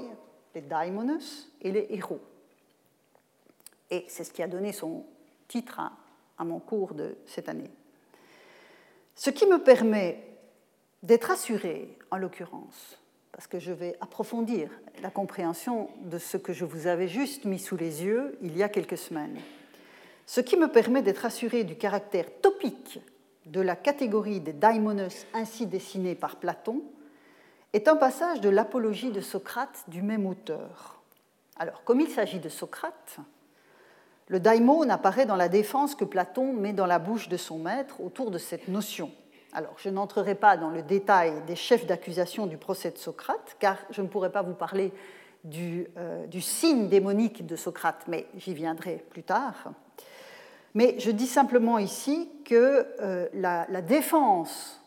les 0.55 0.61
daimonos 0.61 1.49
et 1.61 1.73
les 1.73 1.87
héros. 1.89 2.21
Et 3.89 4.05
c'est 4.07 4.23
ce 4.23 4.31
qui 4.31 4.41
a 4.41 4.47
donné 4.47 4.71
son 4.71 5.05
titre 5.49 5.81
à, 6.37 6.45
mon 6.45 6.59
cours 6.59 6.93
de 6.93 7.17
cette 7.25 7.49
année. 7.49 7.69
Ce 9.17 9.31
qui 9.31 9.47
me 9.47 9.57
permet 9.57 10.23
d'être 11.01 11.31
assuré, 11.31 11.97
en 12.11 12.17
l'occurrence, 12.17 12.99
parce 13.31 13.47
que 13.47 13.57
je 13.59 13.73
vais 13.73 13.95
approfondir 13.99 14.69
la 15.01 15.09
compréhension 15.09 15.89
de 16.05 16.19
ce 16.19 16.37
que 16.37 16.53
je 16.53 16.65
vous 16.65 16.85
avais 16.85 17.07
juste 17.07 17.45
mis 17.45 17.57
sous 17.57 17.77
les 17.77 18.03
yeux 18.03 18.37
il 18.43 18.55
y 18.55 18.61
a 18.61 18.69
quelques 18.69 18.97
semaines. 18.97 19.39
Ce 20.27 20.39
qui 20.39 20.55
me 20.55 20.67
permet 20.67 21.01
d'être 21.01 21.25
assuré 21.25 21.63
du 21.63 21.75
caractère 21.75 22.27
topique 22.41 22.99
de 23.47 23.59
la 23.59 23.75
catégorie 23.75 24.39
des 24.39 24.53
daimonos 24.53 25.25
ainsi 25.33 25.65
dessinée 25.65 26.13
par 26.13 26.35
Platon 26.35 26.83
est 27.73 27.87
un 27.87 27.95
passage 27.95 28.39
de 28.39 28.49
l'apologie 28.49 29.11
de 29.11 29.21
Socrate 29.21 29.83
du 29.87 30.03
même 30.03 30.27
auteur. 30.27 31.01
Alors, 31.57 31.83
comme 31.83 32.01
il 32.01 32.09
s'agit 32.09 32.39
de 32.39 32.49
Socrate, 32.49 33.17
le 34.27 34.39
daimon 34.39 34.89
apparaît 34.89 35.25
dans 35.25 35.35
la 35.35 35.49
défense 35.49 35.95
que 35.95 36.05
Platon 36.05 36.53
met 36.53 36.73
dans 36.73 36.85
la 36.85 36.99
bouche 36.99 37.29
de 37.29 37.37
son 37.37 37.59
maître 37.59 38.01
autour 38.01 38.31
de 38.31 38.37
cette 38.37 38.67
notion. 38.67 39.11
Alors, 39.53 39.73
je 39.77 39.89
n'entrerai 39.89 40.35
pas 40.35 40.57
dans 40.57 40.69
le 40.69 40.81
détail 40.81 41.33
des 41.47 41.55
chefs 41.55 41.85
d'accusation 41.85 42.45
du 42.45 42.57
procès 42.57 42.91
de 42.91 42.97
Socrate, 42.97 43.55
car 43.59 43.77
je 43.89 44.01
ne 44.01 44.07
pourrais 44.07 44.31
pas 44.31 44.41
vous 44.41 44.53
parler 44.53 44.91
du, 45.43 45.87
du 46.27 46.41
signe 46.41 46.89
démonique 46.89 47.45
de 47.45 47.55
Socrate, 47.55 48.03
mais 48.07 48.27
j'y 48.35 48.53
viendrai 48.53 49.05
plus 49.09 49.23
tard. 49.23 49.71
Mais 50.73 50.99
je 50.99 51.09
dis 51.09 51.27
simplement 51.27 51.79
ici 51.79 52.29
que 52.43 52.85
la, 53.33 53.65
la, 53.69 53.81
défense 53.81 54.81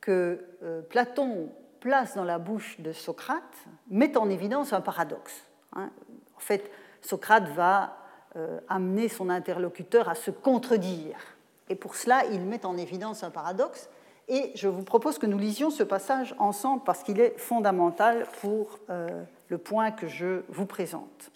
que 0.00 0.44
Platon 0.90 1.48
place 1.82 2.14
dans 2.14 2.24
la 2.24 2.38
bouche 2.38 2.80
de 2.80 2.92
Socrate 2.92 3.56
met 3.90 4.16
en 4.16 4.30
évidence 4.30 4.72
un 4.72 4.80
paradoxe. 4.80 5.42
Hein. 5.74 5.90
En 6.36 6.40
fait, 6.40 6.70
Socrate 7.00 7.48
va 7.48 8.01
euh, 8.36 8.60
amener 8.68 9.08
son 9.08 9.28
interlocuteur 9.28 10.08
à 10.08 10.14
se 10.14 10.30
contredire. 10.30 11.16
Et 11.68 11.74
pour 11.74 11.94
cela, 11.94 12.24
il 12.26 12.40
met 12.40 12.64
en 12.64 12.76
évidence 12.76 13.22
un 13.22 13.30
paradoxe. 13.30 13.88
Et 14.28 14.52
je 14.54 14.68
vous 14.68 14.82
propose 14.82 15.18
que 15.18 15.26
nous 15.26 15.38
lisions 15.38 15.70
ce 15.70 15.82
passage 15.82 16.34
ensemble 16.38 16.82
parce 16.84 17.02
qu'il 17.02 17.20
est 17.20 17.38
fondamental 17.38 18.26
pour 18.40 18.78
euh, 18.88 19.22
le 19.48 19.58
point 19.58 19.90
que 19.90 20.06
je 20.06 20.42
vous 20.48 20.66
présente. 20.66 21.30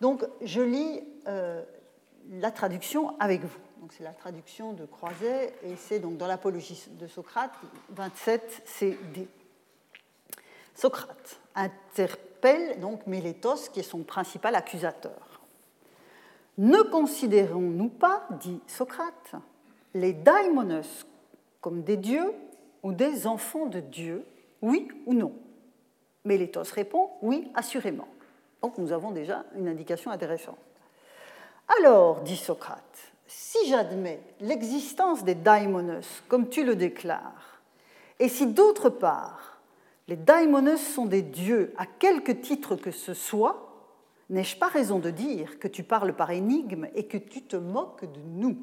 Donc, 0.00 0.24
je 0.42 0.62
lis 0.62 1.02
euh, 1.28 1.62
la 2.30 2.50
traduction 2.50 3.18
avec 3.20 3.42
vous. 3.42 3.58
C'est 3.90 4.04
la 4.04 4.14
traduction 4.14 4.72
de 4.72 4.86
Croiset 4.86 5.52
et 5.62 5.76
c'est 5.76 5.98
donc 5.98 6.16
dans 6.16 6.26
l'Apologie 6.26 6.82
de 6.98 7.06
Socrate 7.06 7.52
27 7.90 8.62
CD. 8.64 9.28
Socrate 10.74 11.38
interpelle 11.54 12.80
donc 12.80 13.06
Mélétos, 13.06 13.68
qui 13.72 13.80
est 13.80 13.84
son 13.84 14.02
principal 14.02 14.54
accusateur. 14.54 15.33
Ne 16.56 16.82
considérons-nous 16.82 17.88
pas, 17.88 18.26
dit 18.40 18.60
Socrate, 18.66 19.34
les 19.94 20.12
daimonos 20.12 21.04
comme 21.60 21.82
des 21.82 21.96
dieux 21.96 22.32
ou 22.82 22.92
des 22.92 23.26
enfants 23.26 23.66
de 23.66 23.80
Dieu, 23.80 24.24
oui 24.62 24.88
ou 25.06 25.14
non? 25.14 25.32
Mélétos 26.24 26.72
répond 26.72 27.10
oui, 27.22 27.50
assurément. 27.54 28.08
Donc 28.62 28.78
nous 28.78 28.92
avons 28.92 29.10
déjà 29.10 29.44
une 29.56 29.68
indication 29.68 30.10
intéressante. 30.10 30.58
Alors, 31.80 32.20
dit 32.20 32.36
Socrate, 32.36 33.12
si 33.26 33.58
j'admets 33.68 34.20
l'existence 34.40 35.24
des 35.24 35.34
daimonos 35.34 36.22
comme 36.28 36.48
tu 36.48 36.64
le 36.64 36.76
déclares, 36.76 37.60
et 38.20 38.28
si 38.28 38.46
d'autre 38.46 38.90
part 38.90 39.60
les 40.06 40.16
daimonos 40.16 40.76
sont 40.76 41.06
des 41.06 41.22
dieux 41.22 41.72
à 41.78 41.86
quelque 41.86 42.32
titre 42.32 42.76
que 42.76 42.90
ce 42.90 43.14
soit, 43.14 43.63
n'ai-je 44.30 44.56
pas 44.56 44.68
raison 44.68 44.98
de 44.98 45.10
dire 45.10 45.58
que 45.58 45.68
tu 45.68 45.82
parles 45.82 46.14
par 46.14 46.30
énigme 46.30 46.88
et 46.94 47.06
que 47.06 47.18
tu 47.18 47.42
te 47.42 47.56
moques 47.56 48.04
de 48.04 48.20
nous? 48.20 48.56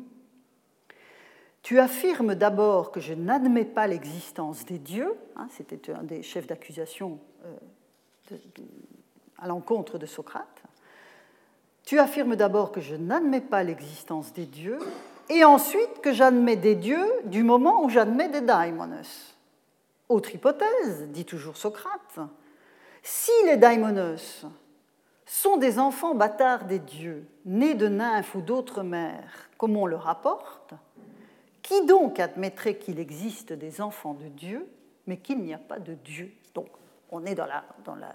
Tu 1.61 1.79
affirmes 1.79 2.35
d'abord 2.35 2.91
que 2.91 2.99
je 2.99 3.13
n'admets 3.13 3.65
pas 3.65 3.85
l'existence 3.87 4.65
des 4.65 4.79
dieux, 4.79 5.13
hein, 5.35 5.47
c'était 5.51 5.91
un 5.91 6.03
des 6.03 6.23
chefs 6.23 6.47
d'accusation 6.47 7.19
euh, 7.45 8.37
à 9.37 9.47
l'encontre 9.47 9.97
de 9.97 10.05
Socrate, 10.05 10.63
tu 11.85 11.99
affirmes 11.99 12.35
d'abord 12.35 12.71
que 12.71 12.81
je 12.81 12.95
n'admets 12.95 13.41
pas 13.41 13.63
l'existence 13.63 14.33
des 14.33 14.45
dieux, 14.45 14.79
et 15.29 15.43
ensuite 15.43 16.01
que 16.01 16.13
j'admets 16.13 16.55
des 16.55 16.75
dieux 16.75 17.07
du 17.25 17.43
moment 17.43 17.83
où 17.83 17.89
j'admets 17.89 18.29
des 18.29 18.41
daimonos. 18.41 19.35
Autre 20.09 20.33
hypothèse, 20.35 21.07
dit 21.09 21.25
toujours 21.25 21.57
Socrate, 21.57 22.19
si 23.03 23.31
les 23.45 23.57
daimonos 23.57 24.45
sont 25.31 25.55
des 25.55 25.79
enfants 25.79 26.13
bâtards 26.13 26.65
des 26.65 26.79
dieux, 26.79 27.25
nés 27.45 27.73
de 27.73 27.87
nymphes 27.87 28.35
ou 28.35 28.41
d'autres 28.41 28.83
mères, 28.83 29.49
comme 29.57 29.77
on 29.77 29.85
le 29.85 29.95
rapporte, 29.95 30.73
qui 31.61 31.85
donc 31.85 32.19
admettrait 32.19 32.75
qu'il 32.75 32.99
existe 32.99 33.53
des 33.53 33.79
enfants 33.79 34.13
de 34.13 34.27
Dieu, 34.27 34.67
mais 35.07 35.15
qu'il 35.15 35.39
n'y 35.39 35.53
a 35.53 35.57
pas 35.57 35.79
de 35.79 35.93
Dieu? 35.93 36.33
Donc, 36.53 36.67
on 37.11 37.25
est 37.25 37.33
dans 37.33 37.47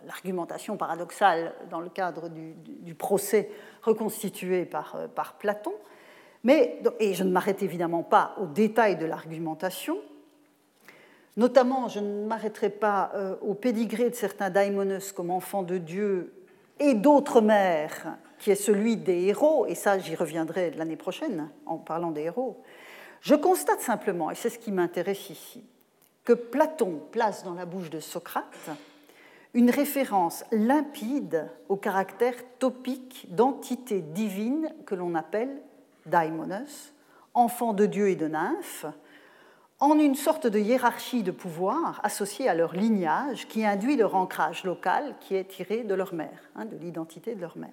l'argumentation 0.05 0.77
paradoxale 0.77 1.55
dans 1.71 1.81
le 1.81 1.89
cadre 1.89 2.29
du, 2.29 2.95
procès 2.95 3.51
reconstitué 3.81 4.67
par, 4.67 4.97
euh, 4.97 5.09
par 5.09 5.39
Platon. 5.39 5.73
Mais, 6.45 6.83
et 7.01 7.15
je 7.15 7.25
ne 7.25 7.31
m'arrête 7.31 7.63
évidemment 7.63 8.03
pas 8.03 8.37
aux 8.39 8.47
détails 8.47 8.99
de 8.99 9.07
l'argumentation. 9.07 9.97
Notamment, 11.39 11.89
je 11.89 12.01
ne 12.01 12.27
m'arrêterai 12.27 12.69
pas 12.69 13.11
euh, 13.15 13.37
au 13.41 13.55
pédigré 13.55 14.11
de 14.11 14.15
certains 14.15 14.51
daimonos 14.51 15.13
comme 15.13 15.31
enfants 15.31 15.63
de 15.63 15.79
Dieu 15.79 16.36
et 16.79 16.95
d'autres 16.95 17.41
mères, 17.41 18.17
qui 18.39 18.51
est 18.51 18.55
celui 18.55 18.97
des 18.97 19.25
héros, 19.25 19.67
et 19.67 19.75
ça 19.75 19.99
j'y 19.99 20.15
reviendrai 20.15 20.71
l'année 20.73 20.97
prochaine 20.97 21.49
en 21.65 21.79
parlant 21.79 22.11
des 22.11 22.23
héros. 22.23 22.63
Je 23.21 23.35
constate 23.35 23.81
simplement, 23.81 24.31
et 24.31 24.35
c'est 24.35 24.51
ce 24.51 24.59
qui 24.59 24.73
m'intéresse 24.73 25.31
ici, 25.31 25.65
que 26.25 26.33
Platon 26.33 27.01
place 27.13 27.45
dans 27.45 27.55
la 27.55 27.67
bouche 27.67 27.91
de 27.91 28.01
Socrate 28.01 28.71
une 29.57 29.71
référence 29.71 30.45
limpide 30.53 31.49
au 31.71 31.77
caractère 31.77 32.35
topique 32.59 33.27
d'entité 33.31 34.03
divine 34.03 34.71
que 34.85 34.95
l'on 34.95 35.15
appelle 35.15 35.63
daimonos, 36.05 36.93
enfants 37.33 37.73
de 37.73 37.87
Dieu 37.87 38.11
et 38.11 38.17
de 38.17 38.29
nymphes, 38.29 38.85
en 39.79 39.99
une 39.99 40.15
sorte 40.15 40.47
de 40.47 40.59
hiérarchie 40.59 41.23
de 41.23 41.31
pouvoir 41.31 42.01
associée 42.03 42.49
à 42.49 42.55
leur 42.55 42.75
lignage 42.75 43.47
qui 43.49 43.65
induit 43.65 43.97
leur 43.97 44.15
ancrage 44.15 44.65
local 44.65 45.17
qui 45.21 45.35
est 45.35 45.45
tiré 45.45 45.85
de 45.85 45.95
leur 45.95 46.15
mère, 46.15 46.51
hein, 46.55 46.65
de 46.65 46.77
l'identité 46.77 47.35
de 47.35 47.41
leur 47.41 47.59
mère. 47.59 47.71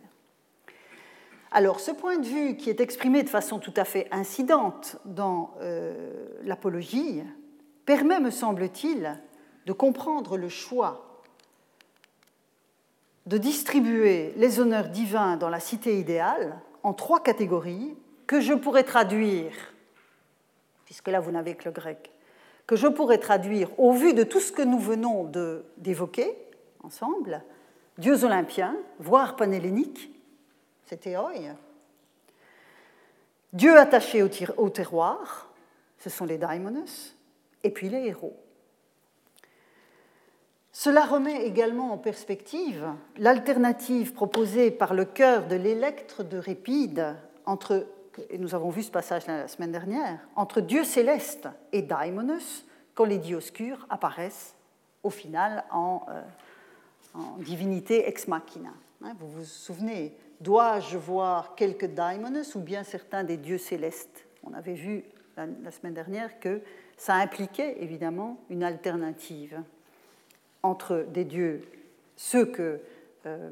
Alors 1.51 1.79
ce 1.79 1.91
point 1.91 2.17
de 2.17 2.25
vue 2.25 2.57
qui 2.57 2.69
est 2.69 2.81
exprimé 2.81 3.23
de 3.23 3.29
façon 3.29 3.59
tout 3.59 3.73
à 3.77 3.85
fait 3.85 4.07
incidente 4.11 4.97
dans 5.05 5.53
euh, 5.61 6.27
l'apologie 6.43 7.23
permet, 7.85 8.19
me 8.19 8.31
semble-t-il, 8.31 9.19
de 9.65 9.73
comprendre 9.73 10.35
le 10.35 10.49
choix 10.49 11.21
de 13.25 13.37
distribuer 13.37 14.33
les 14.35 14.59
honneurs 14.59 14.89
divins 14.89 15.37
dans 15.37 15.49
la 15.49 15.61
cité 15.61 15.97
idéale 15.97 16.59
en 16.83 16.93
trois 16.93 17.23
catégories 17.23 17.95
que 18.27 18.41
je 18.41 18.53
pourrais 18.53 18.83
traduire, 18.83 19.53
puisque 20.93 21.07
là 21.07 21.19
vous 21.19 21.31
n'avez 21.31 21.55
que 21.55 21.65
le 21.65 21.71
grec, 21.71 22.11
que 22.67 22.75
je 22.75 22.85
pourrais 22.85 23.17
traduire 23.17 23.67
au 23.79 23.93
vu 23.93 24.13
de 24.13 24.21
tout 24.21 24.39
ce 24.39 24.51
que 24.51 24.61
nous 24.61 24.77
venons 24.77 25.23
d'évoquer 25.77 26.37
ensemble, 26.83 27.41
dieux 27.97 28.23
olympiens, 28.23 28.77
voire 28.99 29.35
panhelléniques, 29.35 30.11
c'est 30.85 30.97
théoi, 30.97 31.31
dieux 33.53 33.75
attachés 33.75 34.21
au 34.21 34.69
terroir, 34.69 35.51
ce 35.97 36.11
sont 36.11 36.25
les 36.25 36.37
daimonos, 36.37 37.15
et 37.63 37.71
puis 37.71 37.89
les 37.89 38.05
héros. 38.05 38.37
Cela 40.71 41.05
remet 41.05 41.43
également 41.47 41.91
en 41.91 41.97
perspective 41.97 42.85
l'alternative 43.17 44.13
proposée 44.13 44.69
par 44.69 44.93
le 44.93 45.05
cœur 45.05 45.47
de 45.47 45.55
l'électre 45.55 46.21
de 46.23 46.37
Répide 46.37 47.15
entre, 47.47 47.87
et 48.29 48.37
nous 48.37 48.55
avons 48.55 48.69
vu 48.69 48.83
ce 48.83 48.91
passage 48.91 49.27
la 49.27 49.47
semaine 49.47 49.71
dernière, 49.71 50.19
entre 50.35 50.61
Dieu 50.61 50.83
céleste 50.83 51.47
et 51.71 51.81
Daimonos, 51.81 52.65
quand 52.93 53.05
les 53.05 53.17
dioscures 53.17 53.85
apparaissent 53.89 54.55
au 55.01 55.09
final 55.09 55.63
en, 55.71 56.05
euh, 56.09 56.21
divinité 57.39 58.07
ex 58.07 58.27
machina. 58.27 58.71
Hein, 59.03 59.13
vous 59.19 59.27
vous 59.27 59.45
souvenez, 59.45 60.15
dois-je 60.41 60.97
voir 60.97 61.55
quelques 61.55 61.87
Daimonos 61.87 62.55
ou 62.55 62.59
bien 62.59 62.83
certains 62.83 63.23
des 63.23 63.37
dieux 63.37 63.57
célestes? 63.57 64.25
On 64.43 64.53
avait 64.53 64.73
vu 64.73 65.03
la 65.35 65.71
semaine 65.71 65.93
dernière 65.93 66.39
que 66.39 66.61
ça 66.97 67.15
impliquait 67.15 67.81
évidemment 67.81 68.37
une 68.49 68.63
alternative 68.63 69.61
entre 70.61 71.05
des 71.11 71.25
dieux, 71.25 71.63
ceux 72.15 72.45
que 72.45 72.79
euh, 73.25 73.49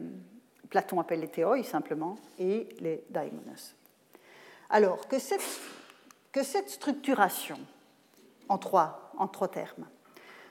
Platon 0.70 1.00
appelle 1.00 1.20
les 1.20 1.28
théoi 1.28 1.62
simplement, 1.64 2.18
et 2.40 2.70
les 2.80 3.04
daimonos. 3.10 3.76
Alors, 4.72 5.06
que 5.10 5.20
cette, 5.20 6.70
structuration, 6.70 7.60
en 8.48 8.58
trois, 8.58 9.12
en 9.18 9.28
trois 9.28 9.50
termes, 9.50 9.86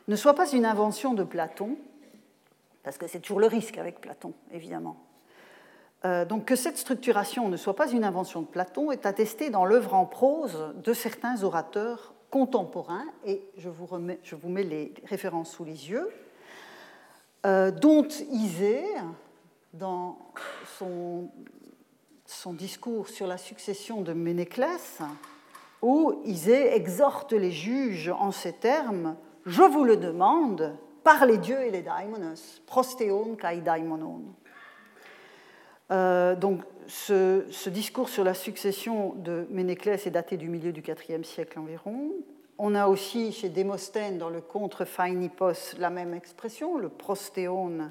ne 0.08 0.16
soit 0.16 0.34
pas 0.34 0.50
une 0.50 0.66
invention 0.66 1.14
de 1.14 1.24
Platon, 1.24 1.78
parce 2.82 2.98
que 2.98 3.06
c'est 3.06 3.20
toujours 3.20 3.40
le 3.40 3.46
risque 3.46 3.78
avec 3.78 3.98
Platon, 3.98 4.34
évidemment. 4.52 4.98
Euh, 6.04 6.26
donc 6.26 6.44
que 6.44 6.54
cette 6.54 6.76
structuration 6.76 7.48
ne 7.48 7.56
soit 7.56 7.76
pas 7.76 7.90
une 7.90 8.04
invention 8.04 8.42
de 8.42 8.46
Platon 8.46 8.90
est 8.90 9.06
attesté 9.06 9.48
dans 9.48 9.64
l'œuvre 9.64 9.94
en 9.94 10.04
prose 10.04 10.74
de 10.74 10.92
certains 10.92 11.42
orateurs 11.42 12.12
contemporains, 12.30 13.06
et 13.24 13.42
je 13.56 13.70
vous, 13.70 13.86
remets, 13.86 14.20
je 14.22 14.34
vous 14.36 14.50
mets 14.50 14.64
les 14.64 14.92
références 15.06 15.50
sous 15.50 15.64
les 15.64 15.90
yeux. 15.90 16.10
Euh, 17.46 17.70
dont 17.70 18.06
Isée, 18.30 18.84
dans 19.72 20.18
son, 20.78 21.30
discours 22.52 23.08
sur 23.08 23.26
la 23.26 23.36
succession 23.36 24.02
de 24.02 24.12
Ménéclès, 24.12 25.00
où 25.82 26.20
Isée 26.24 26.74
exhorte 26.74 27.32
les 27.32 27.50
juges 27.50 28.08
en 28.08 28.30
ces 28.30 28.52
termes 28.52 29.16
Je 29.46 29.62
vous 29.62 29.84
le 29.84 29.96
demande, 29.96 30.76
par 31.02 31.26
les 31.26 31.38
dieux 31.38 31.60
et 31.60 31.70
les 31.70 31.82
daimonos, 31.82 32.62
prostéon 32.66 33.34
kai 33.34 33.60
daimonon. 33.60 34.22
Euh, 35.90 36.36
donc, 36.36 36.62
ce, 36.86 37.46
ce, 37.50 37.68
discours 37.68 38.08
sur 38.08 38.22
la 38.22 38.34
succession 38.34 39.14
de 39.14 39.46
Ménéclès 39.50 40.06
est 40.06 40.10
daté 40.10 40.36
du 40.36 40.48
milieu 40.48 40.72
du 40.72 40.82
IVe 40.82 41.24
siècle 41.24 41.58
environ. 41.58 42.12
On 42.58 42.74
a 42.74 42.86
aussi 42.86 43.32
chez 43.32 43.48
Démosthène, 43.48 44.18
dans 44.18 44.28
le 44.28 44.40
contre 44.40 44.84
Phainipos, 44.84 45.74
la 45.78 45.90
même 45.90 46.14
expression, 46.14 46.78
le 46.78 46.90
prostéon 46.90 47.90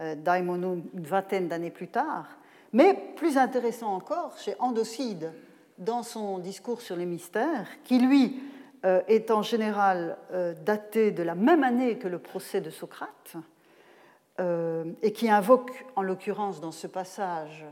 euh, 0.00 0.14
Daimonon 0.14 0.82
une 0.94 1.06
vingtaine 1.06 1.48
d'années 1.48 1.70
plus 1.70 1.88
tard. 1.88 2.26
Mais 2.72 2.94
plus 3.16 3.36
intéressant 3.36 3.94
encore, 3.94 4.36
chez 4.38 4.54
Andocide, 4.58 5.32
dans 5.78 6.02
son 6.02 6.38
discours 6.38 6.80
sur 6.80 6.96
les 6.96 7.06
mystères, 7.06 7.68
qui 7.84 7.98
lui 7.98 8.42
euh, 8.84 9.02
est 9.08 9.30
en 9.30 9.42
général 9.42 10.18
euh, 10.32 10.54
daté 10.64 11.10
de 11.10 11.22
la 11.22 11.34
même 11.34 11.64
année 11.64 11.98
que 11.98 12.08
le 12.08 12.18
procès 12.18 12.60
de 12.60 12.70
Socrate, 12.70 13.36
et 15.02 15.12
qui 15.12 15.28
invoque 15.28 15.84
en 15.96 16.02
l'occurrence 16.02 16.62
dans 16.62 16.72
ce 16.72 16.86
passage 16.86 17.66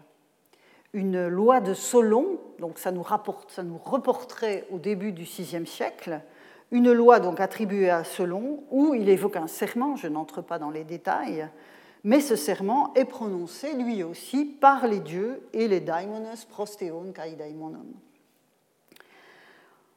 une 0.92 1.26
loi 1.28 1.61
de 1.61 1.74
Solon, 1.74 2.38
donc 2.59 2.78
ça 2.78 2.90
nous, 2.90 3.03
rapporte, 3.03 3.51
ça 3.51 3.62
nous 3.62 3.78
reporterait 3.78 4.66
au 4.70 4.78
début 4.78 5.12
du 5.12 5.24
VIe 5.24 5.66
siècle, 5.66 6.20
une 6.70 6.92
loi 6.92 7.20
donc 7.20 7.40
attribuée 7.40 7.90
à 7.90 8.05
Solon 8.05 8.62
où 8.70 8.94
il 8.94 9.09
évoque 9.09 9.36
un 9.36 9.46
serment, 9.46 9.96
je 9.96 10.09
n'entre 10.09 10.42
pas 10.42 10.59
dans 10.59 10.70
les 10.70 10.84
détails, 10.84 11.49
mais 12.05 12.20
ce 12.20 12.36
serment 12.36 12.92
est 12.94 13.05
prononcé 13.05 13.74
lui 13.74 14.03
aussi 14.03 14.44
par 14.44 14.86
les 14.86 15.01
dieux 15.01 15.42
et 15.53 15.68
les 15.68 15.80
daimonos 15.80 16.44
prostéon 16.49 17.12
kai 17.12 17.32
daimonon. 17.32 17.86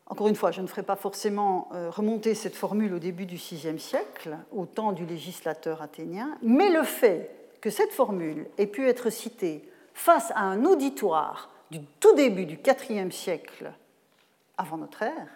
Encore 0.08 0.28
une 0.28 0.36
fois, 0.36 0.52
je 0.52 0.62
ne 0.62 0.68
ferai 0.68 0.84
pas 0.84 0.98
forcément 0.98 1.70
euh, 1.74 1.90
remonter 1.90 2.36
cette 2.36 2.56
formule 2.56 2.94
au 2.94 3.00
début 3.00 3.26
du 3.26 3.38
VIe 3.38 3.80
siècle, 3.80 4.38
au 4.52 4.66
temps 4.66 4.92
du 4.92 5.06
législateur 5.06 5.82
athénien, 5.82 6.38
mais 6.42 6.70
le 6.70 6.84
fait 6.84 7.34
que 7.62 7.70
cette 7.70 7.94
formule 7.94 8.48
ait 8.58 8.68
pu 8.68 8.90
être 8.90 9.10
citée 9.10 9.64
face 9.94 10.32
à 10.36 10.42
un 10.42 10.66
auditoire 10.66 11.50
du 11.70 11.80
tout 12.02 12.14
début 12.16 12.46
du 12.46 12.60
IVe 12.90 13.12
siècle 13.12 13.72
avant 14.58 14.78
notre 14.78 15.04
ère, 15.04 15.28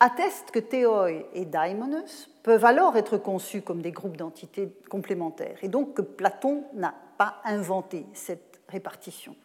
atteste 0.00 0.50
que 0.50 0.58
Théoi 0.58 1.12
et 1.34 1.44
Daimonos 1.44 2.29
peuvent 2.42 2.64
alors 2.64 2.96
être 2.96 3.18
conçus 3.18 3.62
comme 3.62 3.82
des 3.82 3.92
groupes 3.92 4.16
d'entités 4.16 4.72
complémentaires, 4.88 5.58
et 5.62 5.68
donc 5.68 5.94
que 5.94 6.02
Platon 6.02 6.64
n'a 6.74 6.94
pas 7.18 7.40
inventé 7.44 8.06
cette 8.12 8.60
répartition. 8.68 9.36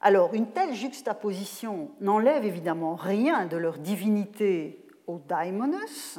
Alors, 0.00 0.34
une 0.34 0.48
telle 0.48 0.74
juxtaposition 0.74 1.90
n'enlève 2.00 2.44
évidemment 2.44 2.94
rien 2.94 3.46
de 3.46 3.56
leur 3.56 3.78
divinité 3.78 4.84
aux 5.06 5.18
Daimonos, 5.18 6.18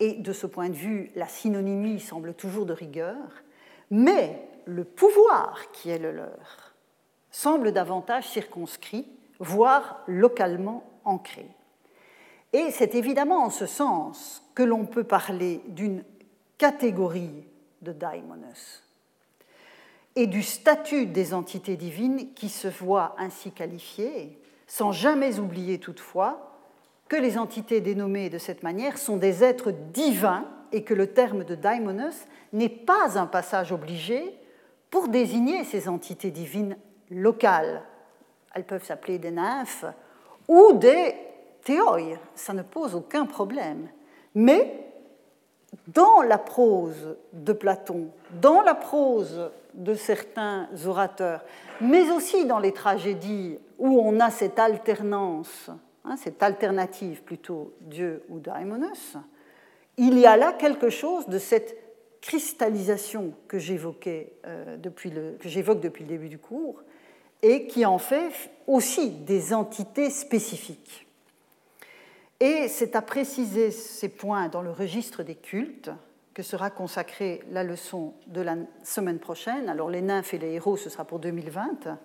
et 0.00 0.14
de 0.14 0.32
ce 0.32 0.46
point 0.46 0.68
de 0.68 0.74
vue, 0.74 1.10
la 1.14 1.28
synonymie 1.28 2.00
semble 2.00 2.34
toujours 2.34 2.66
de 2.66 2.72
rigueur, 2.72 3.16
mais 3.90 4.48
le 4.64 4.84
pouvoir 4.84 5.70
qui 5.72 5.90
est 5.90 5.98
le 5.98 6.12
leur 6.12 6.74
semble 7.30 7.72
davantage 7.72 8.28
circonscrit, 8.28 9.06
voire 9.38 10.02
localement 10.06 10.84
ancré. 11.04 11.46
Et 12.52 12.70
c'est 12.70 12.94
évidemment 12.94 13.44
en 13.44 13.50
ce 13.50 13.66
sens 13.66 14.41
que 14.54 14.62
l'on 14.62 14.84
peut 14.86 15.04
parler 15.04 15.60
d'une 15.68 16.04
catégorie 16.58 17.44
de 17.80 17.92
daimonos 17.92 18.82
et 20.14 20.26
du 20.26 20.42
statut 20.42 21.06
des 21.06 21.34
entités 21.34 21.76
divines 21.76 22.32
qui 22.34 22.48
se 22.48 22.68
voient 22.68 23.14
ainsi 23.18 23.50
qualifiées, 23.50 24.38
sans 24.66 24.92
jamais 24.92 25.38
oublier 25.38 25.78
toutefois 25.78 26.58
que 27.08 27.16
les 27.16 27.38
entités 27.38 27.80
dénommées 27.80 28.30
de 28.30 28.38
cette 28.38 28.62
manière 28.62 28.98
sont 28.98 29.16
des 29.16 29.42
êtres 29.42 29.72
divins 29.92 30.46
et 30.70 30.82
que 30.82 30.94
le 30.94 31.08
terme 31.08 31.44
de 31.44 31.54
daimonos 31.54 32.26
n'est 32.52 32.68
pas 32.68 33.18
un 33.18 33.26
passage 33.26 33.72
obligé 33.72 34.38
pour 34.90 35.08
désigner 35.08 35.64
ces 35.64 35.88
entités 35.88 36.30
divines 36.30 36.76
locales. 37.10 37.82
Elles 38.54 38.64
peuvent 38.64 38.84
s'appeler 38.84 39.18
des 39.18 39.30
nymphes 39.30 39.86
ou 40.48 40.72
des 40.74 41.14
théoi, 41.64 42.18
ça 42.34 42.52
ne 42.52 42.62
pose 42.62 42.94
aucun 42.94 43.26
problème. 43.26 43.88
Mais 44.34 44.82
dans 45.88 46.22
la 46.22 46.38
prose 46.38 47.16
de 47.32 47.52
Platon, 47.52 48.08
dans 48.40 48.62
la 48.62 48.74
prose 48.74 49.50
de 49.74 49.94
certains 49.94 50.68
orateurs, 50.86 51.44
mais 51.80 52.10
aussi 52.10 52.44
dans 52.46 52.58
les 52.58 52.72
tragédies 52.72 53.58
où 53.78 53.98
on 54.00 54.20
a 54.20 54.30
cette 54.30 54.58
alternance, 54.58 55.70
hein, 56.04 56.16
cette 56.16 56.42
alternative 56.42 57.22
plutôt 57.22 57.72
Dieu 57.80 58.22
ou 58.28 58.38
Daimonos, 58.38 59.16
il 59.96 60.18
y 60.18 60.26
a 60.26 60.36
là 60.36 60.52
quelque 60.52 60.90
chose 60.90 61.26
de 61.28 61.38
cette 61.38 61.76
cristallisation 62.20 63.34
que 63.48 63.58
j'évoquais 63.58 64.32
euh, 64.46 64.76
depuis 64.76 65.10
le, 65.10 65.36
que 65.40 65.48
j'évoque 65.48 65.80
depuis 65.80 66.04
le 66.04 66.08
début 66.08 66.28
du 66.28 66.38
cours 66.38 66.82
et 67.42 67.66
qui 67.66 67.84
en 67.84 67.98
fait 67.98 68.32
aussi 68.66 69.10
des 69.10 69.52
entités 69.52 70.08
spécifiques. 70.08 71.01
Et 72.42 72.66
c'est 72.66 72.96
à 72.96 73.02
préciser 73.02 73.70
ces 73.70 74.08
points 74.08 74.48
dans 74.48 74.62
le 74.62 74.72
registre 74.72 75.22
des 75.22 75.36
cultes 75.36 75.90
que 76.34 76.42
sera 76.42 76.70
consacrée 76.70 77.40
la 77.52 77.62
leçon 77.62 78.14
de 78.26 78.40
la 78.40 78.56
semaine 78.82 79.20
prochaine. 79.20 79.68
Alors 79.68 79.88
les 79.88 80.02
nymphes 80.02 80.34
et 80.34 80.38
les 80.38 80.54
héros, 80.54 80.76
ce 80.76 80.90
sera 80.90 81.04
pour 81.04 81.20
2020. 81.20 81.96